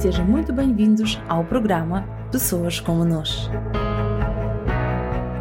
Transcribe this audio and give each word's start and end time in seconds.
sejam 0.00 0.24
muito 0.24 0.50
bem-vindos 0.50 1.20
ao 1.28 1.44
programa 1.44 2.08
Pessoas 2.32 2.80
como 2.80 3.04
Nós. 3.04 3.50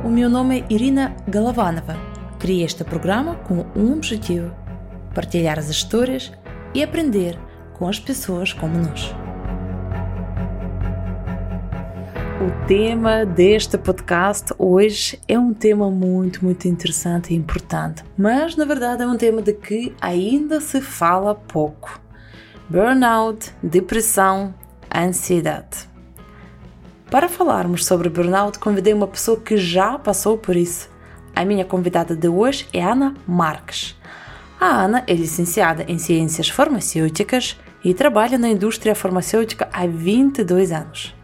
O 0.03 0.09
meu 0.09 0.29
nome 0.29 0.59
é 0.59 0.73
Irina 0.73 1.15
Galovanova. 1.25 1.95
Criei 2.37 2.65
este 2.65 2.83
programa 2.83 3.35
com 3.35 3.65
um 3.73 3.93
objetivo: 3.93 4.53
partilhar 5.15 5.57
as 5.57 5.69
histórias 5.69 6.33
e 6.73 6.83
aprender 6.83 7.39
com 7.75 7.87
as 7.87 8.01
pessoas 8.01 8.51
como 8.51 8.77
nós. 8.77 9.15
O 12.41 12.67
tema 12.67 13.25
deste 13.25 13.77
podcast 13.77 14.53
hoje 14.57 15.17
é 15.25 15.39
um 15.39 15.53
tema 15.53 15.89
muito, 15.89 16.43
muito 16.43 16.67
interessante 16.67 17.33
e 17.33 17.37
importante, 17.37 18.03
mas 18.17 18.57
na 18.57 18.65
verdade 18.65 19.03
é 19.03 19.07
um 19.07 19.15
tema 19.15 19.41
de 19.41 19.53
que 19.53 19.95
ainda 20.01 20.59
se 20.59 20.81
fala 20.81 21.33
pouco 21.33 22.08
burnout, 22.69 23.51
depressão, 23.63 24.53
ansiedade. 24.95 25.89
Para 27.09 27.27
falarmos 27.27 27.83
sobre 27.83 28.09
burnout, 28.09 28.59
convidei 28.59 28.93
uma 28.93 29.07
pessoa 29.07 29.39
que 29.39 29.57
já 29.57 29.97
passou 29.97 30.37
por 30.37 30.55
isso. 30.55 30.87
A 31.35 31.43
minha 31.43 31.65
convidada 31.65 32.15
de 32.15 32.27
hoje 32.27 32.67
é 32.71 32.83
Ana 32.83 33.15
Marques. 33.27 33.97
A 34.61 34.67
Ana 34.67 35.03
é 35.07 35.13
licenciada 35.15 35.83
em 35.87 35.97
Ciências 35.97 36.47
Farmacêuticas 36.47 37.59
e 37.83 37.91
trabalha 37.91 38.37
na 38.37 38.49
indústria 38.49 38.93
farmacêutica 38.93 39.67
há 39.73 39.87
22 39.87 40.71
anos. 40.71 41.15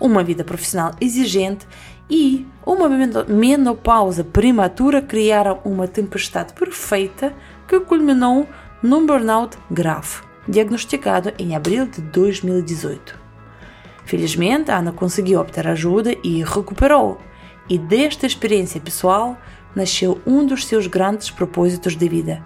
Uma 0.00 0.24
vida 0.24 0.44
profissional 0.44 0.92
exigente 0.98 1.68
e 2.08 2.46
uma 2.64 2.88
menopausa 3.28 4.24
prematura 4.24 5.02
criaram 5.02 5.60
uma 5.62 5.86
tempestade 5.86 6.54
perfeita 6.54 7.34
que 7.68 7.78
culminou 7.80 8.48
num 8.82 9.04
burnout 9.04 9.58
grave 9.70 10.29
diagnosticado 10.50 11.32
em 11.38 11.54
abril 11.54 11.86
de 11.86 12.00
2018. 12.00 13.18
Felizmente, 14.04 14.70
Ana 14.70 14.90
conseguiu 14.90 15.40
obter 15.40 15.68
ajuda 15.68 16.14
e 16.24 16.42
recuperou, 16.42 17.20
e 17.68 17.78
desta 17.78 18.26
experiência 18.26 18.80
pessoal 18.80 19.38
nasceu 19.74 20.20
um 20.26 20.44
dos 20.44 20.66
seus 20.66 20.88
grandes 20.88 21.30
propósitos 21.30 21.96
de 21.96 22.08
vida: 22.08 22.44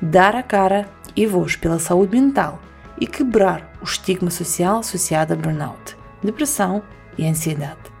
dar 0.00 0.36
a 0.36 0.42
cara 0.42 0.88
e 1.16 1.26
voz 1.26 1.56
pela 1.56 1.78
saúde 1.78 2.20
mental 2.20 2.60
e 3.00 3.06
quebrar 3.06 3.72
o 3.80 3.84
estigma 3.84 4.30
social 4.30 4.80
associado 4.80 5.32
a 5.32 5.36
burnout, 5.36 5.96
depressão 6.22 6.82
e 7.16 7.26
ansiedade. 7.26 7.96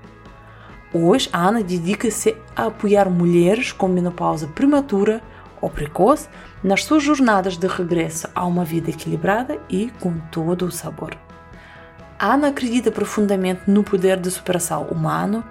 Hoje, 0.92 1.28
Ana 1.32 1.62
dedica-se 1.62 2.36
a 2.54 2.66
apoiar 2.66 3.08
mulheres 3.08 3.72
com 3.72 3.88
menopausa 3.88 4.46
prematura 4.48 5.22
ou 5.60 5.70
precoce 5.70 6.28
nas 6.66 6.82
suas 6.82 7.04
jornadas 7.04 7.56
de 7.56 7.68
regresso 7.68 8.28
a 8.34 8.44
uma 8.44 8.64
vida 8.64 8.90
equilibrada 8.90 9.56
e 9.70 9.88
com 10.00 10.18
todo 10.32 10.66
o 10.66 10.72
sabor. 10.72 11.16
Ana 12.18 12.48
acredita 12.48 12.90
profundamente 12.90 13.70
no 13.70 13.84
poder 13.84 14.16
da 14.16 14.28
superação 14.28 14.82
humano 14.88 15.44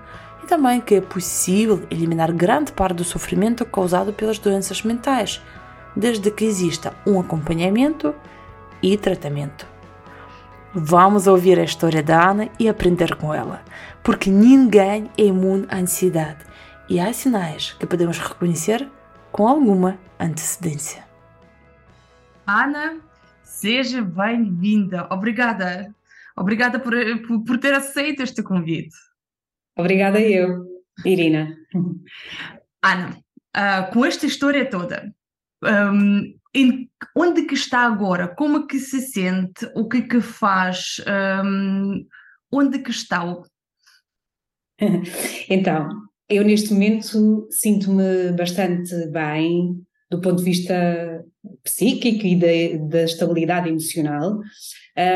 e 0.44 0.48
também 0.48 0.82
que 0.82 0.96
é 0.96 1.00
possível 1.00 1.88
eliminar 1.90 2.34
grande 2.34 2.74
parte 2.74 2.98
do 2.98 3.06
sofrimento 3.06 3.64
causado 3.66 4.12
pelas 4.12 4.38
doenças 4.40 4.84
mentais, 4.84 5.42
desde 5.96 6.30
que 6.30 6.44
exista 6.44 6.94
um 7.08 7.18
acompanhamento 7.18 8.14
e 8.84 8.98
tratamento. 8.98 9.66
Vamos 10.74 11.28
ouvir 11.28 11.58
a 11.58 11.64
história 11.64 12.04
da 12.04 12.30
Ana 12.30 12.50
e 12.60 12.68
aprender 12.68 13.16
com 13.16 13.34
ela, 13.34 13.62
porque 14.04 14.30
ninguém 14.30 15.10
é 15.18 15.24
imune 15.24 15.66
à 15.70 15.78
ansiedade 15.78 16.40
e 16.90 17.00
há 17.00 17.14
sinais 17.14 17.74
que 17.80 17.86
podemos 17.86 18.20
reconhecer 18.20 18.86
com 19.32 19.48
alguma 19.48 19.98
antecedência. 20.20 21.05
Ana, 22.48 23.02
seja 23.44 24.04
bem-vinda. 24.04 25.08
Obrigada. 25.12 25.94
Obrigada 26.38 26.80
por, 26.80 26.94
por, 27.44 27.58
ter 27.58 27.74
aceito 27.74 28.22
este 28.22 28.44
convite. 28.44 28.96
Obrigada 29.76 30.22
eu, 30.22 30.64
Irina. 31.04 31.58
Ana, 32.84 33.18
uh, 33.58 33.92
com 33.92 34.06
esta 34.06 34.28
história 34.28 34.70
toda, 34.70 35.12
um, 35.64 36.38
em, 36.54 36.90
onde 37.16 37.44
que 37.44 37.56
está 37.56 37.80
agora? 37.80 38.28
Como 38.28 38.68
que 38.68 38.78
se 38.78 39.02
sente? 39.02 39.66
O 39.74 39.88
que 39.88 40.04
que 40.04 40.22
faz? 40.22 40.98
Um, 41.44 42.06
onde 42.52 42.78
que 42.80 42.92
está? 42.92 43.24
então, 45.50 45.90
eu 46.30 46.44
neste 46.44 46.72
momento 46.74 47.48
sinto-me 47.50 48.32
bastante 48.34 48.94
bem 49.08 49.84
do 50.12 50.22
ponto 50.22 50.38
de 50.38 50.44
vista 50.44 51.26
psíquico 51.64 52.26
e 52.26 52.36
da, 52.36 52.86
da 52.88 53.04
estabilidade 53.04 53.70
emocional. 53.70 54.40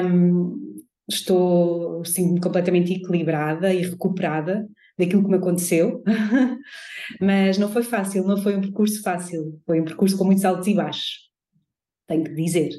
Um, 0.05 0.79
estou 1.09 2.05
sinto-me 2.05 2.39
completamente 2.39 2.93
equilibrada 2.93 3.73
e 3.73 3.81
recuperada 3.81 4.67
daquilo 4.97 5.23
que 5.23 5.29
me 5.29 5.37
aconteceu, 5.37 6.03
mas 7.21 7.57
não 7.57 7.71
foi 7.71 7.83
fácil, 7.83 8.25
não 8.25 8.37
foi 8.37 8.55
um 8.55 8.61
percurso 8.61 9.01
fácil, 9.01 9.59
foi 9.65 9.79
um 9.79 9.85
percurso 9.85 10.17
com 10.17 10.25
muitos 10.25 10.43
altos 10.43 10.67
e 10.67 10.75
baixos, 10.75 11.29
tenho 12.05 12.25
que 12.25 12.33
dizer. 12.33 12.71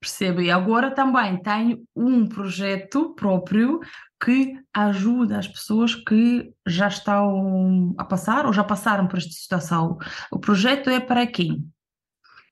Percebo, 0.00 0.42
e 0.42 0.50
agora 0.50 0.90
também 0.90 1.40
tenho 1.42 1.82
um 1.94 2.26
projeto 2.28 3.14
próprio 3.14 3.80
que 4.22 4.54
ajuda 4.72 5.38
as 5.38 5.48
pessoas 5.48 5.94
que 5.94 6.52
já 6.66 6.88
estão 6.88 7.94
a 7.96 8.04
passar 8.04 8.46
ou 8.46 8.52
já 8.52 8.64
passaram 8.64 9.06
por 9.06 9.18
esta 9.18 9.32
situação. 9.32 9.96
O 10.30 10.38
projeto 10.38 10.90
é 10.90 11.00
para 11.00 11.26
quem? 11.26 11.64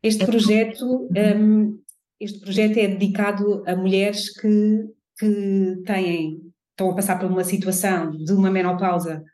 Este 0.04 0.22
é 0.22 0.26
projeto, 0.26 1.09
um, 1.16 1.81
este 2.20 2.38
projeto 2.38 2.76
é 2.76 2.88
dedicado 2.88 3.65
a 3.66 3.75
mulheres 3.75 4.28
que, 4.38 4.84
que 5.19 5.82
têm, 5.87 6.42
estão 6.70 6.91
a 6.91 6.94
passar 6.94 7.19
por 7.19 7.31
uma 7.31 7.42
situação 7.42 8.10
de 8.10 8.32
uma 8.34 8.50
menopausa 8.50 9.25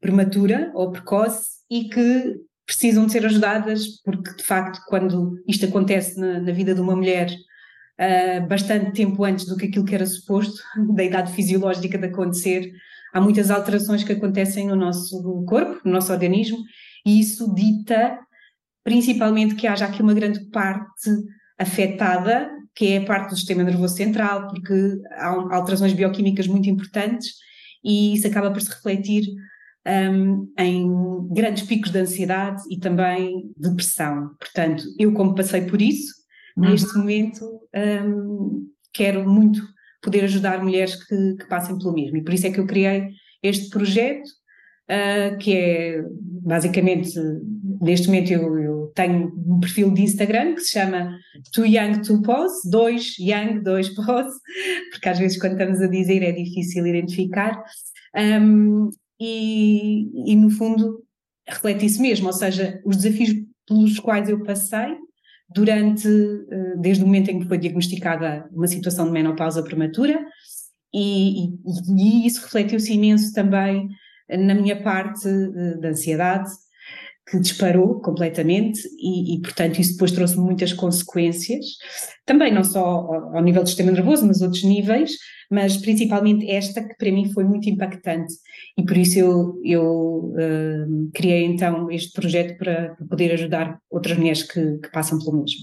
prematura 0.00 0.72
ou 0.74 0.90
precoce 0.90 1.44
e 1.70 1.90
que 1.90 2.36
precisam 2.64 3.04
de 3.04 3.12
ser 3.12 3.26
ajudadas, 3.26 4.00
porque 4.02 4.34
de 4.34 4.42
facto, 4.42 4.80
quando 4.88 5.42
isto 5.46 5.66
acontece 5.66 6.18
na, 6.18 6.40
na 6.40 6.52
vida 6.52 6.74
de 6.74 6.80
uma 6.80 6.96
mulher 6.96 7.28
uh, 7.30 8.48
bastante 8.48 8.92
tempo 8.92 9.22
antes 9.24 9.44
do 9.44 9.58
que 9.58 9.66
aquilo 9.66 9.84
que 9.84 9.94
era 9.94 10.06
suposto, 10.06 10.62
da 10.96 11.04
idade 11.04 11.32
fisiológica 11.34 11.98
de 11.98 12.06
acontecer. 12.06 12.72
Há 13.12 13.20
muitas 13.20 13.50
alterações 13.50 14.02
que 14.02 14.12
acontecem 14.14 14.68
no 14.68 14.74
nosso 14.74 15.44
corpo, 15.44 15.82
no 15.84 15.92
nosso 15.92 16.10
organismo, 16.10 16.56
e 17.04 17.20
isso 17.20 17.54
dita 17.54 18.18
principalmente 18.84 19.54
que 19.54 19.66
haja 19.66 19.86
aqui 19.86 20.02
uma 20.02 20.14
grande 20.14 20.44
parte 20.50 21.10
afetada, 21.58 22.50
que 22.74 22.92
é 22.92 22.98
a 22.98 23.04
parte 23.04 23.30
do 23.30 23.36
sistema 23.36 23.62
nervoso 23.62 23.96
central, 23.96 24.48
porque 24.48 25.00
há 25.12 25.56
alterações 25.56 25.92
bioquímicas 25.92 26.46
muito 26.46 26.68
importantes 26.68 27.34
e 27.82 28.14
isso 28.14 28.26
acaba 28.26 28.50
por 28.50 28.60
se 28.60 28.70
refletir 28.70 29.24
um, 30.12 30.52
em 30.58 30.88
grandes 31.32 31.62
picos 31.64 31.90
de 31.90 31.98
ansiedade 31.98 32.62
e 32.70 32.78
também 32.78 33.52
depressão. 33.56 34.30
Portanto, 34.38 34.84
eu 34.98 35.12
como 35.12 35.34
passei 35.34 35.62
por 35.62 35.80
isso, 35.80 36.24
Uhum. 36.56 36.70
Neste 36.70 36.96
momento, 36.96 37.60
um, 38.06 38.68
quero 38.92 39.28
muito 39.28 39.60
poder 40.00 40.24
ajudar 40.24 40.62
mulheres 40.62 40.94
que, 41.04 41.36
que, 41.36 41.48
passem 41.48 41.76
pelo 41.78 41.92
mesmo. 41.92 42.16
E 42.16 42.22
por 42.22 42.32
isso 42.32 42.46
é 42.46 42.50
que 42.50 42.60
eu 42.60 42.66
criei 42.66 43.08
este 43.42 43.68
projeto, 43.70 44.26
uh, 44.90 45.36
que 45.38 45.56
é 45.56 46.02
basicamente, 46.42 47.10
neste 47.80 48.06
momento 48.06 48.30
eu, 48.30 48.58
eu, 48.58 48.63
tenho 48.94 49.32
um 49.46 49.60
perfil 49.60 49.90
de 49.92 50.02
Instagram 50.02 50.54
que 50.54 50.60
se 50.60 50.72
chama 50.72 51.18
Too 51.52 51.66
Young 51.66 52.00
to 52.02 52.22
Pose, 52.22 52.68
2 52.70 53.18
Young, 53.18 53.60
2 53.62 53.94
Pose, 53.94 54.38
porque 54.90 55.08
às 55.08 55.18
vezes 55.18 55.38
quando 55.38 55.52
estamos 55.52 55.80
a 55.80 55.86
dizer 55.86 56.22
é 56.22 56.32
difícil 56.32 56.86
identificar. 56.86 57.62
Um, 58.16 58.90
e, 59.20 60.32
e 60.32 60.36
no 60.36 60.50
fundo 60.50 61.02
reflete 61.46 61.86
isso 61.86 62.00
mesmo, 62.00 62.26
ou 62.26 62.32
seja, 62.32 62.80
os 62.84 62.96
desafios 62.96 63.34
pelos 63.66 63.98
quais 63.98 64.28
eu 64.28 64.42
passei 64.42 64.96
durante, 65.48 66.08
eh, 66.08 66.76
desde 66.78 67.02
o 67.02 67.06
momento 67.06 67.30
em 67.30 67.40
que 67.40 67.46
foi 67.46 67.58
diagnosticada 67.58 68.48
uma 68.52 68.66
situação 68.66 69.06
de 69.06 69.12
menopausa 69.12 69.62
prematura, 69.62 70.24
e, 70.92 71.46
e, 71.46 71.48
e 71.96 72.26
isso 72.26 72.42
refletiu-se 72.42 72.92
imenso 72.92 73.32
também 73.32 73.88
na 74.28 74.54
minha 74.54 74.82
parte 74.82 75.28
eh, 75.28 75.76
da 75.78 75.88
ansiedade, 75.88 76.50
que 77.26 77.38
disparou 77.38 78.00
completamente 78.00 78.80
e, 78.98 79.34
e, 79.34 79.40
portanto, 79.40 79.80
isso 79.80 79.92
depois 79.92 80.12
trouxe 80.12 80.36
muitas 80.36 80.72
consequências, 80.72 81.64
também 82.26 82.52
não 82.52 82.62
só 82.62 82.84
ao, 82.84 83.36
ao, 83.36 83.42
nível 83.42 83.62
do 83.62 83.68
sistema 83.68 83.90
nervoso, 83.90 84.26
mas 84.26 84.42
outros 84.42 84.62
níveis, 84.62 85.12
mas 85.50 85.76
principalmente 85.76 86.50
esta 86.50 86.86
que 86.86 86.94
para 86.96 87.10
mim 87.10 87.32
foi 87.32 87.44
muito 87.44 87.68
impactante 87.68 88.34
e 88.76 88.84
por 88.84 88.96
isso 88.96 89.18
eu, 89.18 89.60
eu 89.64 90.34
uh, 90.34 91.10
criei 91.14 91.44
então 91.44 91.90
este 91.90 92.12
projeto 92.12 92.58
para, 92.58 92.94
para, 92.94 93.06
poder 93.06 93.32
ajudar 93.32 93.78
outras 93.90 94.18
mulheres 94.18 94.42
que, 94.42 94.78
que 94.78 94.90
passam 94.90 95.18
pelo 95.18 95.38
mesmo. 95.38 95.60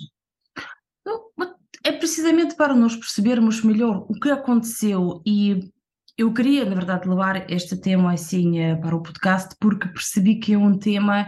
É 1.84 1.92
precisamente 1.92 2.56
para 2.56 2.76
nós 2.76 2.96
percebermos 2.96 3.64
melhor 3.64 4.06
o 4.08 4.14
que 4.14 4.30
aconteceu 4.30 5.20
e 5.26 5.72
eu 6.18 6.34
queria, 6.34 6.66
na 6.66 6.76
verdade, 6.76 7.08
levar 7.08 7.50
este 7.50 7.76
tema 7.76 8.14
assim 8.14 8.60
eh, 8.60 8.76
para 8.76 8.96
o 8.96 9.02
podcast 9.02 9.56
porque 9.60 9.88
percebi 9.88 10.36
que 10.36 10.54
é 10.54 10.58
um 10.58 10.78
tema 10.78 11.28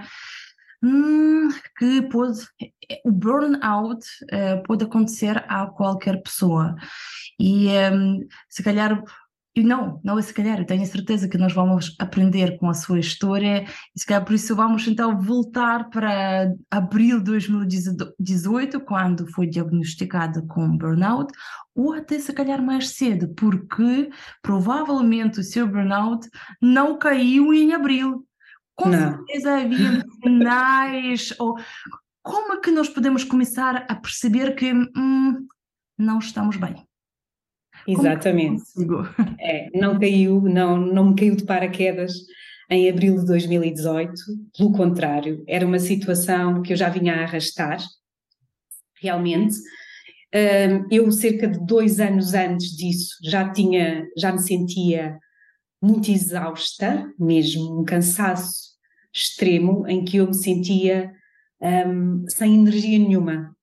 hum, 0.83 1.49
que 1.77 2.01
pode, 2.03 2.39
o 3.05 3.11
burnout 3.11 4.05
uh, 4.23 4.61
pode 4.63 4.83
acontecer 4.83 5.43
a 5.47 5.65
qualquer 5.67 6.21
pessoa. 6.21 6.75
E 7.39 7.67
um, 7.69 8.27
se 8.49 8.61
calhar 8.61 9.01
e 9.55 9.61
não, 9.61 10.01
não 10.03 10.17
é 10.17 10.21
se 10.21 10.33
calhar, 10.33 10.57
eu 10.57 10.65
tenho 10.65 10.85
certeza 10.85 11.29
que 11.29 11.37
nós 11.37 11.53
vamos 11.53 11.95
aprender 11.99 12.57
com 12.57 12.67
a 12.67 12.73
sua 12.73 12.99
história 12.99 13.65
e 13.95 13.99
se 13.99 14.05
calhar 14.05 14.25
por 14.25 14.33
isso 14.33 14.55
vamos 14.55 14.87
então 14.87 15.19
voltar 15.21 15.89
para 15.91 16.51
abril 16.71 17.19
de 17.19 17.25
2018, 17.25 18.79
quando 18.79 19.31
foi 19.31 19.45
diagnosticada 19.45 20.41
com 20.47 20.75
burnout, 20.75 21.31
ou 21.75 21.93
até 21.93 22.17
se 22.17 22.33
calhar 22.33 22.63
mais 22.63 22.89
cedo, 22.89 23.27
porque 23.35 24.09
provavelmente 24.41 25.39
o 25.39 25.43
seu 25.43 25.67
burnout 25.67 26.27
não 26.59 26.97
caiu 26.97 27.53
em 27.53 27.73
abril. 27.73 28.25
Com 28.75 28.89
não. 28.89 29.11
certeza 29.11 29.55
havia 29.55 30.03
sinais, 30.23 31.31
ou 31.37 31.55
como 32.23 32.53
é 32.53 32.59
que 32.59 32.71
nós 32.71 32.89
podemos 32.89 33.23
começar 33.23 33.85
a 33.87 33.95
perceber 33.95 34.55
que 34.55 34.73
hum, 34.73 35.47
não 35.95 36.17
estamos 36.17 36.57
bem? 36.57 36.87
Exatamente. 37.87 38.63
É, 39.39 39.69
não 39.77 39.99
caiu, 39.99 40.41
não, 40.41 40.77
não 40.77 41.09
me 41.09 41.15
caiu 41.15 41.35
de 41.35 41.43
paraquedas 41.43 42.13
em 42.69 42.89
abril 42.89 43.19
de 43.19 43.25
2018, 43.25 44.13
pelo 44.57 44.71
contrário, 44.71 45.43
era 45.47 45.65
uma 45.65 45.79
situação 45.79 46.61
que 46.61 46.73
eu 46.73 46.77
já 46.77 46.89
vinha 46.89 47.13
a 47.13 47.23
arrastar, 47.23 47.77
realmente. 49.01 49.55
Eu, 50.89 51.11
cerca 51.11 51.47
de 51.47 51.63
dois 51.65 51.99
anos 51.99 52.33
antes 52.33 52.75
disso, 52.75 53.15
já 53.23 53.51
tinha, 53.51 54.07
já 54.17 54.31
me 54.31 54.39
sentia 54.39 55.19
muito 55.81 56.09
exausta, 56.09 57.05
mesmo 57.19 57.81
um 57.81 57.83
cansaço 57.83 58.73
extremo, 59.13 59.85
em 59.87 60.03
que 60.03 60.17
eu 60.17 60.27
me 60.27 60.33
sentia 60.33 61.11
um, 61.61 62.25
sem 62.27 62.55
energia 62.55 62.97
nenhuma. 62.97 63.55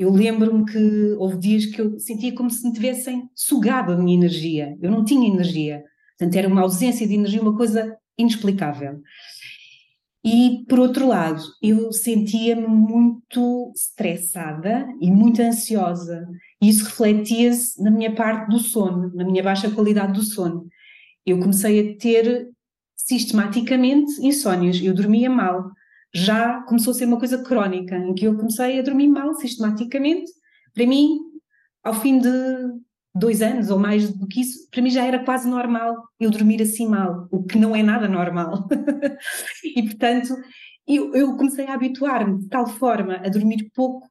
Eu 0.00 0.10
lembro-me 0.10 0.64
que 0.64 1.12
houve 1.18 1.36
dias 1.36 1.66
que 1.66 1.78
eu 1.78 1.98
sentia 2.00 2.34
como 2.34 2.48
se 2.48 2.66
me 2.66 2.72
tivessem 2.72 3.28
sugado 3.34 3.92
a 3.92 3.96
minha 3.98 4.16
energia. 4.16 4.74
Eu 4.80 4.90
não 4.90 5.04
tinha 5.04 5.28
energia. 5.28 5.84
Portanto, 6.18 6.36
era 6.36 6.48
uma 6.48 6.62
ausência 6.62 7.06
de 7.06 7.12
energia, 7.12 7.42
uma 7.42 7.54
coisa 7.54 7.98
inexplicável. 8.16 9.02
E, 10.24 10.64
por 10.66 10.78
outro 10.78 11.06
lado, 11.06 11.42
eu 11.62 11.92
sentia-me 11.92 12.66
muito 12.66 13.70
estressada 13.76 14.88
e 15.02 15.10
muito 15.10 15.42
ansiosa. 15.42 16.26
E 16.62 16.70
isso 16.70 16.86
refletia-se 16.86 17.82
na 17.82 17.90
minha 17.90 18.14
parte 18.14 18.48
do 18.48 18.58
sono, 18.58 19.14
na 19.14 19.22
minha 19.22 19.42
baixa 19.42 19.70
qualidade 19.70 20.14
do 20.14 20.22
sono. 20.22 20.66
Eu 21.26 21.38
comecei 21.40 21.78
a 21.78 21.98
ter 21.98 22.48
sistematicamente 22.96 24.12
insónias. 24.22 24.80
Eu 24.80 24.94
dormia 24.94 25.28
mal 25.28 25.70
já 26.12 26.62
começou 26.62 26.92
a 26.92 26.94
ser 26.94 27.04
uma 27.06 27.18
coisa 27.18 27.42
crónica, 27.42 27.96
em 27.96 28.14
que 28.14 28.24
eu 28.24 28.36
comecei 28.36 28.78
a 28.78 28.82
dormir 28.82 29.08
mal 29.08 29.34
sistematicamente. 29.34 30.30
Para 30.74 30.86
mim, 30.86 31.18
ao 31.82 31.94
fim 31.94 32.18
de 32.18 32.30
dois 33.14 33.42
anos 33.42 33.70
ou 33.70 33.78
mais 33.78 34.12
do 34.12 34.26
que 34.26 34.40
isso, 34.40 34.68
para 34.70 34.82
mim 34.82 34.90
já 34.90 35.04
era 35.04 35.24
quase 35.24 35.48
normal 35.48 35.96
eu 36.18 36.30
dormir 36.30 36.62
assim 36.62 36.86
mal, 36.86 37.28
o 37.30 37.42
que 37.44 37.58
não 37.58 37.74
é 37.74 37.82
nada 37.82 38.08
normal. 38.08 38.68
e 39.64 39.82
portanto, 39.82 40.34
eu, 40.86 41.14
eu 41.14 41.36
comecei 41.36 41.66
a 41.66 41.74
habituar-me 41.74 42.38
de 42.38 42.48
tal 42.48 42.66
forma 42.66 43.16
a 43.16 43.28
dormir 43.28 43.70
pouco 43.74 44.08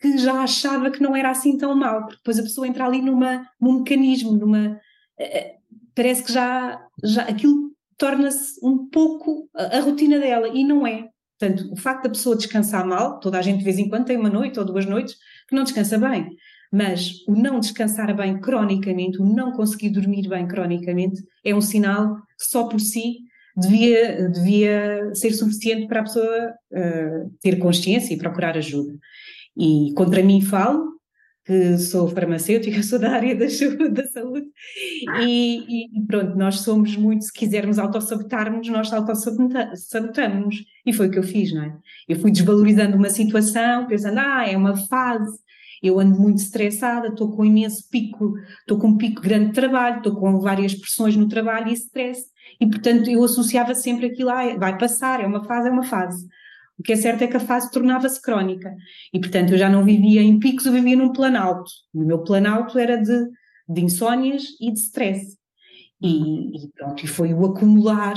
que 0.00 0.18
já 0.18 0.42
achava 0.42 0.90
que 0.90 1.02
não 1.02 1.16
era 1.16 1.30
assim 1.30 1.56
tão 1.56 1.74
mal, 1.74 2.02
porque 2.02 2.16
depois 2.16 2.38
a 2.38 2.42
pessoa 2.42 2.68
entra 2.68 2.84
ali 2.84 3.00
numa, 3.00 3.48
num 3.60 3.78
mecanismo, 3.78 4.32
numa. 4.32 4.78
Uh, 5.18 5.56
parece 5.94 6.22
que 6.22 6.32
já, 6.32 6.78
já 7.02 7.22
aquilo 7.22 7.72
torna-se 7.96 8.60
um 8.62 8.88
pouco 8.88 9.48
a, 9.54 9.78
a 9.78 9.80
rotina 9.80 10.18
dela, 10.18 10.48
e 10.48 10.64
não 10.64 10.86
é. 10.86 11.08
Portanto, 11.38 11.70
o 11.72 11.76
facto 11.76 12.04
da 12.04 12.10
pessoa 12.10 12.36
descansar 12.36 12.86
mal, 12.86 13.20
toda 13.20 13.38
a 13.38 13.42
gente 13.42 13.58
de 13.58 13.64
vez 13.64 13.78
em 13.78 13.88
quando 13.88 14.06
tem 14.06 14.16
uma 14.16 14.30
noite 14.30 14.58
ou 14.58 14.64
duas 14.64 14.86
noites 14.86 15.16
que 15.48 15.54
não 15.54 15.64
descansa 15.64 15.98
bem, 15.98 16.36
mas 16.72 17.24
o 17.28 17.32
não 17.32 17.60
descansar 17.60 18.14
bem 18.16 18.40
cronicamente, 18.40 19.20
o 19.20 19.24
não 19.24 19.52
conseguir 19.52 19.90
dormir 19.90 20.28
bem 20.28 20.46
cronicamente, 20.48 21.22
é 21.44 21.54
um 21.54 21.60
sinal 21.60 22.16
que 22.16 22.46
só 22.46 22.64
por 22.64 22.80
si 22.80 23.18
devia, 23.56 24.28
devia 24.30 25.14
ser 25.14 25.32
suficiente 25.32 25.86
para 25.86 26.00
a 26.00 26.04
pessoa 26.04 26.54
uh, 26.72 27.30
ter 27.40 27.56
consciência 27.56 28.14
e 28.14 28.18
procurar 28.18 28.56
ajuda. 28.56 28.98
E 29.56 29.92
contra 29.94 30.22
mim 30.22 30.40
falo, 30.40 30.95
que 31.46 31.78
sou 31.78 32.08
farmacêutica, 32.08 32.82
sou 32.84 32.98
da 32.98 33.12
área 33.12 33.34
da, 33.36 33.46
da 33.88 34.06
saúde, 34.08 34.48
e, 35.20 35.86
e, 35.86 36.06
pronto, 36.06 36.36
nós 36.36 36.60
somos 36.60 36.96
muito, 36.96 37.24
se 37.24 37.32
quisermos 37.32 37.78
autossabotarmos, 37.78 38.68
nós 38.68 38.92
autossabotamos, 38.92 40.64
e 40.84 40.92
foi 40.92 41.06
o 41.06 41.10
que 41.10 41.18
eu 41.18 41.22
fiz, 41.22 41.52
não 41.54 41.62
é? 41.62 41.76
Eu 42.08 42.18
fui 42.18 42.32
desvalorizando 42.32 42.96
uma 42.96 43.10
situação, 43.10 43.86
pensando, 43.86 44.18
ah, 44.18 44.44
é 44.46 44.56
uma 44.56 44.76
fase, 44.76 45.38
eu 45.80 46.00
ando 46.00 46.18
muito 46.18 46.38
estressada, 46.38 47.08
estou 47.08 47.30
com 47.30 47.42
um 47.42 47.46
imenso 47.46 47.88
pico, 47.88 48.34
estou 48.60 48.78
com 48.78 48.88
um 48.88 48.96
pico 48.96 49.22
grande 49.22 49.46
de 49.46 49.52
trabalho, 49.52 49.98
estou 49.98 50.16
com 50.16 50.40
várias 50.40 50.74
pressões 50.74 51.16
no 51.16 51.28
trabalho 51.28 51.68
e 51.68 51.74
stress, 51.74 52.24
e 52.60 52.66
portanto 52.66 53.08
eu 53.08 53.22
associava 53.22 53.74
sempre 53.74 54.06
aquilo, 54.06 54.30
ah, 54.30 54.56
vai 54.56 54.76
passar, 54.76 55.20
é 55.20 55.26
uma 55.26 55.44
fase, 55.44 55.68
é 55.68 55.70
uma 55.70 55.84
fase. 55.84 56.26
O 56.78 56.82
que 56.82 56.92
é 56.92 56.96
certo 56.96 57.22
é 57.22 57.26
que 57.26 57.36
a 57.36 57.40
fase 57.40 57.70
tornava-se 57.70 58.20
crónica 58.20 58.74
e, 59.12 59.18
portanto, 59.18 59.52
eu 59.52 59.58
já 59.58 59.68
não 59.68 59.84
vivia 59.84 60.22
em 60.22 60.38
picos, 60.38 60.66
eu 60.66 60.72
vivia 60.72 60.96
num 60.96 61.12
planalto. 61.12 61.70
O 61.94 62.04
meu 62.04 62.22
planalto 62.22 62.78
era 62.78 62.96
de, 62.96 63.28
de 63.68 63.80
insónias 63.80 64.44
e 64.60 64.70
de 64.70 64.78
stress. 64.78 65.36
E, 66.00 66.64
e, 66.64 66.68
pronto, 66.76 67.04
e 67.04 67.08
foi 67.08 67.32
o 67.32 67.46
acumular 67.46 68.14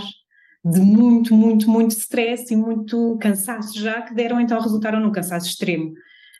de 0.63 0.79
muito, 0.81 1.33
muito, 1.33 1.69
muito 1.69 1.91
stress 1.91 2.53
e 2.53 2.57
muito 2.57 3.17
cansaço 3.21 3.79
já 3.79 4.01
que 4.01 4.13
deram 4.13 4.41
então 4.41 4.59
resultaram 4.59 4.99
num 4.99 5.11
cansaço 5.11 5.47
extremo, 5.47 5.93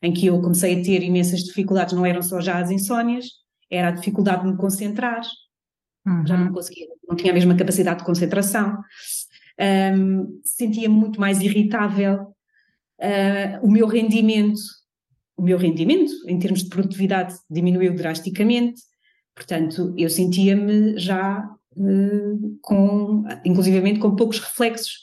em 0.03 0.11
que 0.11 0.25
eu 0.25 0.41
comecei 0.41 0.79
a 0.79 0.83
ter 0.83 1.01
imensas 1.03 1.43
dificuldades, 1.43 1.93
não 1.93 2.05
eram 2.05 2.21
só 2.21 2.41
já 2.41 2.59
as 2.59 2.69
insónias, 2.69 3.27
era 3.71 3.89
a 3.89 3.91
dificuldade 3.91 4.43
de 4.43 4.51
me 4.51 4.57
concentrar, 4.57 5.21
uhum. 6.05 6.27
já 6.27 6.37
não 6.37 6.51
conseguia, 6.51 6.87
não 7.07 7.15
tinha 7.15 7.31
a 7.31 7.33
mesma 7.33 7.55
capacidade 7.55 7.99
de 7.99 8.05
concentração, 8.05 8.77
um, 9.59 10.39
sentia-me 10.43 10.95
muito 10.95 11.19
mais 11.19 11.41
irritável, 11.41 12.33
uh, 13.01 13.59
o 13.61 13.69
meu 13.69 13.87
rendimento, 13.87 14.61
o 15.35 15.43
meu 15.43 15.57
rendimento 15.57 16.11
em 16.27 16.39
termos 16.39 16.63
de 16.63 16.69
produtividade 16.69 17.35
diminuiu 17.49 17.93
drasticamente, 17.93 18.81
portanto 19.35 19.93
eu 19.97 20.09
sentia-me 20.09 20.97
já 20.97 21.45
uh, 21.75 22.59
com, 22.61 23.25
inclusivamente 23.43 23.99
com 23.99 24.15
poucos 24.15 24.39
reflexos, 24.39 24.99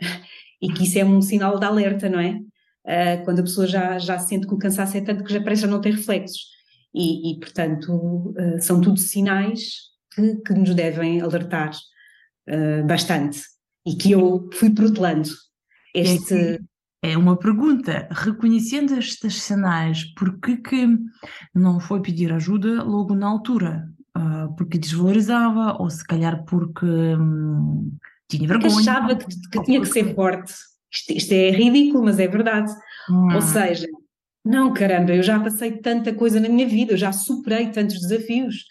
e 0.62 0.72
que 0.72 0.84
isso 0.84 0.98
é 0.98 1.04
um 1.04 1.20
sinal 1.20 1.58
de 1.58 1.66
alerta, 1.66 2.08
não 2.08 2.20
é? 2.20 2.40
Uh, 2.86 3.24
quando 3.24 3.40
a 3.40 3.42
pessoa 3.42 3.66
já, 3.66 3.98
já 3.98 4.18
sente 4.18 4.46
que 4.46 4.54
o 4.54 4.58
cansaço 4.58 4.96
é 4.96 5.00
tanto 5.02 5.24
que 5.24 5.32
já 5.32 5.42
parece 5.42 5.62
já 5.62 5.68
não 5.68 5.80
ter 5.80 5.94
reflexos. 5.94 6.48
E, 6.94 7.32
e 7.32 7.38
portanto, 7.38 7.92
uh, 7.92 8.60
são 8.60 8.80
tudo 8.80 8.98
sinais 8.98 9.90
que, 10.14 10.36
que 10.36 10.54
nos 10.54 10.74
devem 10.74 11.20
alertar 11.20 11.70
uh, 12.48 12.86
bastante 12.86 13.40
e 13.86 13.94
que 13.94 14.12
eu 14.12 14.48
fui 14.52 14.70
protelando 14.70 15.28
este. 15.94 16.60
É 17.02 17.16
uma 17.16 17.36
pergunta. 17.36 18.06
Reconhecendo 18.10 18.94
estes 18.94 19.42
sinais, 19.42 20.04
por 20.14 20.38
que, 20.38 20.58
que 20.58 20.98
não 21.54 21.80
foi 21.80 22.02
pedir 22.02 22.30
ajuda 22.30 22.82
logo 22.82 23.14
na 23.14 23.26
altura? 23.26 23.88
Uh, 24.16 24.54
porque 24.54 24.78
desvalorizava, 24.78 25.80
ou 25.80 25.88
se 25.88 26.04
calhar 26.04 26.44
porque 26.44 26.84
hum, 26.84 27.90
tinha 28.28 28.46
vergonha? 28.46 28.70
Porque 28.70 28.88
achava 28.90 29.16
que, 29.16 29.26
que 29.50 29.62
tinha 29.62 29.80
que 29.80 29.86
ser 29.86 30.14
forte. 30.14 30.52
Isto, 30.92 31.12
isto, 31.12 31.32
é 31.32 31.50
ridículo, 31.50 32.04
mas 32.04 32.18
é 32.18 32.28
verdade. 32.28 32.70
Hum. 33.08 33.34
Ou 33.34 33.40
seja, 33.40 33.86
não, 34.44 34.74
caramba, 34.74 35.14
eu 35.14 35.22
já 35.22 35.40
passei 35.40 35.72
tanta 35.78 36.12
coisa 36.12 36.38
na 36.38 36.50
minha 36.50 36.68
vida, 36.68 36.92
eu 36.92 36.98
já 36.98 37.12
superei 37.12 37.70
tantos 37.70 37.98
desafios. 37.98 38.64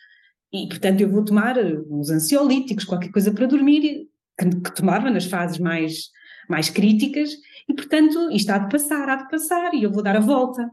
E, 0.54 0.68
portanto, 0.68 1.02
eu 1.02 1.10
vou 1.10 1.24
tomar 1.24 1.58
uns 1.58 2.10
ansiolíticos, 2.10 2.84
qualquer 2.84 3.12
coisa 3.12 3.32
para 3.32 3.48
dormir 3.48 4.08
que, 4.40 4.50
que 4.50 4.76
tomava 4.76 5.10
nas 5.10 5.26
fases 5.26 5.60
mais, 5.60 6.10
mais 6.50 6.70
críticas, 6.70 7.32
e 7.68 7.74
portanto 7.74 8.32
isto 8.32 8.50
há 8.50 8.58
de 8.58 8.70
passar, 8.70 9.10
há 9.10 9.16
de 9.18 9.30
passar, 9.30 9.74
e 9.74 9.84
eu 9.84 9.92
vou 9.92 10.02
dar 10.02 10.16
a 10.16 10.22
volta. 10.22 10.70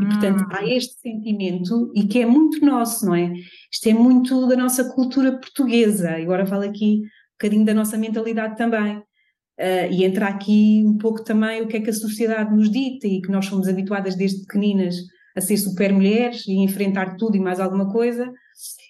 E 0.00 0.06
portanto 0.06 0.46
há 0.52 0.62
hum. 0.62 0.68
este 0.68 1.00
sentimento, 1.00 1.92
e 1.94 2.06
que 2.06 2.20
é 2.20 2.26
muito 2.26 2.64
nosso, 2.64 3.04
não 3.04 3.14
é? 3.14 3.32
Isto 3.70 3.88
é 3.88 3.94
muito 3.94 4.46
da 4.46 4.56
nossa 4.56 4.84
cultura 4.94 5.32
portuguesa, 5.32 6.18
e 6.18 6.22
agora 6.22 6.46
falo 6.46 6.62
aqui 6.62 7.02
um 7.02 7.32
bocadinho 7.32 7.64
da 7.64 7.74
nossa 7.74 7.98
mentalidade 7.98 8.56
também. 8.56 8.98
Uh, 9.58 9.90
e 9.90 10.04
entra 10.04 10.28
aqui 10.28 10.84
um 10.86 10.96
pouco 10.96 11.24
também 11.24 11.60
o 11.60 11.66
que 11.66 11.76
é 11.76 11.80
que 11.80 11.90
a 11.90 11.92
sociedade 11.92 12.54
nos 12.54 12.70
dita 12.70 13.08
e 13.08 13.20
que 13.20 13.28
nós 13.28 13.46
somos 13.46 13.66
habituadas 13.66 14.14
desde 14.14 14.42
pequeninas 14.42 14.94
a 15.38 15.40
ser 15.40 15.56
super 15.56 15.92
mulheres 15.92 16.46
e 16.46 16.52
enfrentar 16.52 17.16
tudo 17.16 17.36
e 17.36 17.40
mais 17.40 17.60
alguma 17.60 17.90
coisa, 17.90 18.30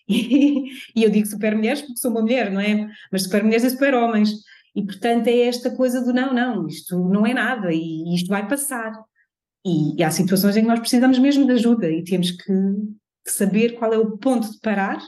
e, 0.08 0.70
e 0.96 1.04
eu 1.04 1.10
digo 1.10 1.26
super 1.26 1.54
mulheres 1.54 1.82
porque 1.82 1.98
sou 1.98 2.10
uma 2.10 2.22
mulher, 2.22 2.50
não 2.50 2.60
é? 2.60 2.88
Mas 3.12 3.24
super 3.24 3.44
mulheres 3.44 3.64
é 3.64 3.70
super 3.70 3.94
homens. 3.94 4.30
E 4.74 4.84
portanto 4.84 5.26
é 5.26 5.40
esta 5.40 5.70
coisa 5.74 6.00
do 6.00 6.12
não, 6.12 6.32
não, 6.32 6.66
isto 6.66 6.98
não 7.08 7.26
é 7.26 7.34
nada 7.34 7.72
e 7.72 8.14
isto 8.14 8.28
vai 8.28 8.46
passar. 8.48 8.92
E, 9.66 9.96
e 9.98 10.02
há 10.02 10.10
situações 10.10 10.56
em 10.56 10.62
que 10.62 10.68
nós 10.68 10.80
precisamos 10.80 11.18
mesmo 11.18 11.46
de 11.46 11.52
ajuda 11.52 11.90
e 11.90 12.04
temos 12.04 12.30
que 12.30 12.52
saber 13.26 13.78
qual 13.78 13.92
é 13.92 13.98
o 13.98 14.16
ponto 14.16 14.50
de 14.50 14.58
parar 14.60 14.98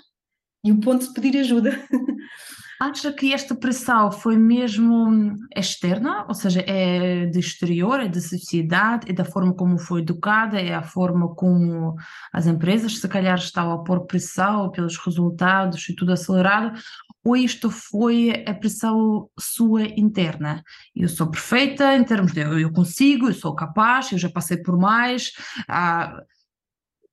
e 0.65 0.73
o 0.73 0.81
ponto 0.81 1.07
de 1.07 1.15
pedir 1.15 1.39
ajuda. 1.39 1.71
Acha 2.83 3.13
que 3.13 3.35
esta 3.35 3.55
pressão 3.55 4.11
foi 4.11 4.39
mesmo 4.39 5.37
externa, 5.55 6.25
ou 6.27 6.35
seja, 6.35 6.65
é 6.67 7.27
de 7.27 7.39
exterior, 7.39 8.01
é 8.01 8.09
da 8.09 8.23
sociedade, 8.23 9.11
é 9.11 9.13
da 9.13 9.23
forma 9.23 9.53
como 9.53 9.77
foi 9.77 10.01
educada, 10.01 10.59
é 10.59 10.75
a 10.75 10.83
forma 10.83 11.35
como 11.35 11.95
as 12.33 12.47
empresas 12.47 12.99
se 12.99 13.07
calhar 13.07 13.37
estavam 13.37 13.75
a 13.75 13.85
pôr 13.85 14.07
pressão 14.07 14.71
pelos 14.71 14.97
resultados 14.97 15.87
e 15.91 15.95
tudo 15.95 16.13
acelerado, 16.13 16.81
ou 17.23 17.37
isto 17.37 17.71
foi 17.71 18.45
a 18.47 18.55
pressão 18.55 19.29
sua 19.39 19.83
interna? 19.83 20.63
Eu 20.97 21.11
sou 21.11 21.31
perfeita 21.31 21.95
em 21.95 22.03
termos 22.03 22.33
de 22.33 22.41
eu 22.41 22.73
consigo, 22.73 23.29
eu 23.29 23.35
sou 23.35 23.55
capaz, 23.55 24.11
eu 24.11 24.17
já 24.17 24.31
passei 24.31 24.57
por 24.57 24.79
mais. 24.79 25.33
Ah, 25.69 26.19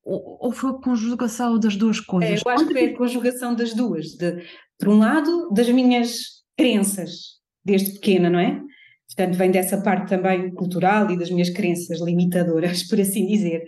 ou, 0.09 0.53
foi 0.53 0.69
a 0.69 0.81
conjugação 0.81 1.59
das 1.59 1.75
duas 1.75 2.00
coisas? 2.00 2.39
É, 2.39 2.50
eu 2.50 2.53
acho 2.53 2.67
que 2.67 2.77
é 2.77 2.86
a 2.86 2.97
conjugação 2.97 3.53
das 3.53 3.74
duas. 3.74 4.15
De, 4.15 4.41
por 4.79 4.89
um 4.89 5.00
lado, 5.00 5.50
das 5.51 5.69
minhas 5.69 6.43
crenças, 6.57 7.38
desde 7.63 7.93
pequena, 7.93 8.29
não 8.29 8.39
é? 8.39 8.62
Portanto, 9.07 9.38
vem 9.38 9.51
dessa 9.51 9.81
parte 9.81 10.10
também 10.10 10.53
cultural 10.53 11.10
e 11.10 11.17
das 11.17 11.29
minhas 11.29 11.50
crenças 11.50 12.00
limitadoras, 12.00 12.84
por 12.88 13.00
assim 13.00 13.25
dizer. 13.25 13.63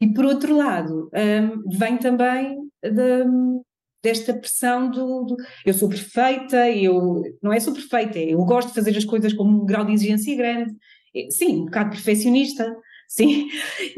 E 0.00 0.12
por 0.12 0.24
outro 0.24 0.56
lado, 0.56 1.10
um, 1.12 1.76
vem 1.76 1.98
também 1.98 2.56
de, 2.82 3.24
desta 4.02 4.32
pressão 4.32 4.90
do, 4.90 5.24
do, 5.24 5.36
eu 5.66 5.74
sou 5.74 5.88
perfeita, 5.88 6.70
eu 6.70 7.22
não 7.42 7.52
é 7.52 7.58
sou 7.58 7.74
perfeita, 7.74 8.18
eu 8.18 8.38
gosto 8.44 8.68
de 8.68 8.74
fazer 8.74 8.96
as 8.96 9.04
coisas 9.04 9.32
com 9.32 9.44
um 9.44 9.66
grau 9.66 9.84
de 9.84 9.92
exigência 9.92 10.36
grande, 10.36 10.74
sim, 11.30 11.62
um 11.62 11.64
bocado 11.64 11.90
perfeccionista, 11.90 12.76
sim, 13.08 13.48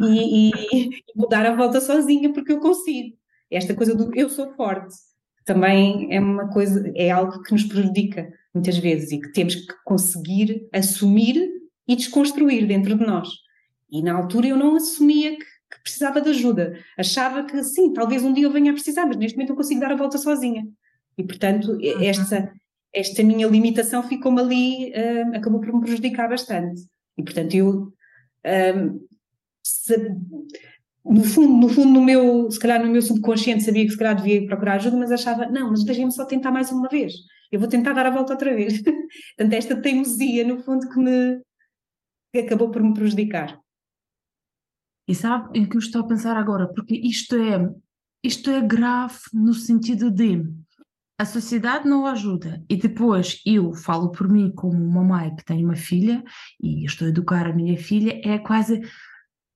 e, 0.00 0.48
e, 0.48 0.52
e 0.72 1.02
vou 1.14 1.28
dar 1.28 1.44
a 1.44 1.54
volta 1.54 1.80
sozinha 1.80 2.32
porque 2.32 2.52
eu 2.52 2.60
consigo. 2.60 3.16
Esta 3.50 3.74
coisa 3.74 3.94
do 3.94 4.10
eu 4.16 4.30
sou 4.30 4.54
forte 4.54 4.94
também 5.50 6.06
é 6.14 6.20
uma 6.20 6.48
coisa, 6.48 6.92
é 6.94 7.10
algo 7.10 7.42
que 7.42 7.50
nos 7.50 7.64
prejudica 7.64 8.32
muitas 8.54 8.78
vezes 8.78 9.10
e 9.10 9.20
que 9.20 9.32
temos 9.32 9.56
que 9.56 9.74
conseguir 9.84 10.68
assumir 10.72 11.44
e 11.88 11.96
desconstruir 11.96 12.68
dentro 12.68 12.96
de 12.96 13.04
nós. 13.04 13.28
E 13.90 14.00
na 14.00 14.14
altura 14.14 14.46
eu 14.46 14.56
não 14.56 14.76
assumia 14.76 15.32
que, 15.32 15.44
que 15.44 15.82
precisava 15.82 16.20
de 16.20 16.30
ajuda. 16.30 16.78
Achava 16.96 17.42
que 17.42 17.64
sim, 17.64 17.92
talvez 17.92 18.22
um 18.22 18.32
dia 18.32 18.44
eu 18.44 18.52
venha 18.52 18.70
a 18.70 18.74
precisar, 18.74 19.06
mas 19.06 19.16
neste 19.16 19.36
momento 19.36 19.50
eu 19.50 19.56
consigo 19.56 19.80
dar 19.80 19.90
a 19.90 19.96
volta 19.96 20.18
sozinha. 20.18 20.64
E 21.18 21.24
portanto, 21.24 21.72
uhum. 21.72 22.00
esta, 22.00 22.52
esta 22.94 23.22
minha 23.24 23.48
limitação 23.48 24.04
ficou-me 24.04 24.40
ali, 24.40 24.92
uh, 24.92 25.36
acabou 25.36 25.60
por 25.60 25.74
me 25.74 25.80
prejudicar 25.80 26.28
bastante. 26.28 26.80
E 27.18 27.24
portanto, 27.24 27.54
eu 27.56 27.92
um, 28.76 29.00
se, 29.64 29.96
no 31.04 31.24
fundo, 31.24 31.66
no 31.66 31.68
fundo, 31.68 31.90
no 31.90 32.02
meu, 32.02 32.50
se 32.50 32.58
calhar 32.58 32.84
no 32.84 32.90
meu 32.90 33.02
subconsciente 33.02 33.64
sabia 33.64 33.84
que 33.84 33.90
se 33.90 33.98
calhar 33.98 34.14
devia 34.14 34.46
procurar 34.46 34.74
ajuda, 34.74 34.96
mas 34.96 35.10
achava, 35.10 35.46
não, 35.46 35.70
mas 35.70 35.84
deixem-me 35.84 36.12
só 36.12 36.24
tentar 36.24 36.50
mais 36.50 36.70
uma 36.70 36.88
vez. 36.88 37.14
Eu 37.50 37.58
vou 37.58 37.68
tentar 37.68 37.92
dar 37.92 38.06
a 38.06 38.10
volta 38.10 38.32
outra 38.32 38.54
vez. 38.54 38.82
Portanto, 39.36 39.52
esta 39.52 39.80
teimosia, 39.80 40.46
no 40.46 40.62
fundo, 40.62 40.88
que 40.88 40.98
me 40.98 41.40
que 42.32 42.38
acabou 42.38 42.70
por 42.70 42.82
me 42.82 42.94
prejudicar. 42.94 43.58
E 45.08 45.14
sabe 45.14 45.58
em 45.58 45.68
que 45.68 45.76
eu 45.76 45.80
estou 45.80 46.02
a 46.02 46.06
pensar 46.06 46.36
agora? 46.36 46.68
Porque 46.72 46.94
isto 46.94 47.34
é, 47.34 47.68
isto 48.22 48.50
é 48.50 48.60
grave 48.60 49.18
no 49.32 49.52
sentido 49.52 50.10
de 50.10 50.44
a 51.18 51.24
sociedade 51.24 51.88
não 51.88 52.06
ajuda. 52.06 52.64
E 52.66 52.76
depois 52.76 53.42
eu 53.44 53.74
falo 53.74 54.10
por 54.10 54.28
mim 54.28 54.50
como 54.52 54.82
uma 54.82 55.04
mãe 55.04 55.34
que 55.34 55.44
tem 55.44 55.64
uma 55.64 55.74
filha 55.74 56.24
e 56.62 56.84
estou 56.86 57.06
a 57.06 57.10
educar 57.10 57.46
a 57.46 57.52
minha 57.52 57.76
filha, 57.76 58.20
é 58.24 58.38
quase. 58.38 58.80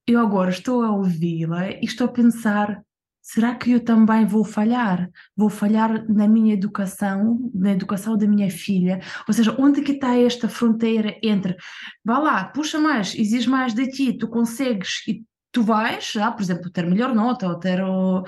Eu 0.07 0.19
agora 0.19 0.51
estou 0.51 0.83
a 0.83 0.91
ouvi-la 0.91 1.71
e 1.71 1.79
estou 1.83 2.05
a 2.05 2.11
pensar: 2.11 2.79
será 3.21 3.55
que 3.55 3.71
eu 3.71 3.83
também 3.83 4.23
vou 4.23 4.45
falhar? 4.45 5.09
Vou 5.35 5.49
falhar 5.49 6.07
na 6.07 6.27
minha 6.27 6.53
educação, 6.53 7.49
na 7.55 7.71
educação 7.71 8.15
da 8.15 8.27
minha 8.27 8.51
filha? 8.51 9.01
Ou 9.27 9.33
seja, 9.33 9.55
onde 9.57 9.81
que 9.81 9.93
está 9.93 10.15
esta 10.15 10.47
fronteira 10.47 11.17
entre 11.23 11.57
vá 12.03 12.19
lá, 12.19 12.43
puxa 12.45 12.79
mais, 12.79 13.15
exige 13.15 13.49
mais 13.49 13.73
de 13.73 13.87
ti, 13.87 14.13
tu 14.13 14.27
consegues 14.27 15.01
e 15.07 15.23
tu 15.51 15.63
vais, 15.63 16.13
ah, 16.17 16.31
por 16.31 16.43
exemplo, 16.43 16.69
ter 16.69 16.85
melhor 16.85 17.15
nota 17.15 17.47
ou, 17.47 17.55
ter, 17.57 17.81
ou, 17.81 18.23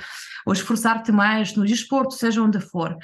ou 0.47 0.53
esforçar-te 0.53 1.11
mais 1.11 1.55
no 1.55 1.63
desporto, 1.65 2.15
seja 2.15 2.41
onde 2.41 2.59
for. 2.59 2.97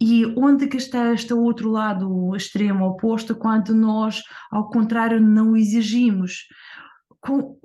E 0.00 0.26
onde 0.36 0.66
que 0.66 0.78
está 0.78 1.12
este 1.12 1.32
outro 1.32 1.70
lado 1.70 2.34
extremo 2.34 2.86
oposto 2.86 3.36
quando 3.36 3.74
nós, 3.74 4.20
ao 4.50 4.68
contrário, 4.68 5.20
não 5.20 5.56
exigimos? 5.56 6.48
Com, 7.20 7.58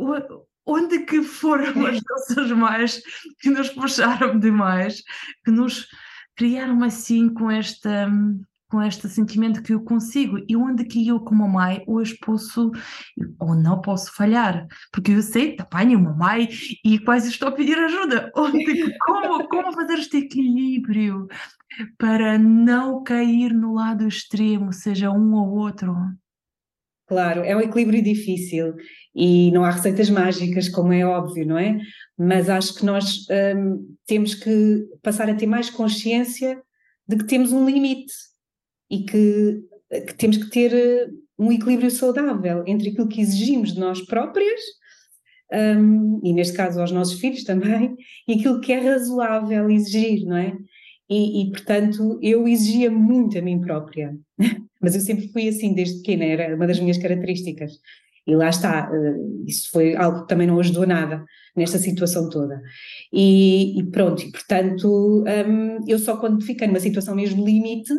onde 0.65 0.99
que 1.05 1.21
foram 1.23 1.85
as 1.85 1.99
nossas 2.09 2.51
mães 2.51 3.01
que 3.39 3.49
nos 3.49 3.69
puxaram 3.69 4.37
demais, 4.39 5.01
que 5.43 5.51
nos 5.51 5.87
criaram 6.35 6.83
assim 6.83 7.33
com 7.33 7.49
esta 7.49 8.09
com 8.71 8.81
este 8.81 9.09
sentimento 9.09 9.61
que 9.61 9.73
eu 9.73 9.83
consigo 9.83 10.39
e 10.47 10.55
onde 10.55 10.85
que 10.85 11.05
eu 11.05 11.19
como 11.19 11.45
mãe 11.45 11.83
hoje 11.85 12.17
posso 12.21 12.71
ou 13.37 13.53
não 13.53 13.81
posso 13.81 14.15
falhar? 14.15 14.65
Porque 14.93 15.11
eu 15.11 15.21
sei, 15.21 15.57
apanho 15.59 15.99
uma 15.99 16.13
mãe 16.13 16.47
e 16.83 16.97
quase 16.97 17.29
estou 17.29 17.49
a 17.49 17.51
pedir 17.51 17.77
ajuda. 17.77 18.31
Onde, 18.33 18.97
como, 18.99 19.45
como 19.49 19.73
fazer 19.73 19.95
este 19.95 20.19
equilíbrio 20.19 21.27
para 21.97 22.39
não 22.39 23.03
cair 23.03 23.53
no 23.53 23.73
lado 23.73 24.07
extremo 24.07 24.71
seja 24.71 25.11
um 25.11 25.33
ou 25.33 25.49
outro? 25.49 25.93
Claro, 27.07 27.41
é 27.41 27.53
um 27.53 27.59
equilíbrio 27.59 28.01
difícil 28.01 28.73
e 29.13 29.51
não 29.51 29.63
há 29.63 29.71
receitas 29.71 30.09
mágicas, 30.09 30.69
como 30.69 30.93
é 30.93 31.05
óbvio, 31.05 31.45
não 31.45 31.57
é? 31.57 31.79
Mas 32.17 32.49
acho 32.49 32.75
que 32.75 32.85
nós 32.85 33.25
hum, 33.55 33.95
temos 34.05 34.35
que 34.35 34.85
passar 35.01 35.29
a 35.29 35.35
ter 35.35 35.47
mais 35.47 35.69
consciência 35.69 36.61
de 37.07 37.17
que 37.17 37.25
temos 37.25 37.51
um 37.51 37.65
limite 37.65 38.13
e 38.89 39.03
que, 39.03 39.61
que 40.07 40.13
temos 40.15 40.37
que 40.37 40.49
ter 40.49 40.73
eh, 40.73 41.07
um 41.37 41.51
equilíbrio 41.51 41.91
saudável 41.91 42.63
entre 42.67 42.89
aquilo 42.89 43.07
que 43.07 43.19
exigimos 43.21 43.73
de 43.73 43.79
nós 43.79 44.01
próprias, 44.01 44.61
um, 45.51 46.21
e 46.23 46.31
neste 46.31 46.55
caso 46.55 46.79
aos 46.79 46.91
nossos 46.91 47.19
filhos 47.19 47.43
também, 47.43 47.95
e 48.27 48.33
aquilo 48.33 48.61
que 48.61 48.71
é 48.71 48.79
razoável 48.79 49.69
exigir, 49.69 50.25
não 50.25 50.37
é? 50.37 50.55
E, 51.09 51.43
e, 51.43 51.51
portanto 51.51 52.17
eu 52.21 52.47
exigia 52.47 52.89
muito 52.89 53.37
a 53.37 53.41
mim 53.41 53.59
própria, 53.59 54.15
mas 54.81 54.95
eu 54.95 55.01
sempre 55.01 55.27
fui 55.29 55.49
assim 55.49 55.73
desde 55.73 55.97
pequena, 55.97 56.23
era 56.23 56.55
uma 56.55 56.67
das 56.67 56.79
minhas 56.79 56.97
características. 56.97 57.73
E 58.27 58.35
lá 58.35 58.49
está, 58.49 58.89
eh, 58.93 59.15
isso 59.47 59.69
foi 59.71 59.95
algo 59.95 60.21
que 60.21 60.27
também 60.27 60.47
não 60.47 60.59
ajudou 60.59 60.85
nada 60.85 61.23
nesta 61.55 61.77
situação 61.77 62.29
toda. 62.29 62.61
E, 63.11 63.79
e 63.79 63.83
pronto, 63.89 64.21
e 64.23 64.31
portanto, 64.31 65.23
um, 65.47 65.79
eu 65.87 65.97
só 65.99 66.17
quando 66.17 66.43
fiquei 66.43 66.67
numa 66.67 66.79
situação 66.79 67.15
mesmo 67.15 67.45
limite, 67.45 67.93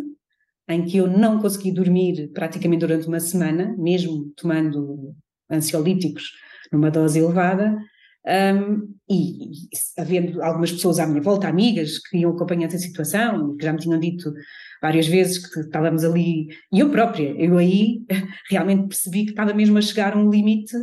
em 0.69 0.85
que 0.85 0.97
eu 0.99 1.07
não 1.07 1.41
consegui 1.41 1.73
dormir 1.73 2.31
praticamente 2.33 2.81
durante 2.81 3.09
uma 3.09 3.21
semana, 3.21 3.75
mesmo 3.79 4.33
tomando 4.37 5.15
ansiolíticos 5.51 6.31
numa 6.73 6.91
dose 6.91 7.19
elevada, 7.19 7.77
um, 8.25 8.95
e, 9.11 9.51
e, 9.51 10.01
havendo 10.01 10.43
algumas 10.43 10.71
pessoas 10.71 10.99
à 10.99 11.07
minha 11.07 11.21
volta, 11.21 11.49
amigas, 11.49 11.99
que 11.99 12.19
iam 12.19 12.31
acompanhando 12.31 12.67
essa 12.67 12.79
situação, 12.79 13.57
que 13.57 13.65
já 13.65 13.73
me 13.73 13.79
tinham 13.79 13.99
dito 13.99 14.33
várias 14.81 15.07
vezes 15.07 15.39
que 15.39 15.61
estávamos 15.61 16.05
ali, 16.05 16.49
e 16.73 16.81
eu 16.81 16.91
própria, 16.91 17.35
eu 17.39 17.59
aí 17.59 18.03
realmente 18.51 18.89
percebi 18.89 19.25
que 19.25 19.31
estava 19.31 19.53
mesmo 19.53 19.77
a 19.79 19.83
chegar 19.83 20.15
a 20.15 20.19
um 20.19 20.31
limite 20.31 20.77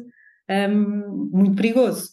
um, 0.49 1.29
muito 1.31 1.55
perigoso. 1.55 2.09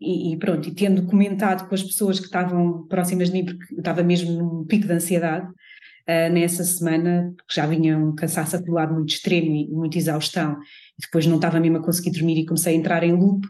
E, 0.00 0.32
e, 0.32 0.38
pronto, 0.38 0.68
e 0.68 0.74
tendo 0.74 1.06
comentado 1.06 1.68
com 1.68 1.74
as 1.74 1.82
pessoas 1.82 2.18
que 2.18 2.26
estavam 2.26 2.86
próximas 2.86 3.30
de 3.30 3.34
mim, 3.34 3.44
porque 3.46 3.74
eu 3.74 3.78
estava 3.78 4.02
mesmo 4.02 4.32
num 4.32 4.64
pico 4.64 4.86
de 4.86 4.92
ansiedade, 4.92 5.46
uh, 5.46 6.32
nessa 6.32 6.64
semana, 6.64 7.32
porque 7.36 7.54
já 7.54 7.66
vinha 7.66 7.98
um 7.98 8.14
cansaço 8.14 8.56
acumulado 8.56 8.94
muito 8.94 9.10
extremo 9.10 9.54
e 9.54 9.68
muita 9.68 9.98
exaustão, 9.98 10.52
e 10.98 11.02
depois 11.02 11.26
não 11.26 11.36
estava 11.36 11.58
mesmo 11.60 11.78
a 11.78 11.82
conseguir 11.82 12.10
dormir 12.10 12.38
e 12.38 12.46
comecei 12.46 12.74
a 12.74 12.76
entrar 12.76 13.02
em 13.02 13.12
loop, 13.12 13.46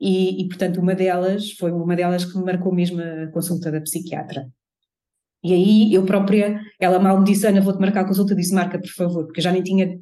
e, 0.00 0.42
e, 0.42 0.48
portanto 0.48 0.80
uma 0.80 0.94
delas 0.94 1.52
foi 1.52 1.72
uma 1.72 1.96
delas 1.96 2.24
que 2.24 2.38
me 2.38 2.44
marcou 2.44 2.74
mesmo 2.74 3.00
a 3.00 3.26
consulta 3.32 3.70
da 3.70 3.80
psiquiatra. 3.80 4.48
E 5.42 5.52
aí 5.52 5.94
eu 5.94 6.04
própria, 6.04 6.60
ela 6.80 6.98
mal 6.98 7.18
me 7.18 7.24
disse, 7.24 7.46
Ana, 7.46 7.60
vou-te 7.60 7.80
marcar 7.80 8.00
a 8.00 8.08
consulta, 8.08 8.34
disse, 8.34 8.54
marca 8.54 8.78
por 8.78 8.90
favor, 8.90 9.24
porque 9.24 9.40
eu 9.40 9.44
já 9.44 9.52
nem 9.52 9.62
tinha 9.62 9.98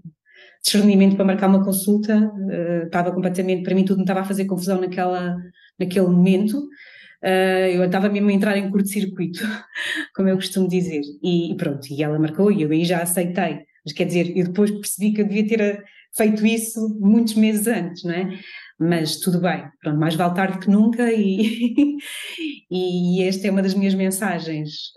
discernimento 0.63 1.17
para 1.17 1.25
marcar 1.25 1.49
uma 1.49 1.65
consulta, 1.65 2.17
uh, 2.19 2.87
estava 2.87 3.13
completamente, 3.13 3.63
para 3.63 3.75
mim 3.75 3.85
tudo 3.85 3.99
me 3.99 4.05
estava 4.05 4.21
a 4.21 4.25
fazer 4.25 4.47
confusão 4.47 4.81
naquela, 4.81 5.37
naquele 5.79 6.07
momento, 6.07 6.59
uh, 6.59 7.69
eu 7.73 7.85
estava 7.85 8.09
mesmo 8.09 8.29
a 8.31 8.33
entrar 8.33 8.57
em 8.57 8.71
curto-circuito, 8.71 9.41
como 10.15 10.29
eu 10.29 10.37
costumo 10.37 10.69
dizer, 10.69 11.03
e, 11.23 11.53
e, 11.53 11.57
pronto, 11.57 11.87
e 11.91 12.03
ela 12.03 12.19
marcou 12.19 12.51
e 12.51 12.63
eu 12.63 12.71
aí 12.71 12.85
já 12.85 13.03
aceitei, 13.03 13.61
mas 13.85 13.93
quer 13.95 14.07
dizer, 14.07 14.37
eu 14.37 14.47
depois 14.47 14.71
percebi 14.71 15.13
que 15.13 15.23
eu 15.23 15.29
devia 15.29 15.47
ter 15.47 15.61
eh, 15.61 15.83
feito 16.17 16.45
isso 16.45 16.99
muitos 17.01 17.35
meses 17.35 17.67
antes, 17.69 18.03
não 18.03 18.13
é? 18.13 18.31
Mas 18.79 19.17
tudo 19.17 19.41
bem, 19.41 19.65
pronto, 19.81 19.99
mais 19.99 20.15
vale 20.15 20.35
tarde 20.35 20.59
que 20.59 20.71
nunca 20.71 21.11
e, 21.11 21.97
e 22.71 23.23
esta 23.23 23.47
é 23.47 23.51
uma 23.51 23.63
das 23.63 23.75
minhas 23.75 23.95
mensagens, 23.95 24.93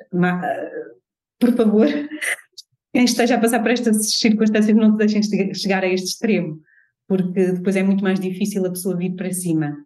por 1.39 1.55
favor, 1.55 1.87
quem 2.93 3.05
esteja 3.05 3.35
a 3.35 3.39
passar 3.39 3.61
por 3.61 3.71
estas 3.71 4.11
circunstâncias 4.11 4.75
não 4.75 4.91
te 4.91 4.97
deixem 4.97 5.21
chegar 5.53 5.83
a 5.83 5.87
este 5.87 6.07
extremo, 6.07 6.59
porque 7.07 7.53
depois 7.53 7.75
é 7.77 7.83
muito 7.83 8.03
mais 8.03 8.19
difícil 8.19 8.65
a 8.65 8.69
pessoa 8.69 8.97
vir 8.97 9.15
para 9.15 9.31
cima, 9.31 9.77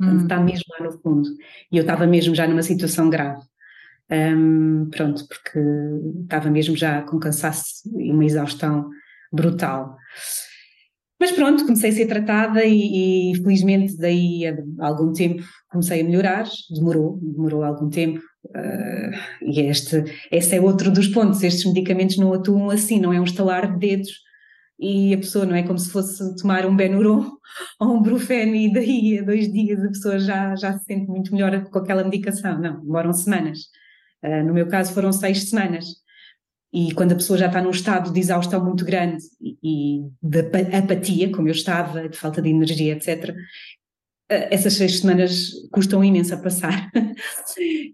hum. 0.00 0.22
está 0.22 0.40
mesmo 0.40 0.64
lá 0.78 0.86
no 0.86 0.98
fundo. 1.00 1.28
E 1.70 1.76
eu 1.76 1.82
estava 1.82 2.06
mesmo 2.06 2.34
já 2.34 2.48
numa 2.48 2.62
situação 2.62 3.10
grave. 3.10 3.42
um, 4.10 4.88
pronto, 4.90 5.28
porque 5.28 5.60
estava 6.22 6.50
mesmo 6.50 6.74
já 6.74 7.02
com 7.02 7.20
cansaço 7.20 7.82
e 7.98 8.10
uma 8.10 8.24
exaustão 8.24 8.88
brutal. 9.30 9.96
Mas 11.20 11.32
pronto, 11.32 11.66
comecei 11.66 11.90
a 11.90 11.92
ser 11.92 12.06
tratada 12.06 12.64
e, 12.64 13.32
e, 13.32 13.36
felizmente 13.42 13.94
daí 13.98 14.46
a 14.46 14.86
algum 14.86 15.12
tempo 15.12 15.42
comecei 15.68 16.00
a 16.00 16.04
melhorar, 16.04 16.48
demorou, 16.74 17.18
demorou 17.20 17.62
algum 17.62 17.90
tempo 17.90 18.18
uh, 18.46 19.44
e 19.44 19.60
este, 19.60 20.02
esse 20.32 20.56
é 20.56 20.60
outro 20.60 20.90
dos 20.90 21.08
pontos, 21.08 21.42
estes 21.42 21.66
medicamentos 21.66 22.16
não 22.16 22.32
atuam 22.32 22.70
assim, 22.70 22.98
não 22.98 23.12
é 23.12 23.20
um 23.20 23.24
estalar 23.24 23.70
de 23.70 23.78
dedos 23.78 24.10
e 24.78 25.12
a 25.12 25.18
pessoa 25.18 25.44
não 25.44 25.54
é 25.54 25.62
como 25.62 25.78
se 25.78 25.90
fosse 25.90 26.36
tomar 26.36 26.64
um 26.64 26.74
Benuron 26.74 27.30
ou 27.78 27.96
um 27.98 28.02
Brufen 28.02 28.56
e 28.56 28.72
daí 28.72 29.18
a 29.18 29.22
dois 29.22 29.52
dias 29.52 29.84
a 29.84 29.88
pessoa 29.88 30.18
já, 30.18 30.56
já 30.56 30.72
se 30.78 30.86
sente 30.86 31.06
muito 31.06 31.34
melhor 31.34 31.62
com 31.64 31.78
aquela 31.80 32.02
medicação, 32.02 32.58
não, 32.58 32.80
demoram 32.80 33.12
semanas, 33.12 33.58
uh, 34.24 34.42
no 34.42 34.54
meu 34.54 34.66
caso 34.68 34.94
foram 34.94 35.12
seis 35.12 35.50
semanas 35.50 36.00
e 36.72 36.92
quando 36.94 37.12
a 37.12 37.16
pessoa 37.16 37.38
já 37.38 37.46
está 37.46 37.60
num 37.60 37.70
estado 37.70 38.12
de 38.12 38.20
exaustão 38.20 38.64
muito 38.64 38.84
grande 38.84 39.22
e, 39.42 40.02
de 40.22 40.38
apatia, 40.76 41.30
como 41.32 41.48
eu 41.48 41.52
estava, 41.52 42.08
de 42.08 42.16
falta 42.16 42.40
de 42.40 42.48
energia, 42.48 42.92
etc., 42.92 43.34
eh, 44.28 44.54
essas 44.54 44.74
seis 44.74 45.00
semanas 45.00 45.50
custam 45.72 46.02
imenso 46.04 46.34
a 46.34 46.38
passar. 46.38 46.90
E, 47.58 47.92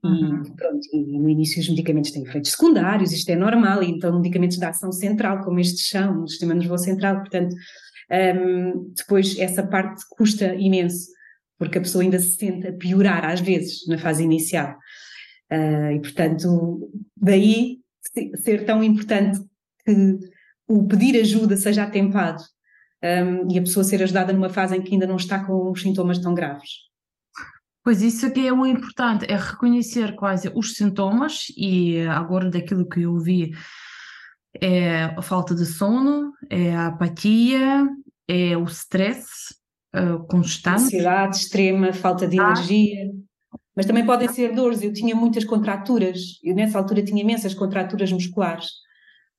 pronto, 0.54 0.87
e 0.92 1.18
no 1.18 1.28
início 1.28 1.61
os 1.61 1.68
medicamentos 1.68 2.12
têm 2.12 2.23
efeitos 2.23 2.52
secundários, 2.52 3.11
isto 3.11 3.28
é 3.30 3.35
normal, 3.35 3.83
e 3.83 3.90
então 3.90 4.14
medicamentos 4.16 4.59
de 4.59 4.64
ação 4.64 4.92
central, 4.92 5.42
como 5.42 5.59
estes 5.59 5.88
são, 5.88 6.21
no 6.21 6.28
sistema 6.28 6.54
nervoso 6.54 6.85
central, 6.85 7.18
portanto, 7.18 7.52
um, 7.52 8.14
ehm, 8.14 8.73
depois 8.97 9.37
essa 9.38 9.66
parte 9.66 10.04
custa 10.11 10.54
imenso, 10.54 11.09
porque 11.59 11.78
a 11.78 11.80
pessoa 11.80 12.04
ainda 12.04 12.21
se 12.21 12.37
sente 12.37 12.68
a 12.68 12.73
piorar 12.73 13.25
às 13.25 13.40
vezes 13.40 13.87
na 13.88 13.99
fase 13.99 14.23
inicial. 14.23 14.76
Uh, 15.50 15.92
e 15.97 16.00
portanto, 16.00 16.90
daí 17.16 17.80
ser 18.37 18.64
tão 18.64 18.82
importante 18.82 19.40
que 19.85 20.18
o 20.68 20.87
pedir 20.87 21.20
ajuda 21.20 21.56
seja 21.56 21.85
atempado 21.85 22.42
um, 23.02 23.52
e 23.52 23.58
a 23.58 23.62
pessoa 23.62 23.85
ser 23.85 24.02
ajudada 24.02 24.32
numa 24.32 24.50
fase 24.50 24.76
em 24.76 24.82
que 24.82 24.92
ainda 24.92 25.06
não 25.06 25.16
está 25.16 25.44
com 25.44 25.70
os 25.70 25.82
sintomas 25.82 26.18
tão 26.18 26.35
graves. 26.35 26.87
Pois 27.85 28.02
isso 28.02 28.26
aqui 28.26 28.46
é 28.46 28.52
o 28.52 28.66
importante, 28.66 29.30
é 29.30 29.37
reconhecer 29.37 30.16
quase 30.16 30.50
os 30.54 30.75
sintomas 30.75 31.46
e 31.56 32.00
agora 32.08 32.50
daquilo 32.50 32.88
que 32.88 33.02
eu 33.02 33.16
vi 33.18 33.52
é 34.61 35.04
a 35.04 35.23
falta 35.23 35.54
de 35.54 35.66
sono, 35.66 36.32
é 36.50 36.75
a 36.75 36.87
apatia, 36.88 37.87
é 38.26 38.56
o 38.56 38.64
stress 38.64 39.54
uh, 39.94 40.18
constante. 40.26 40.85
Ansiedade 40.85 41.37
extrema, 41.37 41.92
falta 41.92 42.26
de 42.26 42.40
ah. 42.40 42.44
energia. 42.44 43.12
Mas 43.76 43.85
também 43.87 44.06
podem 44.06 44.28
ser 44.28 44.54
dores. 44.54 44.83
Eu 44.83 44.92
tinha 44.92 45.14
muitas 45.14 45.45
contraturas, 45.45 46.40
eu 46.42 46.54
nessa 46.54 46.78
altura 46.78 47.02
tinha 47.02 47.21
imensas 47.21 47.52
contraturas 47.52 48.11
musculares 48.11 48.66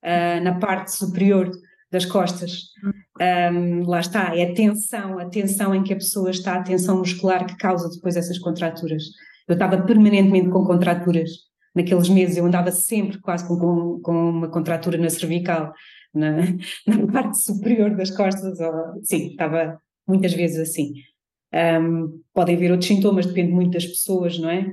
uh, 0.04 0.44
na 0.44 0.60
parte 0.60 0.92
superior 0.92 1.52
das 1.92 2.06
costas. 2.06 2.52
Um, 3.20 3.88
lá 3.88 4.00
está, 4.00 4.36
é 4.36 4.52
a 4.52 4.54
tensão, 4.54 5.18
a 5.20 5.26
tensão 5.26 5.74
em 5.74 5.84
que 5.84 5.94
a 5.94 5.98
pessoa 5.98 6.30
está, 6.30 6.56
a 6.56 6.64
tensão 6.64 7.00
muscular 7.00 7.46
que 7.46 7.58
causa 7.58 7.90
depois 7.90 8.16
essas 8.16 8.38
contraturas. 8.38 9.04
Eu 9.48 9.54
estava 9.54 9.82
permanentemente 9.82 10.50
com 10.50 10.66
contraturas 10.66 11.30
naqueles 11.74 12.10
meses, 12.10 12.38
eu 12.38 12.46
andava 12.46 12.72
sempre 12.72 13.20
quase 13.20 13.48
com, 13.48 13.58
com, 13.58 14.00
com 14.02 14.30
uma 14.30 14.50
contratura 14.50 14.98
na 14.98 15.10
cervical, 15.10 15.74
na, 16.14 16.38
na 16.86 17.12
parte 17.12 17.42
superior 17.42 17.96
das 17.96 18.12
costas, 18.12 18.60
ou, 18.60 19.04
sim, 19.04 19.30
estava 19.30 19.80
muitas 20.08 20.34
vezes 20.34 20.58
assim. 20.60 20.94
Um, 21.54 22.22
podem 22.34 22.56
haver 22.56 22.72
outros 22.72 22.88
sintomas, 22.88 23.26
depende 23.26 23.52
muito 23.52 23.72
das 23.72 23.86
pessoas, 23.86 24.38
não 24.38 24.50
é? 24.50 24.72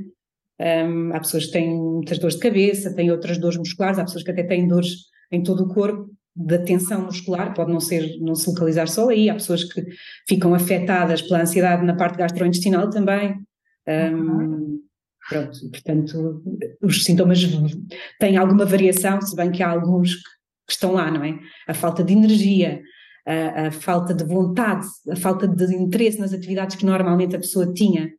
Um, 0.60 1.12
há 1.12 1.20
pessoas 1.20 1.46
que 1.46 1.52
têm 1.52 1.68
muitas 1.76 2.18
dores 2.18 2.36
de 2.36 2.42
cabeça, 2.42 2.94
têm 2.94 3.10
outras 3.10 3.38
dores 3.38 3.56
musculares, 3.56 3.98
há 3.98 4.04
pessoas 4.04 4.22
que 4.22 4.30
até 4.30 4.42
têm 4.42 4.68
dores 4.68 5.06
em 5.30 5.42
todo 5.42 5.64
o 5.64 5.74
corpo, 5.74 6.10
da 6.36 6.58
tensão 6.58 7.02
muscular, 7.02 7.54
pode 7.54 7.72
não 7.72 7.80
ser, 7.80 8.18
não 8.20 8.34
se 8.34 8.48
localizar 8.48 8.88
só 8.88 9.08
aí, 9.08 9.30
há 9.30 9.34
pessoas 9.34 9.64
que 9.64 9.84
ficam 10.28 10.52
afetadas 10.54 11.22
pela 11.22 11.42
ansiedade 11.42 11.84
na 11.84 11.94
parte 11.94 12.18
gastrointestinal 12.18 12.90
também. 12.90 13.36
Um, 13.86 14.80
pronto, 15.28 15.70
portanto, 15.70 16.42
os 16.82 17.04
sintomas 17.04 17.40
têm 18.18 18.36
alguma 18.36 18.64
variação, 18.64 19.20
se 19.20 19.36
bem 19.36 19.52
que 19.52 19.62
há 19.62 19.70
alguns 19.70 20.16
que 20.66 20.72
estão 20.72 20.92
lá, 20.92 21.10
não 21.10 21.22
é? 21.22 21.38
A 21.68 21.74
falta 21.74 22.02
de 22.02 22.12
energia, 22.12 22.82
a, 23.26 23.66
a, 23.66 23.70
falta 23.70 24.14
de 24.14 24.24
vontade, 24.24 24.86
a 25.10 25.16
falta 25.16 25.48
de 25.48 25.74
interesse 25.74 26.18
nas 26.18 26.32
atividades 26.32 26.76
que 26.76 26.86
normalmente 26.86 27.34
a 27.34 27.38
pessoa 27.38 27.72
tinha, 27.72 28.12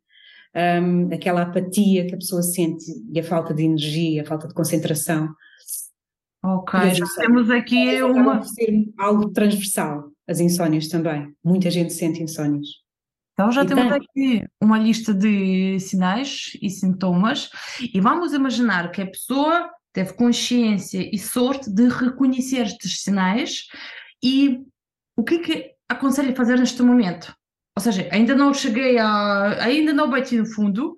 um, 0.56 1.14
aquela 1.14 1.42
apatia 1.42 2.08
que 2.08 2.16
a 2.16 2.18
pessoa 2.18 2.42
sente 2.42 2.86
e 3.14 3.20
a 3.20 3.24
falta 3.24 3.54
de 3.54 3.64
energia, 3.64 4.22
a 4.22 4.26
falta 4.26 4.48
de 4.48 4.54
concentração. 4.54 5.30
Ok, 6.44 6.80
já 6.94 7.06
temos 7.18 7.50
aqui 7.50 8.02
uma. 8.04 8.44
ser 8.44 8.86
algo 9.00 9.32
transversal, 9.32 10.12
as 10.28 10.40
insónias 10.40 10.88
também. 10.88 11.34
Muita 11.44 11.72
gente 11.72 11.92
sente 11.92 12.22
insónias. 12.22 12.68
Então 13.34 13.52
já 13.52 13.64
e 13.64 13.68
temos 13.68 13.84
tem. 13.84 13.94
aqui 13.94 14.48
uma 14.62 14.78
lista 14.78 15.14
de 15.14 15.80
sinais 15.80 16.52
e 16.62 16.70
sintomas 16.70 17.50
e 17.94 18.00
vamos 18.00 18.32
imaginar 18.34 18.92
que 18.92 19.02
a 19.02 19.08
pessoa 19.08 19.70
teve 19.92 20.14
consciência 20.14 21.10
e 21.12 21.18
sorte 21.18 21.70
de 21.70 21.90
reconhecer 21.90 22.62
estes 22.62 23.02
sinais 23.02 23.64
e 24.24 24.62
o 25.18 25.24
que 25.24 25.36
é 25.36 25.40
que 25.40 25.72
aconselho 25.90 26.36
fazer 26.36 26.58
neste 26.58 26.82
momento? 26.82 27.36
Ou 27.78 27.82
seja, 27.82 28.08
ainda 28.12 28.36
não 28.36 28.54
cheguei 28.54 28.98
a. 28.98 29.64
ainda 29.64 29.94
não 29.94 30.10
bati 30.10 30.38
no 30.38 30.46
fundo, 30.46 30.96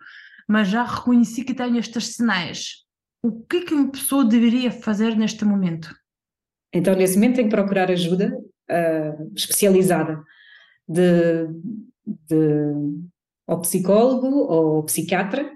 mas 0.47 0.67
já 0.67 0.83
reconheci 0.83 1.43
que 1.43 1.53
tenho 1.53 1.77
estes 1.77 2.15
sinais. 2.15 2.85
O 3.23 3.43
que 3.43 3.57
é 3.57 3.65
que 3.65 3.73
uma 3.73 3.91
pessoa 3.91 4.23
deveria 4.23 4.71
fazer 4.71 5.15
neste 5.15 5.43
momento? 5.43 5.93
Então, 6.73 6.95
nesse 6.95 7.15
momento, 7.15 7.37
tem 7.37 7.45
que 7.45 7.55
procurar 7.55 7.89
ajuda 7.89 8.31
uh, 8.69 9.33
especializada 9.35 10.23
de, 10.87 11.47
de 12.05 12.73
ou 13.47 13.61
psicólogo 13.61 14.27
ou 14.27 14.83
psiquiatra. 14.83 15.51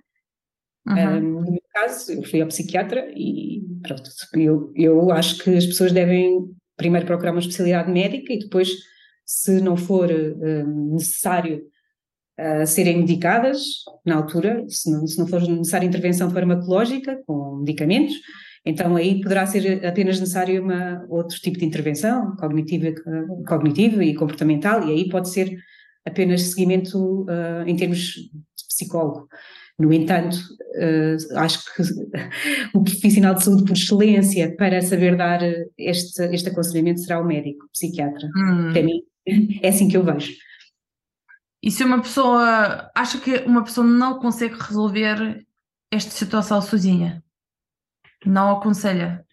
Uhum. 0.88 0.94
Um, 0.94 0.98
ah, 0.98 1.20
no 1.20 1.52
meu 1.52 1.62
caso, 1.72 2.12
eu 2.12 2.24
fui 2.24 2.42
ao 2.42 2.48
psiquiatra 2.48 3.12
e 3.16 3.64
pronto, 3.84 4.10
eu, 4.34 4.72
eu 4.76 5.12
acho 5.12 5.44
que 5.44 5.56
as 5.56 5.66
pessoas 5.66 5.92
devem 5.92 6.50
primeiro 6.82 7.06
procurar 7.06 7.32
uma 7.32 7.40
especialidade 7.40 7.92
médica 7.92 8.34
e 8.34 8.40
depois, 8.40 8.70
se 9.24 9.62
não 9.62 9.78
for 9.78 10.10
uh, 10.10 10.94
necessário 10.94 11.62
uh, 12.40 12.66
serem 12.66 12.98
medicadas 12.98 13.60
na 14.04 14.16
altura, 14.16 14.66
se 14.68 14.92
não, 14.92 15.06
se 15.06 15.20
não 15.20 15.28
for 15.28 15.42
necessária 15.42 15.86
intervenção 15.86 16.30
farmacológica 16.32 17.22
com 17.28 17.58
medicamentos, 17.58 18.16
então 18.66 18.96
aí 18.96 19.22
poderá 19.22 19.46
ser 19.46 19.86
apenas 19.86 20.20
necessário 20.20 20.64
uma, 20.64 21.06
outro 21.10 21.40
tipo 21.40 21.58
de 21.58 21.66
intervenção 21.66 22.36
cognitiva, 22.36 22.94
cognitiva 23.48 24.04
e 24.04 24.16
comportamental, 24.16 24.88
e 24.88 24.92
aí 24.92 25.10
pode 25.10 25.30
ser 25.30 25.56
apenas 26.06 26.42
seguimento 26.42 27.24
uh, 27.24 27.68
em 27.68 27.76
termos 27.76 28.00
de 28.00 28.68
psicólogo. 28.68 29.28
No 29.82 29.92
entanto, 29.92 30.36
uh, 30.36 31.38
acho 31.38 31.66
que 31.66 31.82
o 32.78 32.84
profissional 32.84 33.34
de 33.34 33.44
saúde 33.44 33.66
por 33.66 33.74
excelência 33.74 34.56
para 34.56 34.80
saber 34.82 35.18
dar 35.18 35.42
este, 35.78 36.22
este 36.26 36.50
aconselhamento 36.50 37.02
será 37.02 37.20
o 37.20 37.26
médico, 37.26 37.66
o 37.66 37.70
psiquiatra. 37.70 38.30
Hum. 38.38 38.72
Para 38.72 38.84
mim, 38.84 39.02
é 39.62 39.70
assim 39.70 39.88
que 39.88 39.98
eu 39.98 40.04
vejo. 40.04 40.34
E 41.64 41.72
se 41.72 41.84
uma 41.84 42.02
pessoa 42.02 42.92
acha 42.96 43.20
que 43.20 43.38
uma 43.46 43.64
pessoa 43.64 43.86
não 43.86 44.20
consegue 44.20 44.56
resolver 44.56 45.46
esta 45.92 46.12
situação 46.12 46.62
sozinha, 46.62 47.24
não 48.26 48.52
aconselha? 48.52 49.26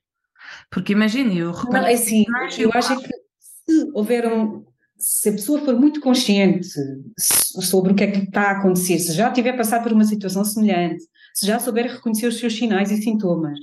Porque 0.70 0.92
imagine, 0.92 1.38
eu 1.38 1.52
Não, 1.52 1.87
é 1.87 1.92
assim, 1.92 2.24
eu 2.58 2.70
acho 2.72 2.98
que 3.00 3.08
se 3.38 3.90
houver 3.94 4.26
um, 4.30 4.64
se 4.98 5.28
a 5.28 5.32
pessoa 5.32 5.61
for 5.61 5.78
muito 5.78 6.00
consciente 6.00 6.68
sobre 7.16 7.92
o 7.92 7.94
que 7.94 8.04
é 8.04 8.11
que 8.11 8.18
está 8.24 8.42
a 8.42 8.50
acontecer, 8.58 8.98
se 8.98 9.12
já 9.12 9.30
tiver 9.30 9.56
passado 9.56 9.84
por 9.84 9.92
uma 9.92 10.04
situação 10.04 10.44
semelhante, 10.44 11.04
se 11.32 11.46
já 11.46 11.58
souber 11.58 11.87
reconhecer 11.87 12.26
os 12.26 12.38
seus 12.38 12.56
sinais 12.56 12.90
e 12.90 12.96
sintomas, 12.96 13.58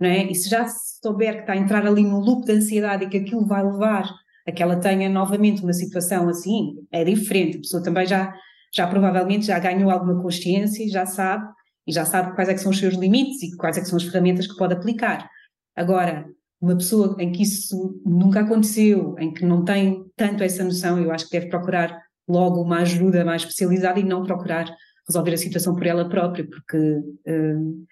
não 0.00 0.08
é? 0.08 0.24
E 0.30 0.34
se 0.34 0.48
já 0.48 0.66
souber 0.66 1.34
que 1.34 1.40
está 1.40 1.52
a 1.52 1.56
entrar 1.56 1.86
ali 1.86 2.02
num 2.02 2.20
loop 2.20 2.46
de 2.46 2.52
ansiedade 2.52 3.04
e 3.04 3.08
que 3.08 3.18
aquilo 3.18 3.46
vai 3.46 3.62
levar 3.62 4.10
a 4.46 4.52
que 4.52 4.62
ela 4.62 4.76
tenha 4.76 5.10
novamente 5.10 5.62
uma 5.62 5.74
situação 5.74 6.26
assim, 6.28 6.76
é 6.90 7.04
diferente. 7.04 7.58
A 7.58 7.60
pessoa 7.60 7.82
também 7.82 8.06
já, 8.06 8.32
já 8.74 8.86
provavelmente 8.86 9.46
já 9.46 9.58
ganhou 9.58 9.90
alguma 9.90 10.22
consciência 10.22 10.82
e 10.82 10.88
já 10.88 11.04
sabe, 11.04 11.46
e 11.86 11.92
já 11.92 12.06
sabe 12.06 12.34
quais 12.34 12.48
é 12.48 12.54
que 12.54 12.60
são 12.60 12.70
os 12.70 12.78
seus 12.78 12.94
limites 12.94 13.42
e 13.42 13.56
quais 13.56 13.76
é 13.76 13.80
que 13.82 13.88
são 13.88 13.98
as 13.98 14.04
ferramentas 14.04 14.46
que 14.46 14.56
pode 14.56 14.72
aplicar. 14.72 15.28
Agora, 15.76 16.26
uma 16.60 16.76
pessoa 16.76 17.16
em 17.20 17.30
que 17.30 17.42
isso 17.42 18.00
nunca 18.04 18.40
aconteceu, 18.40 19.14
em 19.18 19.32
que 19.32 19.44
não 19.44 19.64
tem 19.64 20.04
tanto 20.16 20.42
essa 20.42 20.64
noção, 20.64 20.98
eu 20.98 21.10
acho 21.12 21.26
que 21.26 21.38
deve 21.38 21.48
procurar 21.48 21.96
logo 22.28 22.60
uma 22.62 22.80
ajuda 22.80 23.24
mais 23.24 23.42
especializada 23.42 24.00
e 24.00 24.04
não 24.04 24.22
procurar 24.22 24.68
resolver 25.08 25.34
a 25.34 25.38
situação 25.38 25.74
por 25.74 25.86
ela 25.86 26.08
própria, 26.08 26.46
porque 26.46 26.76
uh, 26.76 27.86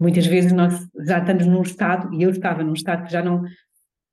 muitas 0.00 0.26
vezes 0.26 0.52
nós 0.52 0.74
já 1.06 1.18
estamos 1.18 1.46
num 1.46 1.62
estado, 1.62 2.12
e 2.14 2.22
eu 2.22 2.30
estava 2.30 2.64
num 2.64 2.72
estado 2.72 3.04
que 3.04 3.12
já 3.12 3.22
não, 3.22 3.42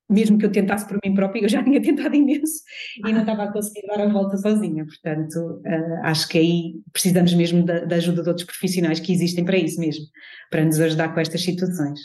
mesmo 0.08 0.36
que 0.36 0.44
eu 0.44 0.52
tentasse 0.52 0.86
por 0.86 0.98
mim 1.02 1.14
própria, 1.14 1.40
eu 1.40 1.48
já 1.48 1.62
tinha 1.62 1.80
tentado 1.82 2.14
imenso 2.14 2.62
e 3.06 3.12
não 3.12 3.20
estava 3.20 3.44
a 3.44 3.52
conseguir 3.52 3.86
dar 3.86 4.00
a 4.02 4.08
volta 4.08 4.36
sozinha. 4.36 4.84
Portanto, 4.84 5.62
uh, 5.64 6.00
acho 6.02 6.28
que 6.28 6.38
aí 6.38 6.74
precisamos 6.92 7.32
mesmo 7.32 7.64
da, 7.64 7.84
da, 7.84 7.96
ajuda 7.96 8.22
de 8.22 8.28
outros 8.28 8.46
profissionais 8.46 9.00
que 9.00 9.12
existem 9.12 9.44
para 9.44 9.56
isso 9.56 9.80
mesmo, 9.80 10.04
para 10.50 10.64
nos 10.64 10.78
ajudar 10.80 11.14
com 11.14 11.20
estas 11.20 11.42
situações. 11.42 11.98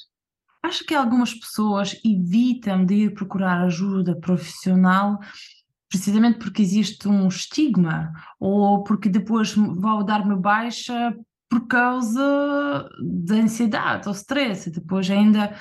Acho 0.65 0.83
que 0.83 0.95
algumas 0.95 1.31
pessoas 1.31 1.95
evitam 2.03 2.83
de 2.83 2.95
ir 2.95 3.13
procurar 3.13 3.61
ajuda 3.61 4.19
profissional 4.19 5.19
precisamente 5.87 6.39
porque 6.39 6.63
existe 6.63 7.07
um 7.07 7.27
estigma 7.27 8.11
ou 8.39 8.83
porque 8.83 9.07
depois 9.07 9.53
vão 9.53 10.03
dar-me 10.03 10.35
baixa 10.35 11.15
por 11.47 11.67
causa 11.67 12.89
da 12.99 13.35
ansiedade 13.35 14.07
ou 14.07 14.13
stress 14.13 14.67
e 14.67 14.71
depois 14.71 15.09
ainda 15.09 15.55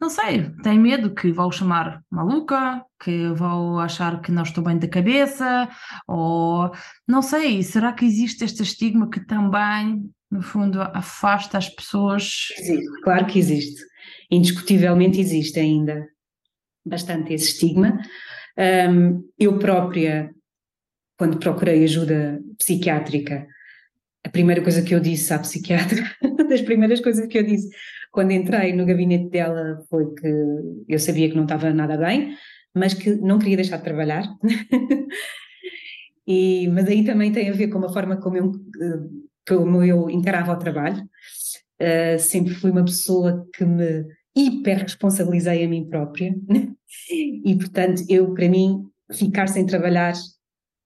não 0.00 0.10
sei, 0.10 0.50
tem 0.62 0.78
medo 0.78 1.12
que 1.12 1.32
vão 1.32 1.50
chamar 1.50 2.02
maluca, 2.08 2.84
que 3.02 3.28
vão 3.30 3.80
achar 3.80 4.20
que 4.20 4.30
não 4.30 4.42
estou 4.42 4.62
bem 4.62 4.78
da 4.78 4.86
cabeça, 4.86 5.68
ou 6.06 6.70
não 7.08 7.22
sei, 7.22 7.62
será 7.62 7.92
que 7.94 8.04
existe 8.04 8.44
este 8.44 8.62
estigma 8.62 9.08
que 9.08 9.20
também, 9.20 10.08
no 10.30 10.42
fundo, 10.42 10.82
afasta 10.82 11.56
as 11.56 11.70
pessoas? 11.70 12.48
Existe, 12.58 13.00
claro 13.02 13.24
que 13.24 13.38
existe. 13.38 13.82
Indiscutivelmente 14.30 15.20
existe 15.20 15.60
ainda 15.60 16.08
bastante 16.84 17.34
esse 17.34 17.52
estigma. 17.52 18.00
Um, 18.58 19.22
eu 19.38 19.58
própria, 19.58 20.30
quando 21.18 21.38
procurei 21.38 21.84
ajuda 21.84 22.40
psiquiátrica, 22.58 23.46
a 24.24 24.28
primeira 24.28 24.62
coisa 24.62 24.82
que 24.82 24.94
eu 24.94 25.00
disse 25.00 25.32
à 25.32 25.38
psiquiatra, 25.38 26.02
das 26.48 26.62
primeiras 26.62 27.00
coisas 27.00 27.26
que 27.26 27.38
eu 27.38 27.44
disse 27.44 27.68
quando 28.16 28.32
entrei 28.32 28.72
no 28.72 28.86
gabinete 28.86 29.28
dela 29.28 29.78
foi 29.90 30.14
que 30.14 30.26
eu 30.88 30.98
sabia 30.98 31.28
que 31.28 31.36
não 31.36 31.42
estava 31.42 31.70
nada 31.74 31.98
bem, 31.98 32.34
mas 32.74 32.94
que 32.94 33.14
não 33.14 33.38
queria 33.38 33.56
deixar 33.56 33.76
de 33.76 33.84
trabalhar. 33.84 34.24
e, 36.26 36.66
mas 36.68 36.86
aí 36.86 37.04
também 37.04 37.30
tem 37.30 37.50
a 37.50 37.52
ver 37.52 37.68
com 37.68 37.84
a 37.84 37.92
forma 37.92 38.16
como 38.16 38.38
eu, 38.38 38.52
como 39.46 39.84
eu 39.84 40.08
encarava 40.08 40.54
o 40.54 40.58
trabalho. 40.58 41.02
Uh, 41.78 42.18
sempre 42.18 42.54
fui 42.54 42.70
uma 42.70 42.86
pessoa 42.86 43.46
que 43.54 43.66
me 43.66 44.06
hiper 44.36 44.82
responsabilizei 44.82 45.64
a 45.64 45.68
mim 45.68 45.88
própria. 45.88 46.34
E 47.08 47.56
portanto 47.56 48.04
eu 48.08 48.32
para 48.34 48.48
mim 48.48 48.86
ficar 49.12 49.48
sem 49.48 49.66
trabalhar 49.66 50.14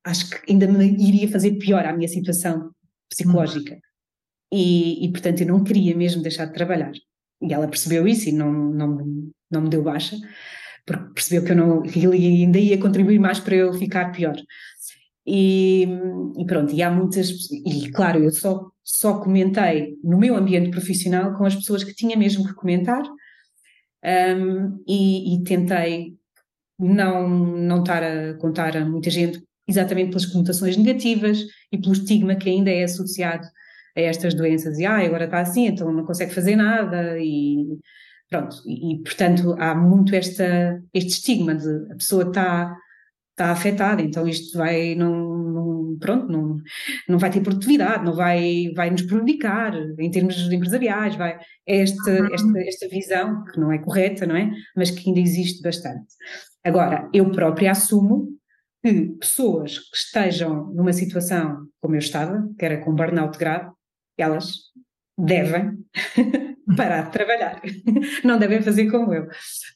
acho 0.05 0.31
que 0.31 0.53
ainda 0.53 0.67
me 0.67 0.87
iria 0.87 1.29
fazer 1.29 1.53
pior 1.53 1.85
à 1.85 1.93
minha 1.93 2.09
situação 2.09 2.71
psicológica. 3.09 3.79
E, 4.53 5.05
e 5.05 5.13
portanto 5.13 5.41
eu 5.41 5.49
não 5.49 5.65
queria 5.65 5.97
mesmo 5.97 6.23
deixar 6.23 6.47
de 6.47 6.55
trabalhar. 6.55 6.93
E 7.43 7.53
ela 7.53 7.69
percebeu 7.69 8.07
isso 8.07 8.29
e 8.29 8.33
não, 8.33 8.53
não, 8.53 9.31
não 9.51 9.63
me 9.63 9.71
deu 9.71 9.83
baixa, 9.83 10.17
porque 10.87 11.15
percebeu 11.15 11.45
que, 11.45 11.53
eu 11.53 11.57
não, 11.57 11.83
que 11.83 12.05
ele 12.05 12.43
ainda 12.43 12.59
ia 12.59 12.79
contribuir 12.79 13.19
mais 13.19 13.41
para 13.41 13.57
eu 13.57 13.73
ficar 13.73 14.13
pior. 14.13 14.37
E, 15.27 15.87
e, 16.39 16.45
pronto, 16.47 16.73
e 16.73 16.83
há 16.83 16.91
muitas, 16.91 17.31
e 17.51 17.91
claro, 17.91 18.23
eu 18.23 18.31
só, 18.31 18.71
só 18.83 19.21
comentei 19.21 19.97
no 20.03 20.19
meu 20.19 20.37
ambiente 20.37 20.71
profissional 20.71 21.37
com 21.37 21.45
as 21.45 21.55
pessoas 21.55 21.85
que 21.85 21.95
tinha 21.95 22.17
mesmo 22.17 22.47
que 22.47 22.55
comentar 22.55 23.03
um, 24.05 24.83
e, 24.87 25.35
e, 25.35 25.45
tentei 25.45 26.15
não, 26.79 27.29
não 27.29 27.81
estar 27.81 28.03
a 28.03 28.35
contar 28.35 28.77
a 28.77 28.85
muita 28.85 29.11
gente 29.11 29.43
exatamente 29.69 30.09
pelas 30.09 30.27
conotações 30.27 30.77
negativas 30.77 31.45
e 31.71 31.79
pelo 31.79 31.93
estigma 31.93 32.35
que 32.35 32.49
ainda 32.49 32.71
é 32.71 32.85
associado 32.85 33.47
a 33.97 34.01
estas 34.01 34.35
doenças. 34.35 34.79
E 34.79 34.87
ah, 34.87 34.99
agora 34.99 35.25
está 35.25 35.41
assim, 35.41 35.67
então 35.67 35.93
não 35.93 36.05
consegue 36.05 36.35
fazer 36.35 36.57
nada 36.57 37.19
e 37.19 37.79
pronto, 38.29 38.57
e, 38.67 38.95
e 38.95 39.03
portanto 39.03 39.55
há 39.59 39.75
muito 39.75 40.15
esta, 40.15 40.83
este 40.95 41.11
estigma 41.11 41.55
de 41.55 41.93
a 41.93 41.97
pessoa 41.97 42.25
está 42.25 42.77
está 43.41 43.53
afetada, 43.53 44.03
então 44.03 44.29
isto 44.29 44.59
vai 44.59 44.95
não, 44.95 45.11
não, 45.39 45.70
pronto, 46.01 46.27
não, 46.27 46.57
não 47.09 47.19
vai 47.19 47.31
ter 47.31 47.41
produtividade, 47.41 48.05
não 48.05 48.15
vai, 48.15 48.73
vai 48.75 48.91
nos 48.91 49.03
prejudicar 49.03 49.75
em 49.99 50.11
termos 50.11 50.37
empresariais, 50.51 51.15
vai, 51.15 51.39
é 51.67 51.83
esta, 51.83 52.11
uhum. 52.11 52.35
esta, 52.35 52.59
esta 52.61 52.89
visão 52.89 53.45
que 53.45 53.61
não 53.61 53.71
é 53.71 53.79
correta, 53.79 54.27
não 54.27 54.35
é? 54.35 54.51
Mas 54.77 54.91
que 54.91 55.09
ainda 55.09 55.21
existe 55.21 55.63
bastante. 55.63 56.15
Agora, 56.65 57.09
eu 57.13 57.31
própria 57.31 57.71
assumo 57.71 58.29
que 58.83 59.09
pessoas 59.21 59.79
que 59.79 59.97
estejam 59.97 60.73
numa 60.75 60.93
situação 60.93 61.67
como 61.81 61.95
eu 61.95 61.99
estava, 61.99 62.49
que 62.59 62.65
era 62.65 62.79
com 62.79 62.95
burnout 62.95 63.39
grave, 63.39 63.71
elas 64.19 64.55
devem 65.19 65.79
parar 66.77 67.03
de 67.03 67.13
trabalhar, 67.13 67.61
não 68.25 68.39
devem 68.39 68.63
fazer 68.63 68.91
como 68.91 69.13
eu. 69.13 69.27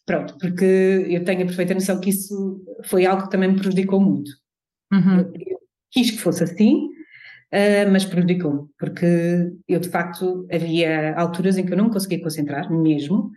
Pronto, 0.06 0.36
porque 0.38 1.06
eu 1.08 1.24
tenho 1.24 1.42
a 1.42 1.46
perfeita 1.46 1.74
noção 1.74 2.00
que 2.00 2.10
isso 2.10 2.62
foi 2.84 3.06
algo 3.06 3.24
que 3.24 3.30
também 3.30 3.50
me 3.50 3.56
prejudicou 3.58 4.00
muito. 4.00 4.30
Uhum. 4.92 5.18
Eu, 5.18 5.32
eu, 5.34 5.58
quis 5.94 6.10
que 6.10 6.18
fosse 6.18 6.42
assim, 6.42 6.88
uh, 7.52 7.90
mas 7.90 8.04
prejudicou-me, 8.04 8.68
porque 8.78 9.06
eu 9.68 9.80
de 9.80 9.88
facto 9.88 10.46
havia 10.52 11.14
alturas 11.14 11.56
em 11.56 11.64
que 11.64 11.72
eu 11.72 11.76
não 11.76 11.84
me 11.84 11.92
conseguia 11.92 12.20
concentrar 12.20 12.70
mesmo 12.70 13.30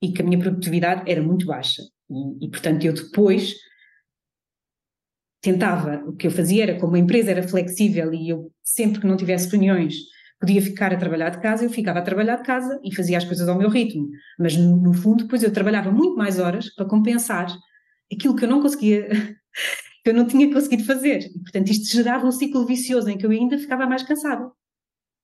e 0.00 0.12
que 0.12 0.20
a 0.20 0.24
minha 0.24 0.38
produtividade 0.38 1.10
era 1.10 1.22
muito 1.22 1.46
baixa. 1.46 1.82
E, 2.10 2.46
e 2.46 2.50
portanto 2.50 2.84
eu 2.84 2.92
depois 2.92 3.54
tentava, 5.40 6.04
o 6.06 6.12
que 6.14 6.26
eu 6.26 6.30
fazia 6.30 6.62
era, 6.64 6.78
como 6.78 6.94
a 6.94 6.98
empresa 6.98 7.30
era 7.30 7.42
flexível 7.42 8.12
e 8.12 8.28
eu 8.28 8.52
sempre 8.62 9.00
que 9.00 9.06
não 9.06 9.16
tivesse 9.16 9.48
reuniões 9.48 9.94
podia 10.42 10.60
ficar 10.60 10.92
a 10.92 10.96
trabalhar 10.96 11.30
de 11.30 11.40
casa, 11.40 11.64
eu 11.64 11.70
ficava 11.70 12.00
a 12.00 12.02
trabalhar 12.02 12.34
de 12.34 12.42
casa 12.42 12.80
e 12.82 12.92
fazia 12.92 13.16
as 13.16 13.24
coisas 13.24 13.48
ao 13.48 13.56
meu 13.56 13.70
ritmo. 13.70 14.10
Mas 14.36 14.56
no, 14.56 14.92
fundo, 14.92 15.22
depois 15.22 15.40
eu 15.40 15.52
trabalhava 15.52 15.92
muito 15.92 16.16
mais 16.16 16.40
horas 16.40 16.68
para 16.74 16.84
compensar 16.84 17.46
aquilo 18.12 18.34
que 18.34 18.44
eu 18.44 18.48
não 18.48 18.60
conseguia, 18.60 19.08
que 20.02 20.10
eu 20.10 20.14
não 20.14 20.26
tinha 20.26 20.52
conseguido 20.52 20.84
fazer. 20.84 21.30
E, 21.34 21.38
portanto, 21.38 21.70
isto 21.70 21.92
gerava 21.92 22.26
um 22.26 22.32
ciclo 22.32 22.66
vicioso 22.66 23.08
em 23.08 23.16
que 23.16 23.24
eu 23.24 23.30
ainda 23.30 23.58
ficava 23.58 23.86
mais 23.86 24.02
cansada. 24.02 24.50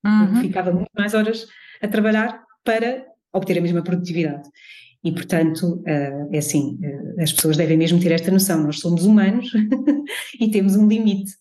Uhum. 0.04 0.40
Ficava 0.40 0.72
muito 0.72 0.90
mais 0.96 1.14
horas 1.14 1.46
a 1.82 1.88
trabalhar 1.88 2.44
para 2.64 3.04
obter 3.32 3.58
a 3.58 3.60
mesma 3.60 3.82
produtividade. 3.82 4.48
E, 5.02 5.12
portanto, 5.12 5.82
uh, 5.82 6.28
é 6.32 6.38
assim, 6.38 6.78
uh, 6.82 7.22
as 7.22 7.32
pessoas 7.32 7.56
devem 7.56 7.76
mesmo 7.76 8.00
ter 8.00 8.12
esta 8.12 8.30
noção. 8.30 8.62
Nós 8.62 8.80
somos 8.80 9.04
humanos 9.04 9.50
e 10.40 10.50
temos 10.50 10.76
um 10.76 10.86
limite. 10.86 11.32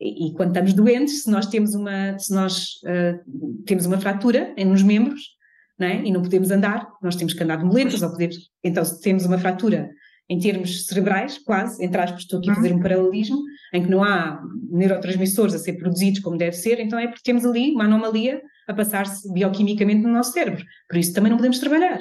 E, 0.00 0.32
quando 0.34 0.48
estamos 0.48 0.74
doentes, 0.74 1.22
se 1.22 1.30
nós 1.30 1.46
temos 1.46 1.74
uma, 1.74 2.18
se 2.18 2.32
nós, 2.32 2.80
uh, 2.84 3.64
temos 3.64 3.86
uma 3.86 3.98
fratura 3.98 4.52
em 4.56 4.64
nos 4.64 4.82
membros 4.82 5.34
não 5.78 5.86
é? 5.86 6.02
e 6.04 6.10
não 6.12 6.22
podemos 6.22 6.50
andar, 6.50 6.88
nós 7.02 7.16
temos 7.16 7.32
que 7.32 7.42
andar 7.42 7.56
de 7.56 7.64
muletas, 7.64 8.02
ou 8.02 8.10
podemos, 8.10 8.36
então 8.62 8.84
se 8.84 9.00
temos 9.00 9.24
uma 9.24 9.38
fratura 9.38 9.90
em 10.28 10.38
termos 10.38 10.86
cerebrais, 10.86 11.38
quase, 11.38 11.84
entre 11.84 12.00
aspas, 12.00 12.22
estou 12.22 12.38
aqui 12.38 12.50
a 12.50 12.54
fazer 12.54 12.72
um 12.72 12.80
paralelismo, 12.80 13.38
em 13.72 13.82
que 13.82 13.90
não 13.90 14.02
há 14.02 14.42
neurotransmissores 14.70 15.54
a 15.54 15.58
ser 15.58 15.74
produzidos 15.74 16.20
como 16.20 16.38
deve 16.38 16.56
ser, 16.56 16.80
então 16.80 16.98
é 16.98 17.06
porque 17.06 17.22
temos 17.22 17.44
ali 17.44 17.72
uma 17.72 17.84
anomalia 17.84 18.40
a 18.66 18.72
passar-se 18.72 19.30
bioquimicamente 19.32 20.02
no 20.02 20.12
nosso 20.12 20.32
cérebro. 20.32 20.64
Por 20.88 20.96
isso 20.96 21.12
também 21.12 21.30
não 21.30 21.36
podemos 21.36 21.58
trabalhar. 21.58 21.98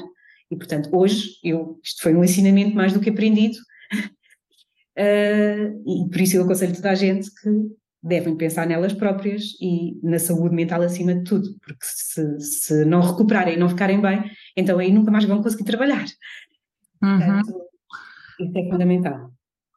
E, 0.49 0.55
portanto, 0.55 0.89
hoje, 0.93 1.31
eu, 1.43 1.79
isto 1.83 2.01
foi 2.01 2.15
um 2.15 2.23
ensinamento 2.23 2.75
mais 2.75 2.93
do 2.93 2.99
que 2.99 3.09
aprendido, 3.09 3.57
uh, 4.97 5.83
e 5.85 6.09
por 6.09 6.21
isso 6.21 6.37
eu 6.37 6.43
aconselho 6.43 6.75
toda 6.75 6.91
a 6.91 6.95
gente 6.95 7.29
que 7.41 7.49
devem 8.01 8.35
pensar 8.35 8.67
nelas 8.67 8.93
próprias 8.93 9.55
e 9.61 9.97
na 10.03 10.19
saúde 10.19 10.53
mental 10.53 10.81
acima 10.81 11.15
de 11.15 11.23
tudo, 11.23 11.47
porque 11.61 11.85
se, 11.85 12.39
se 12.39 12.85
não 12.85 13.01
recuperarem 13.01 13.55
e 13.55 13.57
não 13.57 13.69
ficarem 13.69 14.01
bem, 14.01 14.29
então 14.57 14.77
aí 14.77 14.91
nunca 14.91 15.09
mais 15.09 15.23
vão 15.23 15.41
conseguir 15.41 15.63
trabalhar. 15.63 16.05
Uhum. 17.01 17.17
Portanto, 17.17 17.72
isso 18.39 18.57
é 18.57 18.69
fundamental. 18.69 19.31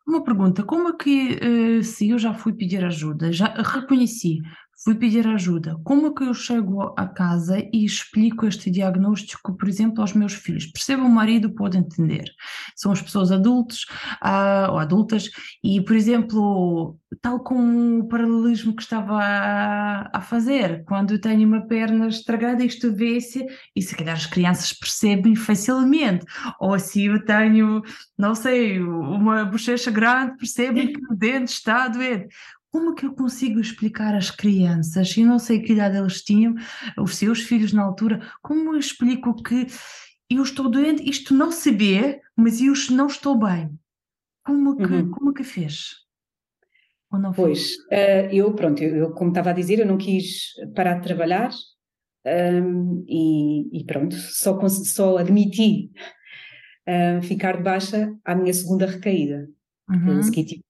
Uma 0.06 0.22
pergunta, 0.22 0.62
como 0.62 0.88
é 0.88 0.92
que 0.96 1.38
eh, 1.42 1.82
se 1.82 2.10
eu 2.10 2.18
já 2.18 2.32
fui 2.32 2.52
pedir 2.52 2.84
ajuda, 2.84 3.32
já 3.32 3.46
reconheci, 3.46 4.38
fui 4.86 4.94
pedir 4.94 5.26
ajuda. 5.26 5.76
Como 5.82 6.06
é 6.06 6.14
que 6.14 6.22
eu 6.22 6.32
chego 6.32 6.94
a 6.96 7.08
casa 7.08 7.58
e 7.72 7.84
explico 7.84 8.46
este 8.46 8.70
diagnóstico, 8.70 9.56
por 9.56 9.68
exemplo, 9.68 10.00
aos 10.00 10.12
meus 10.12 10.32
filhos? 10.34 10.66
Perceba, 10.66 11.02
o 11.02 11.10
marido 11.10 11.50
pode 11.50 11.76
entender. 11.76 12.30
São 12.76 12.92
as 12.92 13.02
pessoas 13.02 13.32
adultas 13.32 13.80
uh, 14.22 14.70
ou 14.70 14.78
adultas 14.78 15.28
e, 15.60 15.80
por 15.80 15.96
exemplo, 15.96 16.96
tal 17.20 17.40
com 17.40 17.98
o 17.98 18.06
paralelismo 18.06 18.76
que 18.76 18.82
estava 18.82 19.18
a, 19.20 20.08
a 20.18 20.20
fazer, 20.20 20.84
quando 20.84 21.14
eu 21.14 21.20
tenho 21.20 21.48
uma 21.48 21.66
perna 21.66 22.06
estragada, 22.06 22.62
isto 22.62 22.94
vê-se 22.94 23.44
e 23.74 23.82
se 23.82 23.96
calhar 23.96 24.14
as 24.14 24.26
crianças 24.26 24.72
percebem 24.72 25.34
facilmente. 25.34 26.24
Ou 26.60 26.78
se 26.78 27.06
eu 27.06 27.24
tenho, 27.24 27.82
não 28.16 28.36
sei, 28.36 28.80
uma 28.80 29.44
bochecha 29.44 29.90
grande, 29.90 30.36
percebem 30.36 30.92
que 30.92 31.00
o 31.12 31.16
dente 31.16 31.50
está 31.50 31.88
doente 31.88 32.28
como 32.76 32.94
que 32.94 33.06
eu 33.06 33.14
consigo 33.14 33.58
explicar 33.58 34.14
às 34.14 34.30
crianças, 34.30 35.16
e 35.16 35.24
não 35.24 35.38
sei 35.38 35.62
que 35.62 35.72
idade 35.72 35.96
eles 35.96 36.20
tinham, 36.20 36.54
os 36.98 37.16
seus 37.16 37.40
filhos 37.40 37.72
na 37.72 37.82
altura, 37.82 38.20
como 38.42 38.74
eu 38.74 38.78
explico 38.78 39.42
que 39.42 39.66
eu 40.28 40.42
estou 40.42 40.68
doente, 40.68 41.08
isto 41.08 41.32
não 41.32 41.50
se 41.50 41.70
vê, 41.70 42.20
mas 42.36 42.60
eu 42.60 42.74
não 42.90 43.06
estou 43.06 43.38
bem. 43.38 43.70
Como 44.44 44.76
que, 44.76 44.84
uhum. 44.84 45.10
como 45.10 45.32
que 45.32 45.42
fez? 45.42 46.04
pois, 47.34 47.76
uh, 47.90 48.28
eu, 48.30 48.52
pronto, 48.52 48.82
eu, 48.82 48.94
eu, 48.94 49.10
como 49.12 49.30
estava 49.30 49.50
a 49.50 49.54
dizer, 49.54 49.78
eu 49.78 49.86
não 49.86 49.96
quis 49.96 50.52
parar 50.74 50.96
de 50.96 51.04
trabalhar 51.04 51.50
um, 52.26 53.06
e, 53.08 53.80
e, 53.80 53.84
pronto, 53.86 54.14
só, 54.14 54.60
só 54.68 55.16
admiti 55.16 55.90
uh, 56.86 57.22
ficar 57.22 57.56
de 57.56 57.62
baixa 57.62 58.14
à 58.22 58.34
minha 58.34 58.52
segunda 58.52 58.84
recaída. 58.84 59.48
Uhum. 59.88 60.16
Eu 60.16 60.22
segui 60.22 60.44
tipo, 60.44 60.65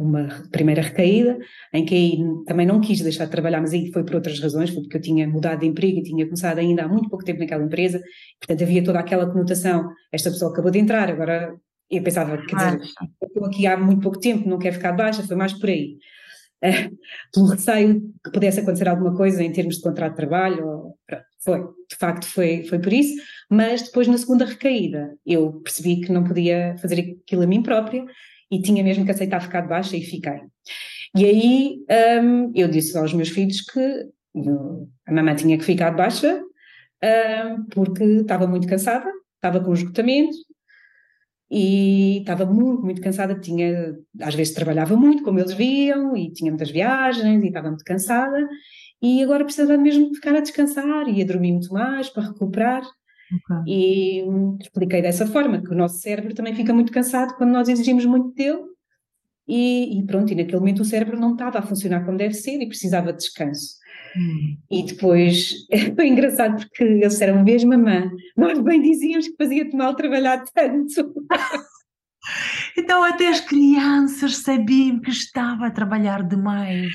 uma 0.00 0.28
primeira 0.50 0.80
recaída, 0.80 1.38
em 1.74 1.84
que 1.84 1.94
aí 1.94 2.18
também 2.46 2.66
não 2.66 2.80
quis 2.80 3.02
deixar 3.02 3.26
de 3.26 3.30
trabalhar, 3.30 3.60
mas 3.60 3.74
aí 3.74 3.92
foi 3.92 4.02
por 4.02 4.14
outras 4.14 4.40
razões, 4.40 4.70
foi 4.70 4.82
porque 4.82 4.96
eu 4.96 5.00
tinha 5.00 5.28
mudado 5.28 5.60
de 5.60 5.66
emprego 5.66 5.98
e 5.98 6.02
tinha 6.02 6.24
começado 6.24 6.58
ainda 6.58 6.84
há 6.84 6.88
muito 6.88 7.10
pouco 7.10 7.22
tempo 7.22 7.38
naquela 7.38 7.62
empresa, 7.62 8.02
portanto 8.40 8.62
havia 8.62 8.82
toda 8.82 8.98
aquela 8.98 9.30
conotação, 9.30 9.90
esta 10.10 10.30
pessoa 10.30 10.50
acabou 10.50 10.70
de 10.70 10.78
entrar, 10.78 11.10
agora 11.10 11.54
eu 11.90 12.02
pensava, 12.02 12.38
quer 12.46 12.56
dizer, 12.56 12.80
estou 13.22 13.44
aqui 13.44 13.66
há 13.66 13.76
muito 13.76 14.00
pouco 14.00 14.18
tempo, 14.18 14.48
não 14.48 14.58
quero 14.58 14.76
ficar 14.76 14.92
de 14.92 14.96
baixa, 14.96 15.22
foi 15.22 15.36
mais 15.36 15.52
por 15.52 15.68
aí. 15.68 15.98
Uh, 16.62 16.96
pelo 17.32 17.46
receio 17.46 18.00
que 18.22 18.30
pudesse 18.32 18.60
acontecer 18.60 18.88
alguma 18.88 19.14
coisa 19.14 19.42
em 19.42 19.52
termos 19.52 19.76
de 19.76 19.82
contrato 19.82 20.12
de 20.12 20.16
trabalho, 20.16 20.66
ou, 20.66 20.98
foi, 21.42 21.60
de 21.60 21.96
facto 21.98 22.26
foi, 22.26 22.64
foi 22.64 22.78
por 22.78 22.92
isso, 22.92 23.20
mas 23.50 23.82
depois 23.82 24.06
na 24.06 24.18
segunda 24.18 24.44
recaída 24.44 25.14
eu 25.26 25.60
percebi 25.62 26.00
que 26.00 26.12
não 26.12 26.22
podia 26.22 26.76
fazer 26.78 27.18
aquilo 27.22 27.42
a 27.42 27.46
mim 27.46 27.62
própria 27.62 28.04
e 28.50 28.60
tinha 28.60 28.82
mesmo 28.82 29.04
que 29.04 29.10
aceitar 29.10 29.40
ficar 29.40 29.62
de 29.62 29.68
baixa 29.68 29.96
e 29.96 30.02
fiquei. 30.02 30.40
E 31.16 31.24
aí 31.24 31.78
um, 32.22 32.52
eu 32.54 32.68
disse 32.68 32.96
aos 32.96 33.12
meus 33.12 33.28
filhos 33.28 33.60
que 33.62 33.80
eu, 34.34 34.88
a 35.06 35.12
mamãe 35.12 35.34
tinha 35.34 35.58
que 35.58 35.64
ficar 35.64 35.90
de 35.90 35.96
baixa 35.96 36.42
um, 37.02 37.64
porque 37.66 38.04
estava 38.04 38.46
muito 38.46 38.66
cansada, 38.66 39.10
estava 39.36 39.60
com 39.64 39.72
esgotamento 39.72 40.36
e 41.50 42.18
estava 42.18 42.46
muito, 42.46 42.82
muito 42.82 43.00
cansada, 43.00 43.38
tinha, 43.38 43.96
às 44.20 44.34
vezes 44.34 44.54
trabalhava 44.54 44.96
muito, 44.96 45.24
como 45.24 45.40
eles 45.40 45.52
viam, 45.52 46.16
e 46.16 46.32
tinha 46.32 46.50
muitas 46.50 46.70
viagens 46.70 47.42
e 47.42 47.48
estava 47.48 47.68
muito 47.68 47.84
cansada, 47.84 48.48
e 49.02 49.22
agora 49.22 49.44
precisava 49.44 49.76
mesmo 49.76 50.14
ficar 50.14 50.36
a 50.36 50.40
descansar 50.40 51.08
e 51.08 51.20
a 51.20 51.26
dormir 51.26 51.52
muito 51.52 51.72
mais 51.72 52.08
para 52.08 52.28
recuperar. 52.28 52.82
Okay. 53.32 53.72
E 53.72 54.24
expliquei 54.60 55.00
dessa 55.00 55.26
forma, 55.26 55.62
que 55.62 55.70
o 55.70 55.76
nosso 55.76 55.98
cérebro 55.98 56.34
também 56.34 56.54
fica 56.54 56.74
muito 56.74 56.92
cansado 56.92 57.34
quando 57.36 57.52
nós 57.52 57.68
exigimos 57.68 58.04
muito 58.04 58.34
dele, 58.34 58.62
e, 59.46 59.98
e 59.98 60.06
pronto, 60.06 60.32
e 60.32 60.36
naquele 60.36 60.58
momento 60.58 60.82
o 60.82 60.84
cérebro 60.84 61.18
não 61.18 61.32
estava 61.32 61.58
a 61.58 61.62
funcionar 61.62 62.04
como 62.04 62.16
deve 62.16 62.34
ser 62.34 62.60
e 62.60 62.68
precisava 62.68 63.12
de 63.12 63.18
descanso. 63.18 63.80
Hum. 64.16 64.56
E 64.70 64.84
depois 64.84 65.66
foi 65.96 66.06
engraçado 66.06 66.56
porque 66.58 66.84
eles 66.84 67.08
disseram 67.08 67.42
mesmo, 67.42 67.70
mamã, 67.70 68.10
nós 68.36 68.60
bem 68.60 68.80
dizíamos 68.80 69.26
que 69.28 69.36
fazia-te 69.36 69.74
mal 69.76 69.94
trabalhar 69.94 70.44
tanto. 70.54 71.12
então 72.78 73.02
até 73.02 73.28
as 73.28 73.40
crianças 73.40 74.36
sabiam 74.38 75.00
que 75.00 75.10
estava 75.10 75.66
a 75.66 75.70
trabalhar 75.70 76.22
demais. 76.22 76.92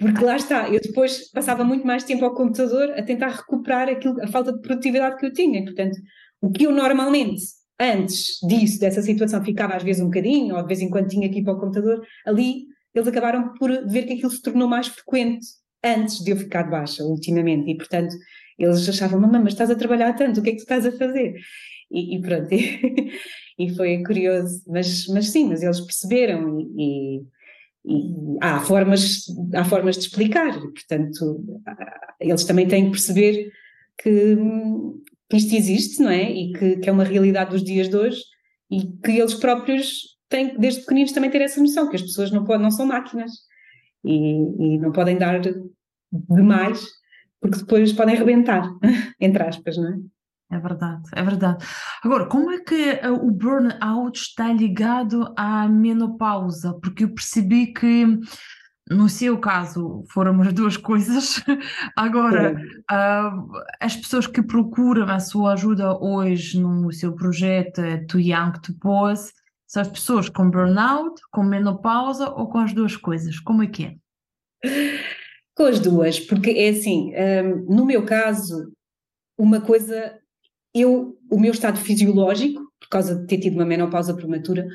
Porque 0.00 0.24
lá 0.24 0.36
está, 0.36 0.68
eu 0.70 0.80
depois 0.80 1.30
passava 1.30 1.62
muito 1.62 1.86
mais 1.86 2.04
tempo 2.04 2.24
ao 2.24 2.34
computador 2.34 2.90
a 2.96 3.02
tentar 3.02 3.28
recuperar 3.28 3.86
aquilo, 3.86 4.20
a 4.22 4.26
falta 4.26 4.50
de 4.50 4.60
produtividade 4.62 5.18
que 5.18 5.26
eu 5.26 5.32
tinha. 5.32 5.62
Portanto, 5.62 5.98
o 6.40 6.50
que 6.50 6.64
eu 6.64 6.72
normalmente, 6.72 7.42
antes 7.78 8.38
disso, 8.48 8.80
dessa 8.80 9.02
situação, 9.02 9.44
ficava 9.44 9.74
às 9.74 9.82
vezes 9.82 10.00
um 10.00 10.06
bocadinho, 10.06 10.56
ou 10.56 10.62
de 10.62 10.68
vez 10.68 10.80
em 10.80 10.88
quando 10.88 11.08
tinha 11.08 11.26
ir 11.26 11.44
para 11.44 11.52
o 11.52 11.60
computador, 11.60 12.02
ali 12.26 12.64
eles 12.94 13.06
acabaram 13.06 13.52
por 13.54 13.70
ver 13.86 14.04
que 14.04 14.14
aquilo 14.14 14.30
se 14.30 14.40
tornou 14.40 14.66
mais 14.66 14.88
frequente 14.88 15.46
antes 15.84 16.24
de 16.24 16.30
eu 16.30 16.36
ficar 16.36 16.62
de 16.62 16.70
baixa, 16.70 17.04
ultimamente. 17.04 17.70
E, 17.70 17.76
portanto, 17.76 18.14
eles 18.58 18.88
achavam, 18.88 19.20
mamãe, 19.20 19.42
mas 19.42 19.52
estás 19.52 19.70
a 19.70 19.74
trabalhar 19.74 20.14
tanto, 20.14 20.40
o 20.40 20.42
que 20.42 20.50
é 20.50 20.52
que 20.52 20.58
tu 20.58 20.62
estás 20.62 20.86
a 20.86 20.92
fazer? 20.92 21.34
E, 21.90 22.16
e 22.16 22.20
pronto, 22.22 22.48
e, 23.58 23.74
foi 23.76 24.02
curioso. 24.02 24.62
Mas, 24.66 25.06
mas 25.08 25.28
sim, 25.28 25.46
mas 25.46 25.62
eles 25.62 25.80
perceberam 25.80 26.58
e 26.58 27.18
e 27.18 27.22
há 28.40 28.60
formas, 28.60 29.24
há 29.54 29.64
formas 29.64 29.96
de 29.96 30.02
explicar, 30.02 30.58
portanto, 30.60 31.44
eles 32.20 32.44
também 32.44 32.68
têm 32.68 32.86
que 32.86 32.90
perceber 32.90 33.50
que, 33.98 34.36
que 35.28 35.36
isto 35.36 35.54
existe, 35.54 36.02
não 36.02 36.10
é? 36.10 36.30
E 36.30 36.52
que, 36.52 36.76
que, 36.76 36.88
é 36.88 36.92
uma 36.92 37.04
realidade 37.04 37.50
dos 37.50 37.64
dias 37.64 37.88
de 37.88 37.96
hoje 37.96 38.20
e 38.70 38.86
que 39.04 39.12
eles 39.12 39.34
próprios 39.34 40.18
têm, 40.28 40.58
desde 40.58 40.80
pequeninos, 40.80 41.12
também 41.12 41.30
ter 41.30 41.42
essa 41.42 41.60
noção, 41.60 41.88
que 41.88 41.96
as 41.96 42.02
pessoas 42.02 42.30
não, 42.30 42.44
podem, 42.44 42.62
não 42.62 42.70
são 42.70 42.86
máquinas 42.86 43.32
e, 44.04 44.74
e 44.74 44.78
não 44.78 44.92
podem 44.92 45.16
dar 45.16 45.40
demais, 46.12 46.84
porque 47.40 47.58
depois 47.58 47.92
podem 47.92 48.16
rebentar, 48.16 48.70
entre 49.20 49.42
aspas, 49.42 49.76
não 49.76 49.88
é? 49.92 49.98
É 50.52 50.58
verdade, 50.58 51.02
é 51.14 51.22
verdade. 51.22 51.64
Agora, 52.02 52.26
como 52.26 52.50
é 52.50 52.58
que 52.58 53.00
uh, 53.06 53.12
o 53.24 53.30
burnout 53.30 54.18
está 54.18 54.52
ligado 54.52 55.32
à 55.36 55.68
menopausa? 55.68 56.74
Porque 56.82 57.04
eu 57.04 57.14
percebi 57.14 57.68
que, 57.68 58.04
no 58.90 59.08
seu 59.08 59.38
caso, 59.38 60.02
foram 60.10 60.42
as 60.42 60.52
duas 60.52 60.74
coisas. 60.76 61.40
Agora, 61.96 62.60
uh, 62.90 63.52
as 63.80 63.94
pessoas 63.94 64.26
que 64.26 64.42
procuram 64.42 65.08
a 65.08 65.20
sua 65.20 65.52
ajuda 65.52 65.96
hoje 65.96 66.60
no 66.60 66.92
seu 66.92 67.14
projeto 67.14 67.80
Too 68.08 68.20
Young 68.20 68.52
to 68.60 68.74
Pause 68.80 69.32
são 69.68 69.82
as 69.82 69.88
pessoas 69.88 70.28
com 70.28 70.50
burnout, 70.50 71.22
com 71.30 71.44
menopausa 71.44 72.28
ou 72.28 72.48
com 72.48 72.58
as 72.58 72.72
duas 72.72 72.96
coisas? 72.96 73.38
Como 73.38 73.62
é 73.62 73.68
que 73.68 73.84
é? 73.84 73.94
Com 75.54 75.66
as 75.66 75.78
duas, 75.78 76.18
porque 76.18 76.50
é 76.50 76.70
assim, 76.70 77.10
um, 77.10 77.14
eh, 77.14 77.42
no 77.68 77.86
meu 77.86 78.04
caso, 78.04 78.72
uma 79.38 79.60
coisa 79.60 80.18
eu, 80.74 81.18
o 81.30 81.38
meu 81.38 81.52
estado 81.52 81.78
fisiológico, 81.78 82.60
por 82.80 82.88
causa 82.88 83.14
de 83.16 83.26
ter 83.26 83.38
tido 83.38 83.54
uma 83.54 83.64
menopausa 83.64 84.14
prematura, 84.14 84.66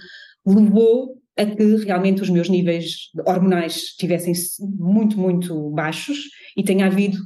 levou 0.46 1.22
a 1.38 1.46
que 1.46 1.64
realmente 1.86 2.22
os 2.22 2.30
meus 2.30 2.50
níveis 2.50 3.10
hormonais 3.26 3.76
estivessem 3.76 4.34
muito, 4.60 5.20
muito 5.20 5.70
baixos 5.72 6.30
e 6.56 6.64
tenha 6.64 6.86
havido 6.86 7.18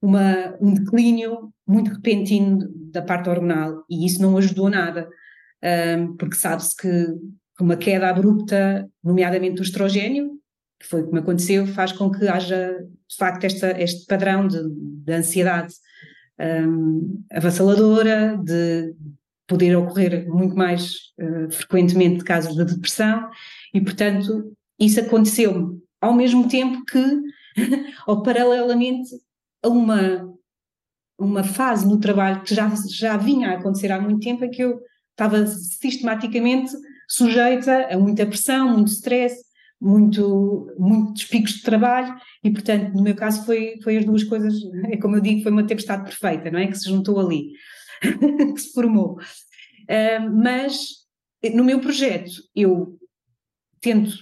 uma, 0.00 0.56
um 0.60 0.72
declínio 0.72 1.52
muito 1.66 1.92
repentino 1.92 2.66
da 2.90 3.02
parte 3.02 3.28
hormonal. 3.28 3.84
E 3.90 4.06
isso 4.06 4.22
não 4.22 4.36
ajudou 4.38 4.70
nada, 4.70 5.08
porque 6.18 6.36
sabe-se 6.36 6.74
que 6.76 7.06
uma 7.60 7.76
queda 7.76 8.08
abrupta, 8.08 8.88
nomeadamente 9.02 9.56
do 9.56 9.62
estrogênio, 9.62 10.32
que 10.80 10.86
foi 10.86 11.04
como 11.04 11.18
aconteceu, 11.18 11.66
faz 11.66 11.92
com 11.92 12.10
que 12.10 12.26
haja 12.26 12.78
de 13.08 13.16
facto 13.16 13.44
esta, 13.44 13.80
este 13.80 14.06
padrão 14.06 14.46
de, 14.46 14.60
de 14.68 15.12
ansiedade 15.12 15.74
um, 16.40 17.24
avassaladora, 17.30 18.38
de 18.42 18.94
poder 19.46 19.76
ocorrer 19.76 20.28
muito 20.28 20.56
mais 20.56 20.94
uh, 21.18 21.50
frequentemente 21.52 22.24
casos 22.24 22.56
de 22.56 22.64
depressão, 22.64 23.28
e 23.72 23.80
portanto 23.80 24.56
isso 24.78 25.00
aconteceu-me. 25.00 25.80
Ao 26.00 26.12
mesmo 26.12 26.48
tempo 26.48 26.84
que, 26.84 27.20
ou 28.06 28.22
paralelamente 28.22 29.10
a 29.62 29.68
uma, 29.68 30.34
uma 31.18 31.44
fase 31.44 31.86
no 31.86 31.98
trabalho 31.98 32.42
que 32.42 32.54
já, 32.54 32.70
já 32.88 33.16
vinha 33.16 33.50
a 33.50 33.54
acontecer 33.54 33.92
há 33.92 34.00
muito 34.00 34.20
tempo, 34.20 34.44
é 34.44 34.48
que 34.48 34.62
eu 34.62 34.80
estava 35.10 35.46
sistematicamente 35.46 36.72
sujeita 37.08 37.88
a 37.92 37.98
muita 37.98 38.26
pressão, 38.26 38.72
muito 38.72 38.88
stress, 38.88 39.43
muito, 39.80 40.74
muitos 40.78 41.24
picos 41.24 41.54
de 41.54 41.62
trabalho 41.62 42.14
e, 42.42 42.50
portanto, 42.50 42.94
no 42.94 43.02
meu 43.02 43.14
caso 43.14 43.44
foi, 43.44 43.78
foi 43.82 43.98
as 43.98 44.04
duas 44.04 44.24
coisas, 44.24 44.54
é 44.90 44.96
como 44.96 45.16
eu 45.16 45.20
digo, 45.20 45.42
foi 45.42 45.52
uma 45.52 45.66
tempestade 45.66 46.04
perfeita, 46.04 46.50
não 46.50 46.58
é? 46.58 46.66
Que 46.66 46.78
se 46.78 46.88
juntou 46.88 47.20
ali, 47.20 47.52
que 48.54 48.60
se 48.60 48.72
formou. 48.72 49.18
Uh, 49.82 50.42
mas 50.42 51.04
no 51.54 51.64
meu 51.64 51.80
projeto 51.80 52.30
eu 52.54 52.98
tento, 53.80 54.14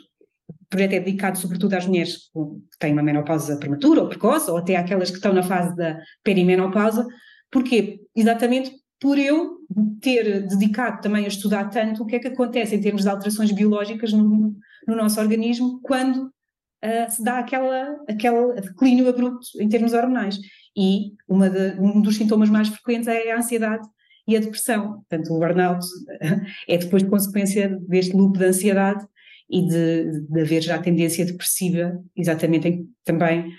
o 0.48 0.66
projeto 0.68 0.94
é 0.94 1.00
dedicado 1.00 1.38
sobretudo 1.38 1.74
às 1.74 1.86
mulheres 1.86 2.16
que 2.16 2.78
têm 2.78 2.92
uma 2.92 3.02
menopausa 3.02 3.56
prematura 3.56 4.02
ou 4.02 4.08
precoce, 4.08 4.50
ou 4.50 4.56
até 4.56 4.76
àquelas 4.76 5.10
que 5.10 5.16
estão 5.16 5.32
na 5.32 5.42
fase 5.42 5.76
da 5.76 5.98
perimenopausa, 6.24 7.06
porquê? 7.50 8.00
Exatamente 8.16 8.72
por 9.00 9.18
eu 9.18 9.58
ter 10.00 10.46
dedicado 10.46 11.00
também 11.00 11.24
a 11.24 11.28
estudar 11.28 11.68
tanto 11.70 12.02
o 12.02 12.06
que 12.06 12.16
é 12.16 12.18
que 12.20 12.28
acontece 12.28 12.76
em 12.76 12.80
termos 12.80 13.02
de 13.02 13.08
alterações 13.08 13.50
biológicas 13.50 14.12
no, 14.12 14.56
no 14.87 14.97
nosso 14.97 15.21
organismo 15.21 15.81
quando 15.83 16.27
uh, 16.27 17.11
se 17.11 17.23
dá 17.23 17.38
aquela, 17.38 17.97
aquele 18.09 18.61
declínio 18.61 19.09
abrupto 19.09 19.47
em 19.61 19.68
termos 19.68 19.92
hormonais. 19.92 20.38
E 20.77 21.12
de, 21.29 21.81
um 21.81 22.01
dos 22.01 22.16
sintomas 22.16 22.49
mais 22.49 22.68
frequentes 22.68 23.09
é 23.09 23.31
a 23.31 23.38
ansiedade 23.38 23.87
e 24.27 24.37
a 24.37 24.40
depressão. 24.40 25.05
Portanto, 25.09 25.33
o 25.33 25.38
burnout 25.38 25.85
é 26.68 26.79
depois 26.79 27.03
de 27.03 27.11
consequência 27.11 27.79
deste 27.88 28.16
loop 28.16 28.38
de 28.38 28.47
ansiedade 28.47 29.07
e 29.51 29.66
de, 29.66 30.21
de 30.29 30.40
haver 30.40 30.62
já 30.62 30.79
tendência 30.79 31.27
depressiva, 31.27 32.03
exatamente 32.16 32.68
em, 32.68 32.88
também 33.05 33.53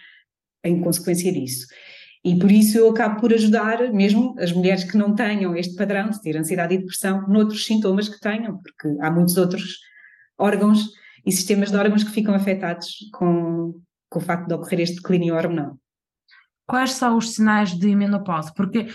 em 0.64 0.82
consequência 0.82 1.32
disso. 1.32 1.68
E 2.26 2.40
por 2.40 2.50
isso 2.50 2.78
eu 2.78 2.90
acabo 2.90 3.20
por 3.20 3.34
ajudar 3.34 3.92
mesmo 3.92 4.34
as 4.40 4.52
mulheres 4.52 4.86
que 4.86 4.98
não 4.98 5.14
tenham 5.14 5.56
este 5.56 5.76
padrão 5.76 6.10
de 6.10 6.22
ter 6.22 6.38
ansiedade 6.38 6.74
e 6.74 6.78
depressão 6.78 7.28
noutros 7.28 7.66
sintomas 7.66 8.08
que 8.08 8.20
tenham, 8.20 8.58
porque 8.60 8.88
há 9.02 9.12
muitos 9.12 9.36
outros 9.36 9.80
órgãos 10.38 10.90
e 11.26 11.32
sistemas 11.32 11.72
de 11.72 11.78
órgãos 11.78 12.04
que 12.04 12.12
ficam 12.12 12.34
afetados 12.34 13.10
com, 13.14 13.80
com 14.10 14.20
o 14.20 14.22
facto 14.22 14.48
de 14.48 14.54
ocorrer 14.54 14.82
este 14.82 14.98
declínio 14.98 15.36
hormonal. 15.36 15.78
Quais 16.66 16.92
são 16.94 17.18
os 17.18 17.34
sinais 17.34 17.78
de 17.78 17.94
menopausa? 17.94 18.52
Porque, 18.56 18.88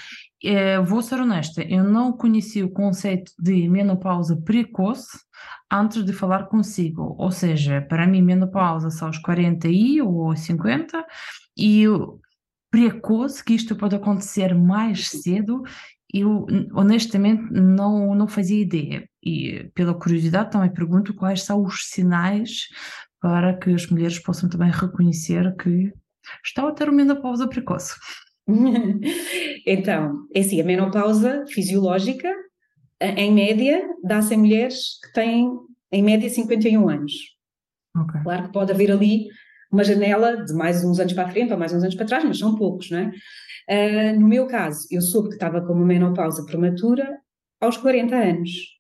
eh, 0.43 0.81
vou 0.81 1.03
ser 1.03 1.21
honesta, 1.21 1.63
eu 1.63 1.85
não 1.85 2.13
conheci 2.13 2.63
o 2.63 2.71
conceito 2.71 3.31
de 3.39 3.69
menopausa 3.69 4.41
precoce 4.43 5.19
antes 5.71 6.03
de 6.03 6.13
falar 6.15 6.45
consigo. 6.47 7.15
Ou 7.19 7.31
seja, 7.31 7.83
para 7.83 8.07
mim, 8.07 8.23
menopausa 8.23 8.91
são 8.91 9.11
os 9.11 9.19
40 9.19 9.69
e 9.69 10.01
ou 10.01 10.35
50, 10.35 11.05
e 11.59 11.85
precoce, 12.71 13.45
que 13.45 13.55
isto 13.55 13.77
pode 13.77 13.97
acontecer 13.97 14.55
mais 14.55 15.09
cedo, 15.09 15.63
eu 16.13 16.47
honestamente 16.73 17.53
não, 17.53 18.15
não 18.15 18.27
fazia 18.27 18.63
ideia. 18.63 19.09
E 19.23 19.71
pela 19.75 19.95
curiosidade 19.95 20.51
também 20.51 20.71
pergunto 20.71 21.15
quais 21.15 21.43
são 21.43 21.65
os 21.65 21.89
sinais 21.89 22.69
para 23.21 23.57
que 23.57 23.71
as 23.71 23.87
mulheres 23.87 24.19
possam 24.19 24.49
também 24.49 24.71
reconhecer 24.71 25.55
que 25.57 25.93
estão 26.45 26.69
a 26.69 26.73
ter 26.73 26.89
uma 26.89 26.97
menopausa 26.97 27.49
precoce. 27.49 27.95
então, 29.67 30.27
é 30.35 30.41
assim, 30.41 30.61
a 30.61 30.65
menopausa 30.65 31.45
fisiológica, 31.49 32.33
em 33.01 33.33
média, 33.33 33.83
dá-se 34.03 34.35
em 34.35 34.39
mulheres 34.39 35.01
que 35.03 35.13
têm, 35.13 35.51
em 35.93 36.03
média, 36.03 36.29
51 36.29 36.89
anos. 36.89 37.13
Okay. 37.97 38.23
Claro 38.23 38.45
que 38.45 38.53
pode 38.53 38.73
haver 38.73 38.91
ali 38.91 39.27
uma 39.71 39.85
janela 39.85 40.45
de 40.45 40.53
mais 40.55 40.85
uns 40.85 40.99
anos 40.99 41.13
para 41.13 41.27
a 41.27 41.31
frente 41.31 41.53
ou 41.53 41.59
mais 41.59 41.73
uns 41.73 41.83
anos 41.83 41.95
para 41.95 42.07
trás, 42.07 42.25
mas 42.25 42.39
são 42.39 42.55
poucos, 42.55 42.91
não 42.91 42.99
é? 42.99 43.13
Uh, 43.71 44.19
no 44.19 44.27
meu 44.27 44.47
caso, 44.47 44.87
eu 44.91 45.03
soube 45.03 45.29
que 45.29 45.35
estava 45.35 45.61
com 45.61 45.75
uma 45.75 45.85
menopausa 45.85 46.45
prematura 46.47 47.19
aos 47.61 47.77
40 47.77 48.17
anos. 48.17 48.78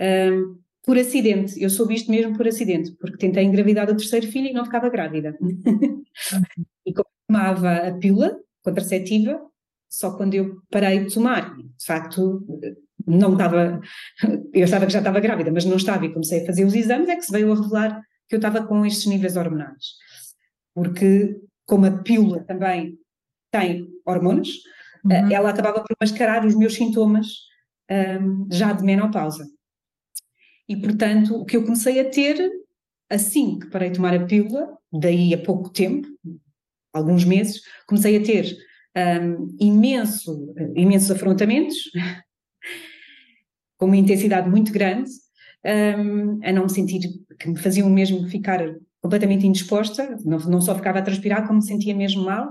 Uh, 0.00 0.58
por 0.84 0.96
acidente, 0.98 1.62
eu 1.62 1.68
soube 1.68 1.94
isto 1.94 2.10
mesmo 2.10 2.36
por 2.36 2.48
acidente, 2.48 2.92
porque 2.92 3.18
tentei 3.18 3.44
engravidar 3.44 3.84
o 3.90 3.96
terceiro 3.96 4.26
filho 4.26 4.48
e 4.48 4.52
não 4.52 4.64
ficava 4.64 4.88
grávida. 4.88 5.36
e 6.86 6.94
tomava 7.28 7.88
a 7.88 7.94
pílula 7.94 8.38
contraceptiva, 8.62 9.40
só 9.88 10.16
quando 10.16 10.34
eu 10.34 10.62
parei 10.70 11.04
de 11.04 11.12
tomar, 11.12 11.54
de 11.56 11.84
facto, 11.84 12.44
não 13.06 13.32
estava, 13.32 13.80
eu 14.52 14.64
estava 14.64 14.86
que 14.86 14.92
já 14.92 15.00
estava 15.00 15.20
grávida, 15.20 15.52
mas 15.52 15.64
não 15.64 15.76
estava 15.76 16.06
e 16.06 16.12
comecei 16.12 16.42
a 16.42 16.46
fazer 16.46 16.64
os 16.64 16.74
exames, 16.74 17.08
é 17.08 17.16
que 17.16 17.22
se 17.22 17.32
veio 17.32 17.52
a 17.52 17.56
revelar 17.56 18.02
que 18.28 18.34
eu 18.36 18.38
estava 18.38 18.66
com 18.66 18.86
estes 18.86 19.06
níveis 19.06 19.36
hormonais. 19.36 19.96
Porque, 20.74 21.36
como 21.66 21.86
a 21.86 21.90
pílula 21.90 22.40
também 22.44 22.98
tem 23.50 23.86
hormonas, 24.06 24.48
uhum. 25.04 25.32
Ela 25.32 25.50
acabava 25.50 25.82
por 25.82 25.96
mascarar 26.00 26.46
os 26.46 26.54
meus 26.54 26.74
sintomas 26.74 27.26
um, 27.90 28.46
já 28.50 28.72
de 28.72 28.84
menopausa. 28.84 29.44
E, 30.70 30.76
portanto, 30.76 31.34
o 31.34 31.44
que 31.44 31.56
eu 31.56 31.64
comecei 31.64 31.98
a 31.98 32.08
ter, 32.08 32.48
assim 33.10 33.58
que 33.58 33.66
parei 33.66 33.90
de 33.90 33.96
tomar 33.96 34.14
a 34.14 34.24
pílula, 34.24 34.78
daí 34.92 35.34
a 35.34 35.38
pouco 35.38 35.68
tempo, 35.68 36.06
alguns 36.92 37.24
meses, 37.24 37.60
comecei 37.88 38.16
a 38.16 38.22
ter 38.22 38.56
um, 38.96 39.56
imenso, 39.58 40.54
imensos 40.76 41.10
afrontamentos, 41.10 41.76
com 43.76 43.86
uma 43.86 43.96
intensidade 43.96 44.48
muito 44.48 44.72
grande, 44.72 45.10
um, 45.98 46.38
a 46.44 46.52
não 46.52 46.62
me 46.62 46.70
sentir, 46.70 47.00
que 47.36 47.48
me 47.48 47.58
faziam 47.58 47.90
mesmo 47.90 48.28
ficar 48.28 48.60
completamente 49.02 49.44
indisposta, 49.44 50.16
não, 50.24 50.38
não 50.38 50.60
só 50.60 50.76
ficava 50.76 51.00
a 51.00 51.02
transpirar, 51.02 51.48
como 51.48 51.58
me 51.58 51.66
sentia 51.66 51.96
mesmo 51.96 52.24
mal, 52.24 52.48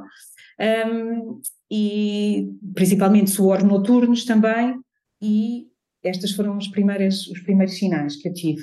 um, 0.91 1.39
e 1.71 2.51
principalmente 2.75 3.29
suor 3.29 3.63
noturnos 3.63 4.25
também, 4.25 4.77
e 5.21 5.69
estas 6.03 6.31
foram 6.31 6.57
os 6.57 6.67
primeiros, 6.67 7.27
os 7.27 7.39
primeiros 7.39 7.77
sinais 7.77 8.15
que 8.15 8.29
eu 8.29 8.33
tive. 8.33 8.62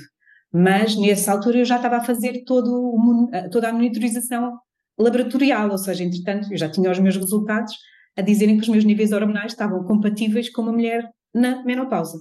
Mas 0.52 0.96
nessa 0.96 1.32
altura 1.32 1.58
eu 1.58 1.64
já 1.64 1.76
estava 1.76 1.96
a 1.96 2.04
fazer 2.04 2.44
todo, 2.44 3.28
toda 3.50 3.68
a 3.68 3.72
monitorização 3.72 4.58
laboratorial, 4.98 5.70
ou 5.70 5.78
seja, 5.78 6.04
entretanto 6.04 6.50
eu 6.50 6.56
já 6.56 6.68
tinha 6.68 6.90
os 6.90 6.98
meus 6.98 7.16
resultados 7.16 7.74
a 8.16 8.22
dizerem 8.22 8.56
que 8.56 8.62
os 8.62 8.68
meus 8.68 8.84
níveis 8.84 9.12
hormonais 9.12 9.52
estavam 9.52 9.84
compatíveis 9.84 10.48
com 10.48 10.62
uma 10.62 10.72
mulher 10.72 11.10
na 11.34 11.62
menopausa. 11.64 12.18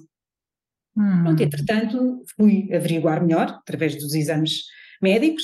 Hum. 0.97 1.23
Pronto, 1.23 1.41
entretanto 1.41 2.23
fui 2.36 2.73
averiguar 2.73 3.23
melhor, 3.25 3.47
através 3.47 3.95
dos 3.95 4.13
exames 4.13 4.63
médicos, 5.01 5.43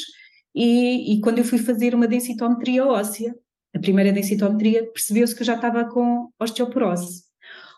e, 0.53 1.13
e 1.13 1.21
quando 1.21 1.37
eu 1.37 1.45
fui 1.45 1.57
fazer 1.57 1.95
uma 1.95 2.07
densitometria 2.07 2.85
óssea, 2.85 3.33
a 3.73 3.79
primeira 3.79 4.11
densitometria, 4.11 4.85
percebeu-se 4.91 5.33
que 5.33 5.41
eu 5.41 5.45
já 5.45 5.55
estava 5.55 5.85
com 5.85 6.29
osteoporose. 6.37 7.23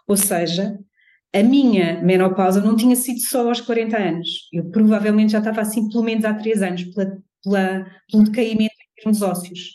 Ou 0.08 0.18
seja, 0.18 0.80
a 1.34 1.42
minha 1.42 2.00
menopausa 2.02 2.62
não 2.62 2.76
tinha 2.76 2.96
sido 2.96 3.20
só 3.20 3.48
aos 3.48 3.60
40 3.60 3.98
anos. 3.98 4.48
Eu 4.54 4.66
provavelmente 4.70 5.32
já 5.32 5.40
estava 5.40 5.62
assim 5.62 5.90
pelo 5.90 6.04
menos 6.04 6.24
há 6.26 6.34
3 6.34 6.62
anos, 6.62 6.84
pela, 6.84 7.18
pela, 7.44 7.86
pelo 8.12 8.24
decaimento 8.24 8.74
em 8.74 9.02
termos 9.02 9.22
ósseos. 9.22 9.74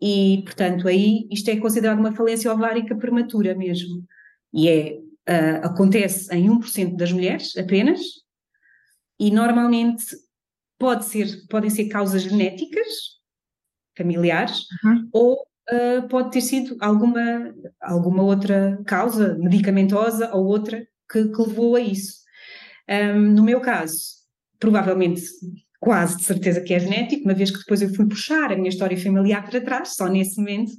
E, 0.00 0.42
portanto, 0.44 0.86
aí 0.86 1.26
isto 1.30 1.48
é 1.50 1.56
considerado 1.56 1.98
uma 1.98 2.14
falência 2.14 2.52
ovárica 2.52 2.94
prematura 2.94 3.54
mesmo. 3.54 4.04
E 4.52 4.68
é, 4.68 4.98
uh, 5.28 5.66
acontece 5.66 6.34
em 6.34 6.48
1% 6.48 6.96
das 6.96 7.12
mulheres 7.12 7.56
apenas, 7.56 8.00
e 9.18 9.30
normalmente 9.30 10.04
pode 10.78 11.04
ser, 11.04 11.46
podem 11.48 11.68
ser 11.68 11.88
causas 11.88 12.22
genéticas, 12.22 12.88
familiares, 13.96 14.64
uhum. 14.82 15.08
ou 15.12 15.34
uh, 15.34 16.08
pode 16.08 16.30
ter 16.30 16.40
sido 16.40 16.76
alguma, 16.80 17.54
alguma 17.80 18.22
outra 18.22 18.80
causa 18.86 19.36
medicamentosa 19.36 20.34
ou 20.34 20.46
outra 20.46 20.86
que, 21.10 21.28
que 21.28 21.42
levou 21.42 21.76
a 21.76 21.80
isso. 21.80 22.20
Um, 22.88 23.32
no 23.32 23.42
meu 23.42 23.60
caso, 23.60 23.96
provavelmente, 24.58 25.22
quase 25.78 26.18
de 26.18 26.24
certeza 26.24 26.60
que 26.60 26.74
é 26.74 26.78
genético, 26.78 27.24
uma 27.24 27.34
vez 27.34 27.50
que 27.50 27.58
depois 27.58 27.82
eu 27.82 27.94
fui 27.94 28.06
puxar 28.06 28.52
a 28.52 28.56
minha 28.56 28.68
história 28.68 28.96
familiar 28.96 29.48
para 29.48 29.60
trás, 29.60 29.94
só 29.94 30.08
nesse 30.08 30.38
momento, 30.38 30.72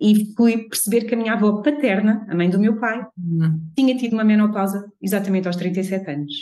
e 0.00 0.34
fui 0.34 0.68
perceber 0.68 1.04
que 1.04 1.14
a 1.14 1.16
minha 1.16 1.32
avó 1.32 1.62
paterna, 1.62 2.26
a 2.28 2.34
mãe 2.34 2.50
do 2.50 2.58
meu 2.58 2.78
pai, 2.78 3.04
uhum. 3.18 3.60
tinha 3.74 3.96
tido 3.96 4.12
uma 4.12 4.24
menopausa 4.24 4.90
exatamente 5.00 5.46
aos 5.46 5.56
37 5.56 6.10
anos. 6.10 6.32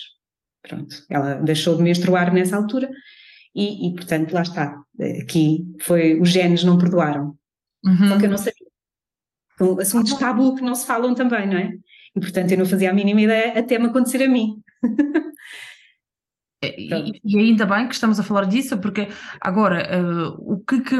Pronto, 0.62 0.96
ela 1.08 1.34
deixou 1.34 1.76
de 1.76 1.82
menstruar 1.82 2.32
nessa 2.32 2.56
altura 2.56 2.90
e, 3.54 3.88
e 3.88 3.94
portanto, 3.94 4.32
lá 4.32 4.42
está. 4.42 4.82
Aqui 5.22 5.64
foi, 5.82 6.20
os 6.20 6.30
genes 6.30 6.64
não 6.64 6.78
perdoaram. 6.78 7.36
Uhum. 7.84 8.08
Só 8.08 8.18
que 8.18 8.26
eu 8.26 8.30
não 8.30 8.38
sabia. 8.38 8.64
São 9.56 9.78
assuntos 9.78 10.12
ah, 10.14 10.18
tabu 10.18 10.56
que 10.56 10.62
não 10.62 10.74
se 10.74 10.86
falam 10.86 11.14
também, 11.14 11.46
não 11.46 11.56
é? 11.56 11.72
E 12.16 12.20
portanto 12.20 12.50
eu 12.52 12.58
não 12.58 12.66
fazia 12.66 12.90
a 12.90 12.94
mínima 12.94 13.22
ideia 13.22 13.58
até 13.58 13.78
me 13.78 13.86
acontecer 13.86 14.22
a 14.22 14.28
mim. 14.28 14.62
e, 16.62 17.20
e, 17.24 17.38
ainda 17.38 17.66
bem 17.66 17.88
que 17.88 17.94
estamos 17.94 18.18
a 18.20 18.22
falar 18.22 18.44
disso, 18.44 18.78
porque 18.78 19.08
agora 19.40 19.88
uh, 20.00 20.52
o 20.52 20.60
que 20.60 20.80
que 20.80 20.96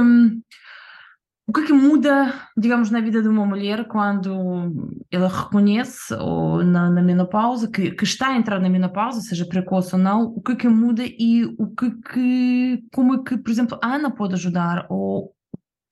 o 1.46 1.52
que 1.52 1.60
é 1.60 1.66
que 1.66 1.72
muda, 1.74 2.32
digamos, 2.56 2.90
na 2.90 3.02
vida 3.02 3.20
de 3.20 3.28
uma 3.28 3.44
mulher 3.44 3.86
quando 3.86 4.96
ela 5.10 5.28
reconhece 5.28 6.14
ou 6.14 6.64
na, 6.64 6.88
na 6.88 7.02
menopausa, 7.02 7.70
que, 7.70 7.90
que, 7.90 8.04
está 8.04 8.28
a 8.28 8.36
entrar 8.36 8.58
na 8.58 8.70
menopausa, 8.70 9.20
seja 9.20 9.44
precoce 9.46 9.94
ou 9.94 10.00
não, 10.00 10.22
o 10.34 10.40
que 10.40 10.52
é 10.52 10.56
que 10.56 10.68
muda 10.68 11.02
e 11.04 11.44
o 11.58 11.66
que, 11.66 11.90
que 11.90 12.84
como 12.90 13.16
é 13.16 13.22
que, 13.22 13.36
por 13.36 13.50
exemplo, 13.50 13.78
a 13.82 13.94
Ana 13.94 14.10
pode 14.10 14.32
ajudar 14.32 14.86
ou 14.88 15.34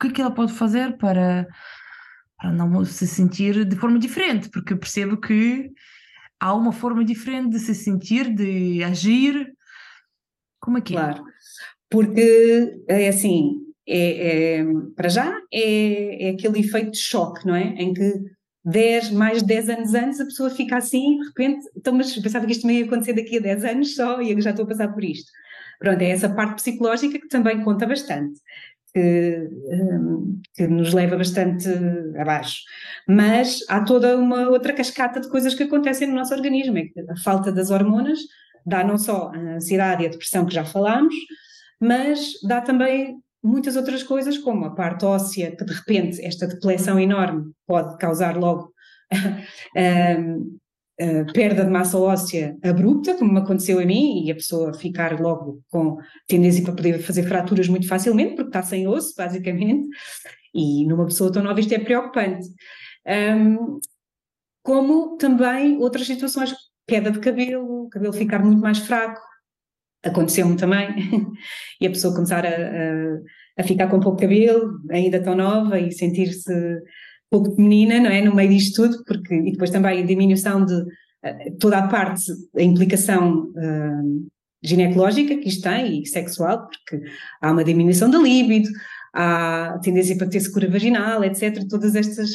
que 0.03 0.09
é 0.09 0.11
que 0.11 0.21
ela 0.21 0.31
pode 0.31 0.53
fazer 0.53 0.97
para, 0.99 1.47
para 2.43 2.51
não 2.51 2.85
se 2.85 3.07
sentir 3.07 3.65
de 3.65 3.77
forma 3.77 4.01
diferente, 4.01 4.51
porque 4.51 4.73
eu 4.73 4.79
percebo 4.79 5.17
que 5.17 5.71
há 6.41 6.53
uma 6.53 6.73
forma 6.73 7.05
diferente 7.05 7.51
de 7.51 7.61
se 7.61 7.73
sentir, 7.73 8.35
de 8.35 8.83
agir. 8.83 9.55
Como 10.61 10.77
é 10.77 10.81
que 10.81 10.95
é? 10.95 10.97
Claro, 10.97 11.23
porque 11.89 12.83
é 12.89 13.09
assim, 13.09 13.61
é, 13.87 14.57
é, 14.59 14.65
para 14.97 15.09
já 15.09 15.39
é, 15.53 16.27
é 16.27 16.31
aquele 16.31 16.59
efeito 16.59 16.91
de 16.91 16.99
choque, 16.99 17.47
não 17.47 17.55
é? 17.55 17.63
Em 17.63 17.95
que 17.95 18.13
10, 18.65 19.13
mais 19.13 19.39
de 19.39 19.47
10 19.47 19.69
anos 19.71 19.95
antes 19.95 20.21
a 20.21 20.25
pessoa 20.25 20.51
fica 20.51 20.77
assim, 20.77 21.19
de 21.19 21.27
repente, 21.29 21.65
então, 21.77 21.95
mas 21.95 22.17
pensava 22.19 22.45
que 22.45 22.53
isto 22.53 22.67
me 22.67 22.81
ia 22.81 22.85
acontecer 22.85 23.13
daqui 23.13 23.37
a 23.39 23.41
10 23.41 23.65
anos 23.65 23.95
só 23.95 24.21
e 24.21 24.33
eu 24.33 24.41
já 24.41 24.51
estou 24.51 24.65
a 24.65 24.69
passar 24.69 24.89
por 24.89 25.05
isto. 25.05 25.31
Pronto, 25.79 26.03
é 26.03 26.11
essa 26.11 26.29
parte 26.29 26.57
psicológica 26.57 27.21
que 27.21 27.29
também 27.29 27.63
conta 27.63 27.87
bastante 27.87 28.41
que, 28.95 29.49
hum, 29.71 30.41
que, 30.55 30.67
nos 30.67 30.93
leva 30.93 31.17
bastante 31.17 31.69
abaixo. 32.19 32.61
Mas 33.09 33.61
há 33.69 33.83
toda 33.83 34.17
uma 34.17 34.49
outra 34.49 34.73
cascata 34.73 35.21
de 35.21 35.29
coisas 35.29 35.55
que 35.55 35.63
acontecem 35.63 36.09
no 36.09 36.15
nosso 36.15 36.35
organismo. 36.35 36.79
É 36.79 36.89
a 37.11 37.17
falta 37.17 37.51
das 37.51 37.71
hormonas 37.71 38.19
dá 38.65 38.85
não 38.85 38.99
só 38.99 39.33
a 39.35 39.39
ansiedade 39.57 40.03
e 40.03 40.07
a 40.07 40.11
depressão 40.11 40.47
que 40.47 40.55
já 40.55 40.65
falámos, 40.65 41.15
mas 41.81 42.33
dá 42.43 42.61
também 42.61 43.17
muitas 43.43 43.77
outras 43.77 44.03
coisas, 44.03 44.39
como 44.39 44.65
a 44.65 44.75
parte 44.75 45.05
óssea, 45.05 45.55
que 45.55 45.65
de 45.65 45.73
repente 45.73 46.25
esta 46.25 46.47
depleção 46.47 46.99
enorme 46.99 47.53
pode 47.67 47.97
causar 47.99 48.37
logo 48.37 48.73
perda 51.33 51.65
de 51.65 51.71
massa 51.71 51.99
óssea 51.99 52.57
abrupta, 52.63 53.15
como 53.17 53.39
aconteceu 53.39 53.79
a 53.79 53.85
mim, 53.85 54.25
e 54.25 54.31
a 54.31 54.35
pessoa 54.35 54.75
ficar 54.75 55.21
logo 55.21 55.63
com 55.71 55.97
tendência 56.27 56.63
para 56.63 56.75
poder 56.75 56.99
fazer 57.01 57.25
fraturas 57.25 57.69
muito 57.69 57.89
facilmente, 57.89 58.35
porque 58.35 58.49
está 58.49 58.63
sem 58.63 58.87
osso, 58.87 59.15
basicamente, 59.17 59.89
e 60.55 60.87
numa 60.87 61.07
pessoa 61.07 61.33
tão 61.33 61.43
nova 61.43 61.61
isto 61.61 61.73
é 61.73 61.79
preocupante. 61.79 62.49
Um, 63.07 63.79
como 64.63 65.17
também 65.17 65.79
outras 65.79 66.07
situações, 66.07 66.55
queda 66.87 67.11
de 67.11 67.21
cabelo, 67.21 67.85
o 67.85 67.89
cabelo 67.89 68.13
ficar 68.13 68.39
muito 68.45 68.61
mais 68.61 68.79
fraco, 68.79 69.21
aconteceu-me 70.05 70.57
também, 70.57 70.89
e 71.81 71.87
a 71.87 71.91
pessoa 71.91 72.15
começar 72.15 72.45
a, 72.45 72.49
a, 72.49 73.61
a, 73.61 73.63
ficar 73.65 73.89
com 73.89 74.01
pouco 74.01 74.21
cabelo, 74.21 74.79
ainda 74.91 75.23
tão 75.23 75.35
nova, 75.35 75.79
e 75.79 75.91
sentir-se 75.93 76.53
pouco 77.33 77.59
menina, 77.59 77.99
não 77.99 78.11
é? 78.11 78.21
No 78.21 78.35
meio 78.35 78.51
disto 78.51 78.83
tudo, 78.83 79.03
porque, 79.05 79.35
e 79.35 79.53
depois 79.53 79.71
também 79.71 80.03
a 80.03 80.07
diminuição 80.07 80.65
de 80.67 80.75
uh, 80.75 81.59
toda 81.59 81.79
a 81.79 81.89
parte, 81.89 82.31
a 82.55 82.63
implicação 82.63 83.45
uh, 83.45 84.31
ginecológica 84.63 85.39
que 85.39 85.49
isto 85.49 85.63
tem 85.63 86.03
e 86.03 86.07
sexual, 86.07 86.69
porque 86.69 87.03
há 87.41 87.51
uma 87.51 87.65
diminuição 87.65 88.11
da 88.11 88.19
libido, 88.19 88.69
há 89.15 89.81
tendência 89.83 90.17
para 90.19 90.29
ter 90.29 90.41
secura 90.41 90.69
vaginal, 90.71 91.25
etc. 91.25 91.67
Todas 91.71 91.95
estas, 91.95 92.31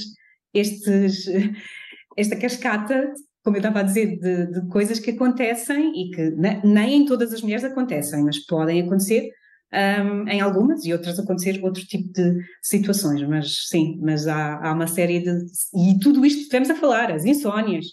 estes, 0.52 1.26
esta 2.18 2.36
cascata, 2.36 3.14
como 3.44 3.56
eu 3.56 3.60
estava 3.60 3.82
a 3.82 3.84
dizer, 3.84 4.18
de, 4.18 4.48
de 4.48 4.68
coisas 4.68 5.00
que 5.00 5.12
acontecem 5.12 5.92
e 5.96 6.10
que 6.10 6.32
nem 6.66 6.96
em 6.96 7.06
todas 7.06 7.32
as 7.32 7.44
mulheres 7.44 7.64
acontecem, 7.64 8.24
mas 8.24 8.44
podem 8.48 8.82
acontecer 8.82 9.30
um, 9.74 10.28
em 10.28 10.40
algumas 10.40 10.86
e 10.86 10.94
outras 10.94 11.20
acontecer 11.20 11.60
outro 11.64 11.86
tipo 11.86 12.12
de 12.14 12.40
situações, 12.62 13.22
mas 13.28 13.68
sim, 13.68 14.00
mas 14.02 14.28
há, 14.28 14.56
há 14.66 14.74
uma 14.74 14.88
série 14.88 15.20
de. 15.20 15.46
E 15.76 16.00
tudo 16.00 16.26
isto 16.26 16.38
que 16.38 16.44
estivemos 16.44 16.70
a 16.70 16.76
falar, 16.76 17.12
as 17.12 17.26
insónias. 17.26 17.86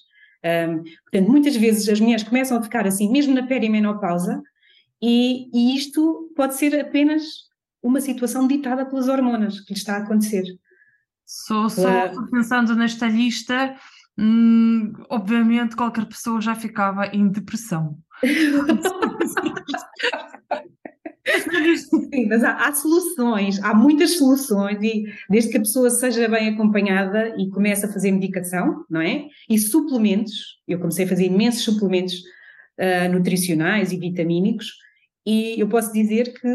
Um, 0.45 0.83
portanto, 1.11 1.31
muitas 1.31 1.57
vezes 1.57 1.89
as 1.89 1.99
mulheres 1.99 2.23
começam 2.23 2.59
a 2.59 2.63
ficar 2.63 2.87
assim, 2.87 3.11
mesmo 3.11 3.35
na 3.35 3.47
perimenopausa, 3.47 4.41
e, 5.03 5.49
e 5.55 5.77
isto 5.77 6.31
pode 6.37 6.55
ser 6.55 6.79
apenas 6.79 7.25
uma 7.83 8.01
situação 8.01 8.47
ditada 8.47 8.87
pelas 8.87 9.09
hormonas 9.09 9.61
que 9.61 9.73
lhe 9.73 9.79
está 9.79 9.97
a 9.97 9.99
acontecer. 9.99 10.45
Só, 11.27 11.69
só 11.69 12.13
pensando 12.31 12.77
nesta 12.77 13.09
lista, 13.09 13.75
hum, 14.19 14.93
obviamente 15.09 15.75
qualquer 15.75 16.07
pessoa 16.07 16.41
já 16.41 16.55
ficava 16.55 17.07
em 17.07 17.29
depressão. 17.29 17.99
Sim, 21.77 22.27
mas 22.29 22.45
há, 22.45 22.69
há, 22.69 22.73
soluções, 22.73 23.63
há 23.63 23.75
muitas 23.75 24.19
soluções, 24.19 24.79
e 24.83 25.05
desde 25.29 25.51
que 25.51 25.57
a 25.57 25.61
pessoa 25.61 25.89
seja 25.91 26.29
bem 26.29 26.51
acompanhada 26.51 27.35
e 27.39 27.49
comece 27.49 27.87
a 27.87 27.93
fazer 27.93 28.13
medicação, 28.13 28.85
não 28.91 29.01
é? 29.01 29.27
E 29.49 29.59
suplementos, 29.59 30.61
eu 30.69 30.79
comecei 30.79 31.07
a 31.07 31.09
fazer 31.09 31.25
imensos 31.25 31.63
suplementos 31.63 32.15
uh, 32.79 33.11
nutricionais 33.11 33.91
e 33.93 33.97
vitamínicos, 33.97 34.67
e 35.27 35.59
eu 35.59 35.69
posso 35.69 35.93
dizer 35.93 36.35
que 36.35 36.49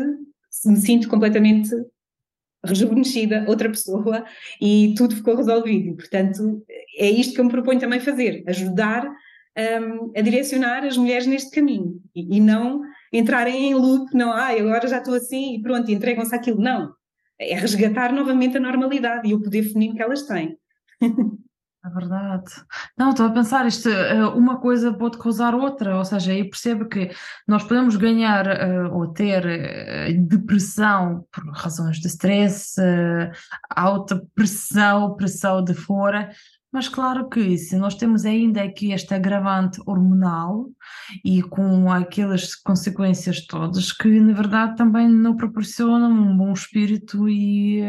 me 0.65 0.77
sinto 0.77 1.09
completamente 1.09 1.71
rejuvenescida, 2.63 3.45
outra 3.47 3.69
pessoa, 3.69 4.25
e 4.61 4.93
tudo 4.97 5.15
ficou 5.15 5.35
resolvido. 5.35 5.95
Portanto, 5.95 6.63
é 6.97 7.09
isto 7.09 7.33
que 7.33 7.39
eu 7.39 7.45
me 7.45 7.51
proponho 7.51 7.79
também 7.79 7.99
fazer: 7.99 8.43
ajudar 8.47 9.09
um, 9.57 10.11
a 10.15 10.21
direcionar 10.21 10.85
as 10.85 10.97
mulheres 10.97 11.25
neste 11.25 11.51
caminho 11.51 12.01
e, 12.15 12.37
e, 12.37 12.39
não 12.39 12.81
entrarem 13.11 13.71
em 13.71 13.75
loop, 13.75 14.13
não, 14.13 14.31
ah, 14.31 14.49
agora 14.49 14.87
já 14.87 14.99
estou 14.99 15.15
assim 15.15 15.55
e 15.55 15.61
pronto, 15.61 15.89
entregam-se 15.91 16.35
aquilo. 16.35 16.61
Não. 16.61 16.93
É 17.39 17.55
resgatar 17.55 18.11
novamente 18.11 18.57
a 18.57 18.59
normalidade 18.59 19.27
e 19.27 19.33
o 19.33 19.41
poder 19.41 19.63
feminino 19.63 19.95
que 19.95 20.01
elas 20.01 20.23
têm. 20.23 20.57
É 21.85 21.89
verdade. 21.89 22.51
Não, 22.97 23.11
estou 23.11 23.25
a 23.25 23.31
pensar, 23.31 23.65
isto, 23.65 23.87
eh, 23.87 24.25
uma 24.27 24.59
coisa 24.59 24.93
pode 24.93 25.17
causar 25.17 25.55
outra, 25.55 25.97
ou 25.97 26.03
seja, 26.03 26.33
eu 26.33 26.49
percebo 26.49 26.85
que 26.85 27.09
nós 27.47 27.63
podemos 27.63 27.95
ganhar 27.95 28.45
uh, 28.45 28.93
ou 28.93 29.07
ter 29.07 29.45
uh, 29.45 30.27
depressão 30.27 31.25
por 31.31 31.49
razões 31.53 31.97
de 32.01 32.07
stress, 32.07 32.75
uh, 32.81 33.31
alta 33.69 34.21
pressão, 34.35 35.15
pressão 35.15 35.63
de 35.63 35.73
fora, 35.73 36.29
mas 36.71 36.87
claro 36.87 37.27
que 37.27 37.57
se 37.57 37.75
nós 37.75 37.95
temos 37.95 38.25
ainda 38.25 38.61
aqui 38.61 38.91
este 38.91 39.13
agravante 39.13 39.81
hormonal 39.85 40.69
e 41.23 41.41
com 41.41 41.91
aquelas 41.91 42.55
consequências 42.55 43.45
todas 43.45 43.91
que 43.91 44.19
na 44.19 44.33
verdade 44.33 44.75
também 44.75 45.09
não 45.09 45.35
proporcionam 45.35 46.11
um 46.11 46.37
bom 46.37 46.53
espírito 46.53 47.27
e 47.27 47.81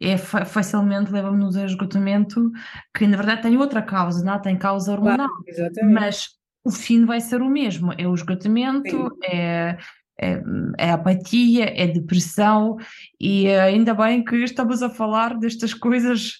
é 0.00 0.16
facilmente 0.16 1.12
leva-nos 1.12 1.56
a 1.56 1.64
esgotamento 1.64 2.50
que 2.94 3.06
na 3.06 3.16
verdade 3.16 3.42
tem 3.42 3.56
outra 3.56 3.82
causa, 3.82 4.24
não 4.24 4.34
é? 4.34 4.38
tem 4.38 4.56
causa 4.56 4.92
hormonal, 4.92 5.28
claro, 5.28 5.92
mas 5.92 6.28
o 6.64 6.70
fim 6.70 7.04
vai 7.04 7.20
ser 7.20 7.42
o 7.42 7.48
mesmo, 7.48 7.92
é 7.96 8.08
o 8.08 8.14
esgotamento, 8.14 8.90
Sim. 8.90 9.08
é 9.30 9.78
é, 10.20 10.42
é 10.78 10.90
apatia, 10.90 11.72
é 11.76 11.86
depressão, 11.86 12.76
e 13.20 13.48
ainda 13.48 13.94
bem 13.94 14.24
que 14.24 14.36
estamos 14.36 14.82
a 14.82 14.90
falar 14.90 15.38
destas 15.38 15.72
coisas 15.74 16.38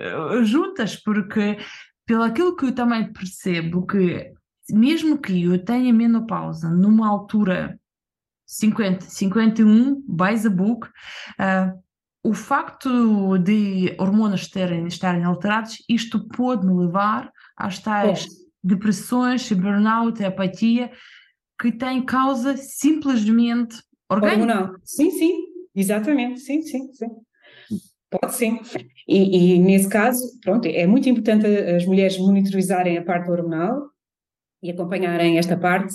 uh, 0.00 0.44
juntas, 0.44 0.96
porque 0.96 1.58
pelo 2.06 2.22
aquilo 2.22 2.56
que 2.56 2.66
eu 2.66 2.72
também 2.72 3.12
percebo 3.12 3.86
que 3.86 4.32
mesmo 4.70 5.18
que 5.18 5.44
eu 5.44 5.64
tenha 5.64 5.92
menopausa 5.92 6.68
numa 6.70 7.08
altura 7.08 7.78
50, 8.46 9.04
51, 9.04 10.02
by 10.06 10.40
the 10.40 10.48
book, 10.48 10.88
uh, 11.40 11.86
o 12.22 12.34
facto 12.34 13.38
de 13.38 13.94
hormonas 13.98 14.48
terem, 14.48 14.86
estarem 14.86 15.24
alterados, 15.24 15.76
isto 15.88 16.26
pode 16.28 16.66
me 16.66 16.74
levar 16.74 17.30
às 17.56 17.78
tais 17.78 18.24
é. 18.24 18.28
depressões, 18.62 19.50
burnout, 19.52 20.24
apatia, 20.24 20.90
que 21.58 21.72
tem 21.72 22.04
causa 22.04 22.56
simplesmente 22.56 23.76
orgânica. 24.10 24.40
Hormonal. 24.40 24.74
Sim, 24.84 25.10
sim, 25.10 25.44
exatamente, 25.74 26.40
sim, 26.40 26.62
sim, 26.62 26.92
sim. 26.92 27.08
Pode 28.10 28.34
sim. 28.34 28.60
E, 29.08 29.54
e, 29.54 29.58
nesse 29.58 29.88
caso, 29.88 30.22
pronto, 30.42 30.66
é 30.66 30.86
muito 30.86 31.08
importante 31.08 31.46
as 31.46 31.84
mulheres 31.84 32.18
monitorizarem 32.18 32.96
a 32.96 33.04
parte 33.04 33.30
hormonal 33.30 33.90
e 34.62 34.70
acompanharem 34.70 35.38
esta 35.38 35.56
parte, 35.56 35.94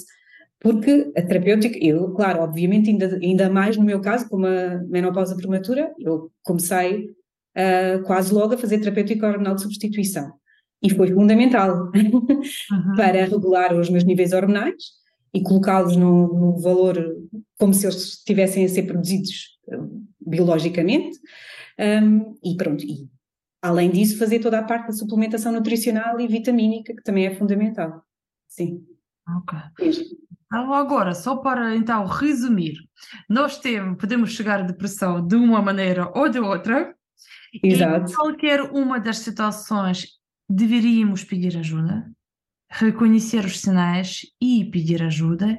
porque 0.60 1.12
a 1.16 1.22
terapêutica, 1.22 1.78
eu, 1.82 2.12
claro, 2.14 2.42
obviamente, 2.42 2.90
ainda, 2.90 3.18
ainda 3.22 3.50
mais 3.50 3.78
no 3.78 3.84
meu 3.84 4.02
caso, 4.02 4.30
com 4.30 4.38
uma 4.38 4.84
menopausa 4.90 5.36
prematura, 5.36 5.92
eu 6.00 6.32
comecei 6.44 7.06
uh, 7.58 8.04
quase 8.06 8.34
logo 8.34 8.54
a 8.54 8.58
fazer 8.58 8.80
terapêutica 8.80 9.28
hormonal 9.28 9.56
de 9.56 9.64
substituição. 9.64 10.32
E 10.84 10.90
foi 10.90 11.12
fundamental 11.14 11.92
uhum. 11.96 12.26
para 12.96 13.26
regular 13.26 13.74
os 13.74 13.90
meus 13.90 14.04
níveis 14.04 14.34
hormonais 14.34 15.01
e 15.34 15.42
colocá-los 15.42 15.96
no, 15.96 16.28
no, 16.28 16.60
valor 16.60 16.98
como 17.58 17.74
se 17.74 17.86
eles 17.86 18.16
estivessem 18.16 18.66
a 18.66 18.70
ser 18.70 18.84
produzidos 18.84 19.58
uh, 19.68 20.08
biologicamente. 20.20 21.20
Um, 21.80 22.36
e 22.44 22.56
pronto, 22.58 22.84
e 22.84 23.10
além 23.62 23.90
disso, 23.90 24.18
fazer 24.18 24.40
toda 24.40 24.60
a 24.60 24.64
parte 24.64 24.88
da 24.88 24.94
suplementação 24.94 25.52
nutricional 25.52 26.20
e 26.20 26.28
vitamínica, 26.28 26.94
que 26.94 27.04
também 27.04 27.26
é 27.26 27.36
fundamental. 27.36 28.04
Sim. 28.48 28.86
Ok. 29.38 29.58
Então, 30.46 30.74
agora, 30.74 31.14
só 31.14 31.38
para 31.38 31.76
então 31.76 32.06
resumir, 32.06 32.74
nós 33.30 33.58
temos, 33.58 33.98
podemos 33.98 34.32
chegar 34.32 34.60
à 34.60 34.64
depressão 34.64 35.26
de 35.26 35.36
uma 35.36 35.62
maneira 35.62 36.12
ou 36.14 36.28
de 36.28 36.40
outra. 36.40 36.94
Exato. 37.64 38.12
Em 38.12 38.16
qualquer 38.16 38.62
uma 38.62 39.00
das 39.00 39.20
situações 39.20 40.08
deveríamos 40.50 41.24
pedir 41.24 41.58
ajuda 41.58 42.12
reconhecer 42.72 43.44
os 43.46 43.60
sinais 43.60 44.22
e 44.42 44.66
pedir 44.66 45.04
ajuda, 45.04 45.58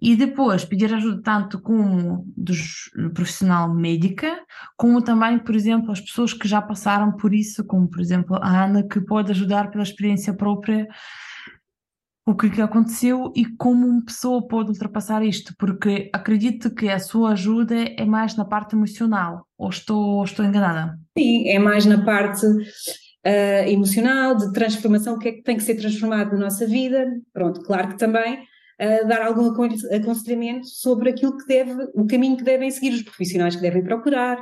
e 0.00 0.14
depois 0.14 0.64
pedir 0.64 0.92
ajuda 0.92 1.22
tanto 1.22 1.60
como 1.60 2.24
dos 2.36 2.90
profissional 3.14 3.72
médica, 3.72 4.38
como 4.76 5.00
também, 5.00 5.38
por 5.38 5.54
exemplo, 5.54 5.90
as 5.90 6.00
pessoas 6.00 6.34
que 6.34 6.46
já 6.46 6.60
passaram 6.60 7.12
por 7.12 7.32
isso, 7.32 7.64
como 7.64 7.88
por 7.88 8.00
exemplo 8.00 8.36
a 8.36 8.64
Ana, 8.64 8.86
que 8.86 9.00
pode 9.00 9.30
ajudar 9.30 9.70
pela 9.70 9.82
experiência 9.82 10.34
própria 10.34 10.86
o 12.26 12.34
que, 12.34 12.50
que 12.50 12.60
aconteceu 12.60 13.32
e 13.36 13.44
como 13.56 13.86
uma 13.86 14.04
pessoa 14.04 14.46
pode 14.46 14.70
ultrapassar 14.70 15.22
isto, 15.22 15.54
porque 15.58 16.10
acredito 16.12 16.74
que 16.74 16.88
a 16.88 16.98
sua 16.98 17.32
ajuda 17.32 17.74
é 17.74 18.04
mais 18.04 18.34
na 18.34 18.44
parte 18.44 18.74
emocional, 18.74 19.46
ou 19.58 19.68
estou, 19.68 20.16
ou 20.16 20.24
estou 20.24 20.44
enganada? 20.44 20.98
Sim, 21.16 21.48
é 21.48 21.58
mais 21.58 21.84
na 21.84 22.02
parte 22.02 22.46
uh, 23.26 23.68
emocional, 23.68 24.36
de 24.36 24.52
transformação, 24.52 25.14
o 25.14 25.18
que 25.18 25.28
é 25.28 25.32
que 25.32 25.42
tem 25.42 25.56
que 25.56 25.62
ser 25.62 25.76
transformado 25.76 26.32
na 26.32 26.44
nossa 26.44 26.66
vida. 26.66 27.06
Pronto, 27.32 27.62
claro 27.62 27.88
que 27.88 27.98
também 27.98 28.40
uh, 28.42 29.06
dar 29.06 29.22
algum 29.22 29.50
aconselhamento 29.92 30.66
sobre 30.66 31.10
aquilo 31.10 31.36
que 31.36 31.46
deve, 31.46 31.90
o 31.94 32.06
caminho 32.06 32.36
que 32.36 32.44
devem 32.44 32.70
seguir 32.70 32.94
os 32.94 33.02
profissionais 33.02 33.56
que 33.56 33.62
devem 33.62 33.82
procurar, 33.82 34.40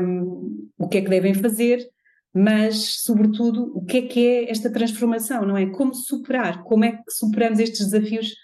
um, 0.00 0.68
o 0.78 0.88
que 0.88 0.98
é 0.98 1.02
que 1.02 1.10
devem 1.10 1.34
fazer, 1.34 1.86
mas, 2.32 3.02
sobretudo, 3.02 3.72
o 3.74 3.84
que 3.84 3.96
é 3.96 4.02
que 4.02 4.26
é 4.26 4.50
esta 4.50 4.70
transformação, 4.70 5.46
não 5.46 5.56
é? 5.56 5.66
Como 5.70 5.94
superar, 5.94 6.62
como 6.64 6.84
é 6.84 6.92
que 6.92 7.10
superamos 7.10 7.58
estes 7.58 7.90
desafios 7.90 8.34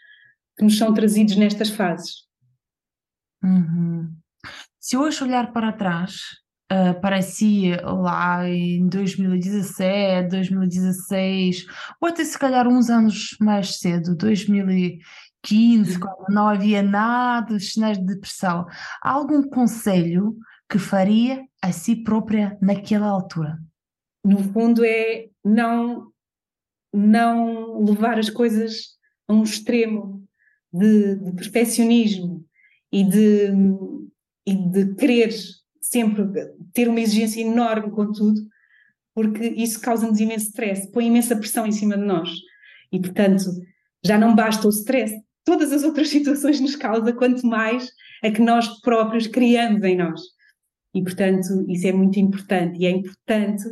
que 0.56 0.64
nos 0.64 0.78
são 0.78 0.94
trazidos 0.94 1.36
nestas 1.36 1.68
fases. 1.68 2.26
Uhum. 3.44 4.10
Se 4.80 4.96
hoje 4.96 5.22
olhar 5.22 5.52
para 5.52 5.72
trás, 5.72 6.41
uh, 6.72 6.98
parecia 7.00 7.80
lá 7.82 8.48
em 8.48 8.88
2017, 8.88 10.30
2016, 10.30 11.66
ou 12.00 12.08
até 12.08 12.24
se 12.24 12.38
calhar 12.38 12.66
uns 12.66 12.88
anos 12.88 13.36
mais 13.38 13.78
cedo, 13.78 14.16
2015, 14.16 15.92
uhum. 15.92 16.00
quando 16.00 16.34
não 16.34 16.48
havia 16.48 16.82
nada 16.82 17.56
de 17.56 17.64
sinais 17.64 17.98
de 17.98 18.06
depressão, 18.06 18.66
há 19.02 19.10
algum 19.10 19.42
conselho 19.42 20.36
que 20.68 20.78
faria 20.78 21.44
a 21.60 21.70
si 21.70 21.96
própria 21.96 22.56
naquela 22.60 23.08
altura? 23.08 23.58
No 24.24 24.38
fundo 24.52 24.84
é 24.84 25.28
não 25.44 26.10
não 26.94 27.82
levar 27.82 28.18
as 28.18 28.28
coisas 28.28 28.98
a 29.26 29.32
um 29.32 29.42
extremo 29.42 30.22
de, 30.70 31.16
de 31.16 31.32
perfeccionismo 31.32 32.44
e 32.92 33.02
de, 33.02 33.48
e 34.46 34.54
de 34.54 34.94
querer 34.94 35.32
sempre 35.92 36.24
ter 36.72 36.88
uma 36.88 37.00
exigência 37.00 37.40
enorme 37.40 37.90
com 37.90 38.10
tudo, 38.10 38.40
porque 39.14 39.46
isso 39.46 39.80
causa-nos 39.80 40.18
imenso 40.18 40.46
stress, 40.46 40.90
põe 40.90 41.06
imensa 41.06 41.36
pressão 41.36 41.66
em 41.66 41.72
cima 41.72 41.98
de 41.98 42.04
nós. 42.04 42.30
E, 42.90 42.98
portanto, 42.98 43.44
já 44.02 44.18
não 44.18 44.34
basta 44.34 44.66
o 44.66 44.70
stress, 44.70 45.14
todas 45.44 45.70
as 45.70 45.82
outras 45.82 46.08
situações 46.10 46.60
nos 46.60 46.76
causa, 46.76 47.12
quanto 47.12 47.46
mais 47.46 47.90
a 48.22 48.30
que 48.30 48.40
nós 48.40 48.80
próprios 48.80 49.26
criamos 49.26 49.82
em 49.84 49.96
nós. 49.96 50.20
E, 50.94 51.02
portanto, 51.02 51.64
isso 51.68 51.86
é 51.86 51.92
muito 51.92 52.18
importante. 52.18 52.78
E 52.78 52.86
é 52.86 52.90
importante 52.90 53.64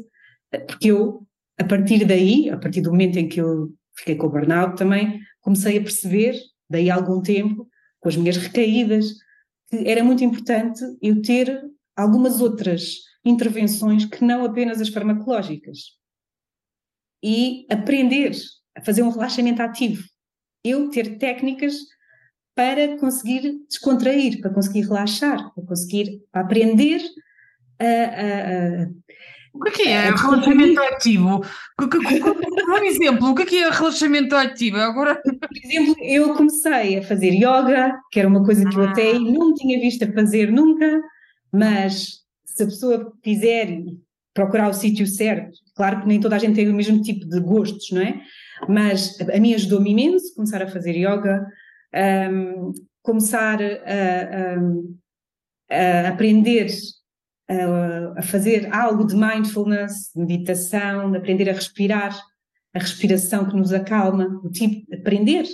porque 0.67 0.91
eu 0.91 1.27
a 1.59 1.65
partir 1.65 2.07
daí, 2.07 2.49
a 2.49 2.57
partir 2.57 2.81
do 2.81 2.91
momento 2.91 3.19
em 3.19 3.29
que 3.29 3.39
eu 3.39 3.71
fiquei 3.95 4.17
com 4.17 4.27
o 4.27 4.31
burnout 4.31 4.77
também, 4.77 5.21
comecei 5.41 5.77
a 5.77 5.83
perceber, 5.83 6.35
daí 6.69 6.89
algum 6.89 7.21
tempo, 7.21 7.69
com 8.01 8.09
as 8.09 8.17
minhas 8.17 8.39
recaídas, 8.39 9.13
que 9.69 9.87
era 9.87 10.03
muito 10.03 10.25
importante 10.25 10.81
eu 11.03 11.21
ter 11.21 11.63
algumas 11.97 12.41
outras 12.41 12.97
intervenções 13.25 14.05
que 14.05 14.25
não 14.25 14.45
apenas 14.45 14.81
as 14.81 14.89
farmacológicas. 14.89 15.99
E 17.23 17.67
aprender 17.71 18.33
a 18.77 18.81
fazer 18.81 19.03
um 19.03 19.11
relaxamento 19.11 19.63
ativo. 19.63 20.03
Eu 20.65 20.91
ter 20.91 21.19
técnicas 21.19 21.75
para 22.55 22.99
conseguir 22.99 23.59
descontrair, 23.69 24.41
para 24.41 24.53
conseguir 24.53 24.83
relaxar, 24.83 25.53
para 25.55 25.65
conseguir 25.65 26.23
aprender 26.33 27.01
a, 27.79 27.85
a, 27.85 28.83
a 28.85 28.87
o 29.53 29.65
que 29.65 29.83
é, 29.83 29.93
é 29.93 30.11
relaxamento 30.11 30.81
ativo? 30.81 31.45
Por 31.77 32.85
exemplo, 32.85 33.31
o 33.31 33.35
que 33.35 33.57
é 33.57 33.71
relaxamento 33.71 34.37
ativo? 34.37 34.77
Agora... 34.77 35.21
Por 35.23 35.49
exemplo, 35.65 35.97
eu 36.01 36.35
comecei 36.35 36.99
a 36.99 37.03
fazer 37.03 37.33
yoga, 37.35 37.99
que 38.13 38.21
era 38.21 38.29
uma 38.29 38.45
coisa 38.45 38.65
que 38.69 38.77
eu 38.77 38.85
até 38.85 39.11
ah. 39.11 39.19
não 39.19 39.53
tinha 39.55 39.81
visto 39.81 40.05
a 40.05 40.13
fazer 40.13 40.53
nunca, 40.53 41.03
mas 41.53 42.21
se 42.45 42.63
a 42.63 42.67
pessoa 42.67 43.13
fizer 43.23 43.71
e 43.71 43.99
procurar 44.35 44.69
o 44.69 44.75
sítio 44.75 45.07
certo, 45.07 45.59
claro 45.75 46.01
que 46.01 46.07
nem 46.07 46.21
toda 46.21 46.37
a 46.37 46.39
gente 46.39 46.55
tem 46.55 46.69
o 46.69 46.75
mesmo 46.75 47.01
tipo 47.03 47.27
de 47.27 47.41
gostos, 47.41 47.91
não 47.91 48.03
é? 48.03 48.21
Mas 48.69 49.19
a 49.21 49.41
mim 49.41 49.55
ajudou-me 49.55 49.91
imenso 49.91 50.35
começar 50.35 50.63
a 50.63 50.69
fazer 50.69 50.95
yoga, 50.97 51.47
um, 52.31 52.73
começar 53.03 53.61
a, 53.63 53.67
a, 55.71 56.05
a 56.05 56.09
aprender 56.09 56.69
a, 57.49 58.19
a, 58.19 58.23
fazer 58.23 58.73
algo 58.73 59.05
de 59.07 59.17
mindfulness, 59.17 60.11
meditação, 60.15 61.11
de 61.11 61.17
aprender 61.17 61.49
a 61.49 61.55
respirar, 61.55 62.17
a 62.75 62.79
respiração 62.79 63.49
que 63.49 63.57
nos 63.57 63.73
acalma, 63.73 64.41
o 64.45 64.51
tipo, 64.51 64.87
aprender 64.95 65.45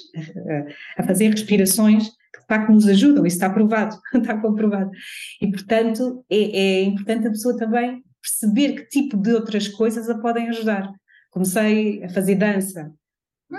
a, 0.97 1.03
a 1.03 1.07
fazer 1.07 1.31
respirações 1.31 2.09
que 2.09 2.41
de 2.41 2.47
facto 2.47 2.71
nos 2.71 2.87
ajudam, 2.87 3.25
isso 3.25 3.37
está 3.37 3.49
provado, 3.49 3.99
está 4.15 4.39
comprovado. 4.39 4.91
E 5.41 5.51
portanto 5.51 6.25
é, 6.31 6.59
é 6.59 6.83
importante 6.83 7.27
a 7.27 7.31
pessoa 7.31 7.57
também 7.57 8.03
perceber 8.21 8.75
que 8.75 8.89
tipo 8.89 9.17
de 9.17 9.33
outras 9.33 9.69
coisas 9.69 10.11
a 10.11 10.19
podem 10.19 10.49
ajudar. 10.49 10.91
Comecei 11.31 12.03
a 12.05 12.09
fazer 12.09 12.35
dança, 12.35 12.93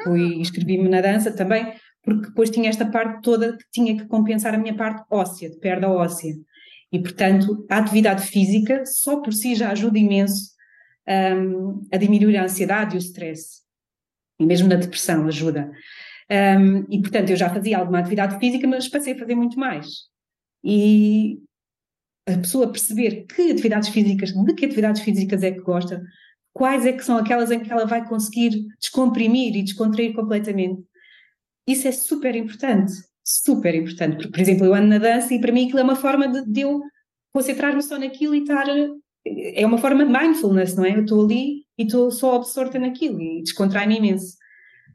fui 0.03 0.35
hum. 0.35 0.39
inscrevi-me 0.39 0.89
na 0.89 1.01
dança 1.01 1.31
também, 1.31 1.73
porque 2.03 2.27
depois 2.27 2.49
tinha 2.49 2.69
esta 2.69 2.85
parte 2.85 3.21
toda 3.21 3.55
que 3.55 3.65
tinha 3.71 3.97
que 3.97 4.05
compensar 4.05 4.53
a 4.53 4.57
minha 4.57 4.75
parte 4.75 5.03
óssea, 5.09 5.49
de 5.49 5.57
perda 5.57 5.89
óssea. 5.89 6.33
E, 6.91 6.99
portanto, 6.99 7.65
a 7.69 7.77
atividade 7.77 8.25
física 8.25 8.85
só 8.85 9.21
por 9.21 9.33
si 9.33 9.55
já 9.55 9.71
ajuda 9.71 9.99
imenso 9.99 10.56
um, 11.07 11.87
a 11.91 11.97
diminuir 11.97 12.37
a 12.37 12.43
ansiedade 12.43 12.95
e 12.95 12.97
o 12.97 12.99
stress. 12.99 13.61
E 14.39 14.45
mesmo 14.45 14.67
na 14.67 14.75
depressão 14.75 15.25
ajuda. 15.27 15.71
Um, 16.29 16.85
e, 16.89 17.01
portanto, 17.01 17.29
eu 17.29 17.35
já 17.35 17.49
fazia 17.49 17.77
alguma 17.77 17.99
atividade 17.99 18.37
física, 18.39 18.67
mas 18.67 18.87
passei 18.87 19.13
a 19.13 19.17
fazer 19.17 19.35
muito 19.35 19.59
mais. 19.59 19.87
E 20.63 21.39
a 22.27 22.37
pessoa 22.37 22.71
perceber 22.71 23.25
que 23.25 23.51
atividades 23.51 23.89
físicas, 23.89 24.31
de 24.31 24.53
que 24.53 24.65
atividades 24.65 25.01
físicas 25.01 25.43
é 25.43 25.51
que 25.51 25.61
gosta, 25.61 26.03
quais 26.53 26.85
é 26.85 26.91
que 26.91 27.03
são 27.03 27.17
aquelas 27.17 27.51
em 27.51 27.61
que 27.61 27.71
ela 27.71 27.85
vai 27.85 28.07
conseguir 28.07 28.67
descomprimir 28.79 29.55
e 29.55 29.63
descontrair 29.63 30.13
completamente. 30.13 30.83
Isso 31.65 31.87
é 31.87 31.91
super 31.91 32.35
importante 32.35 32.93
super 33.27 33.75
importante, 33.75 34.29
por 34.29 34.39
exemplo, 34.39 34.65
eu 34.65 34.73
ando 34.73 34.87
na 34.87 34.97
dança 34.99 35.33
e 35.33 35.41
para 35.41 35.51
mim 35.51 35.65
aquilo 35.65 35.79
é 35.79 35.83
uma 35.83 35.97
forma 35.97 36.29
de, 36.29 36.49
de 36.49 36.61
eu 36.61 36.81
concentrar-me 37.33 37.83
só 37.83 37.99
naquilo 37.99 38.33
e 38.33 38.39
estar. 38.39 38.65
É 39.55 39.65
uma 39.65 39.77
forma 39.77 40.05
de 40.05 40.11
mindfulness, 40.11 40.75
não 40.75 40.85
é? 40.85 40.95
Eu 40.95 41.01
estou 41.01 41.23
ali 41.23 41.65
e 41.77 41.83
estou 41.83 42.11
só 42.11 42.35
absorta 42.35 42.79
naquilo 42.79 43.21
e 43.21 43.41
descontrai-me 43.41 43.97
imenso, 43.97 44.37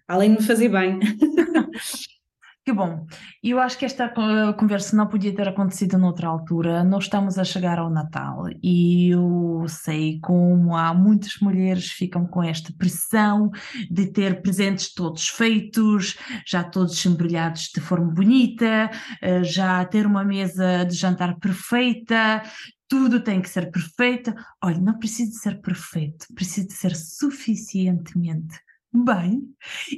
além 0.09 0.33
de 0.35 0.41
me 0.41 0.47
fazer 0.47 0.69
bem. 0.69 0.99
Que 2.65 2.73
bom. 2.73 3.05
Eu 3.43 3.59
acho 3.59 3.77
que 3.77 3.85
esta 3.85 4.09
conversa 4.57 4.95
não 4.95 5.09
podia 5.09 5.35
ter 5.35 5.49
acontecido 5.49 5.99
noutra 5.99 6.29
altura. 6.29 6.85
Nós 6.85 7.05
estamos 7.05 7.37
a 7.37 7.43
chegar 7.43 7.77
ao 7.81 7.91
Natal 7.91 8.45
e 8.63 9.11
eu 9.11 9.65
sei 9.67 10.21
como 10.21 10.77
há 10.77 10.95
muitas 10.95 11.39
mulheres 11.41 11.87
ficam 11.91 12.25
com 12.25 12.41
esta 12.41 12.73
pressão 12.79 13.51
de 13.91 14.07
ter 14.13 14.43
presentes 14.43 14.95
todos 14.95 15.29
feitos, 15.29 16.17
já 16.47 16.63
todos 16.63 17.05
embrulhados 17.05 17.69
de 17.75 17.81
forma 17.81 18.13
bonita, 18.13 18.89
eh, 19.21 19.43
já 19.43 19.85
ter 19.85 20.07
uma 20.07 20.23
mesa 20.23 20.85
de 20.85 20.95
jantar 20.95 21.37
perfeita, 21.41 22.45
tudo 22.93 23.21
tem 23.21 23.41
que 23.41 23.49
ser 23.49 23.71
perfeito. 23.71 24.35
Olha, 24.63 24.79
não 24.79 24.99
precisa 24.99 25.31
de 25.31 25.39
ser 25.39 25.63
perfeito, 25.63 26.27
precisa 26.35 26.67
de 26.67 26.75
ser 26.75 26.95
suficientemente 26.95 28.61
bem 28.93 29.49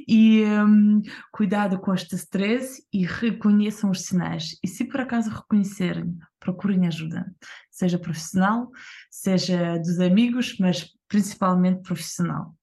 e 0.07 0.45
um, 0.45 1.01
cuidado 1.29 1.77
com 1.77 1.93
este 1.93 2.15
stress 2.15 2.81
e 2.93 3.05
reconheçam 3.05 3.91
os 3.91 4.03
sinais. 4.03 4.57
E 4.63 4.67
se 4.69 4.85
por 4.85 5.01
acaso 5.01 5.29
reconhecerem, 5.29 6.17
procurem 6.39 6.87
ajuda, 6.87 7.25
seja 7.69 7.99
profissional, 7.99 8.71
seja 9.11 9.77
dos 9.77 9.99
amigos, 9.99 10.55
mas 10.57 10.89
principalmente 11.09 11.81
profissional. 11.81 12.55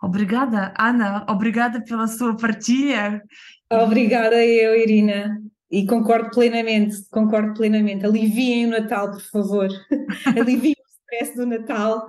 Obrigada, 0.00 0.72
Ana, 0.78 1.26
obrigada 1.28 1.82
pela 1.82 2.06
sua 2.06 2.36
partilha. 2.36 3.20
Obrigada 3.68 4.36
eu, 4.46 4.76
Irina. 4.76 5.42
E 5.70 5.86
concordo 5.86 6.30
plenamente, 6.30 6.96
concordo 7.10 7.54
plenamente. 7.54 8.04
Aliviem 8.04 8.66
o 8.66 8.70
Natal, 8.70 9.10
por 9.10 9.22
favor. 9.22 9.68
Aliviem 10.36 10.74
stress 11.10 11.36
do 11.36 11.46
Natal 11.46 12.06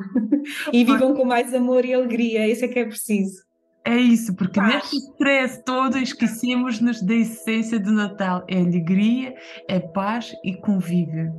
e 0.72 0.84
vivam 0.84 1.16
com 1.16 1.26
mais 1.26 1.54
amor 1.54 1.84
e 1.84 1.94
alegria, 1.94 2.48
isso 2.48 2.66
é 2.66 2.68
que 2.68 2.80
é 2.80 2.86
preciso. 2.86 3.44
É 3.84 3.96
isso, 3.96 4.36
porque 4.36 4.60
paz. 4.60 4.76
neste 4.76 4.98
stress 4.98 5.64
todo 5.64 5.98
esquecemos-nos 5.98 7.02
da 7.02 7.16
essência 7.16 7.80
do 7.80 7.92
Natal: 7.92 8.46
é 8.48 8.60
alegria, 8.60 9.34
é 9.68 9.80
paz 9.80 10.34
e 10.44 10.56
convívio. 10.56 11.34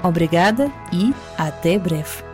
Obrigada 0.04 0.70
e 0.92 1.14
até 1.38 1.80
breve. 1.80 2.33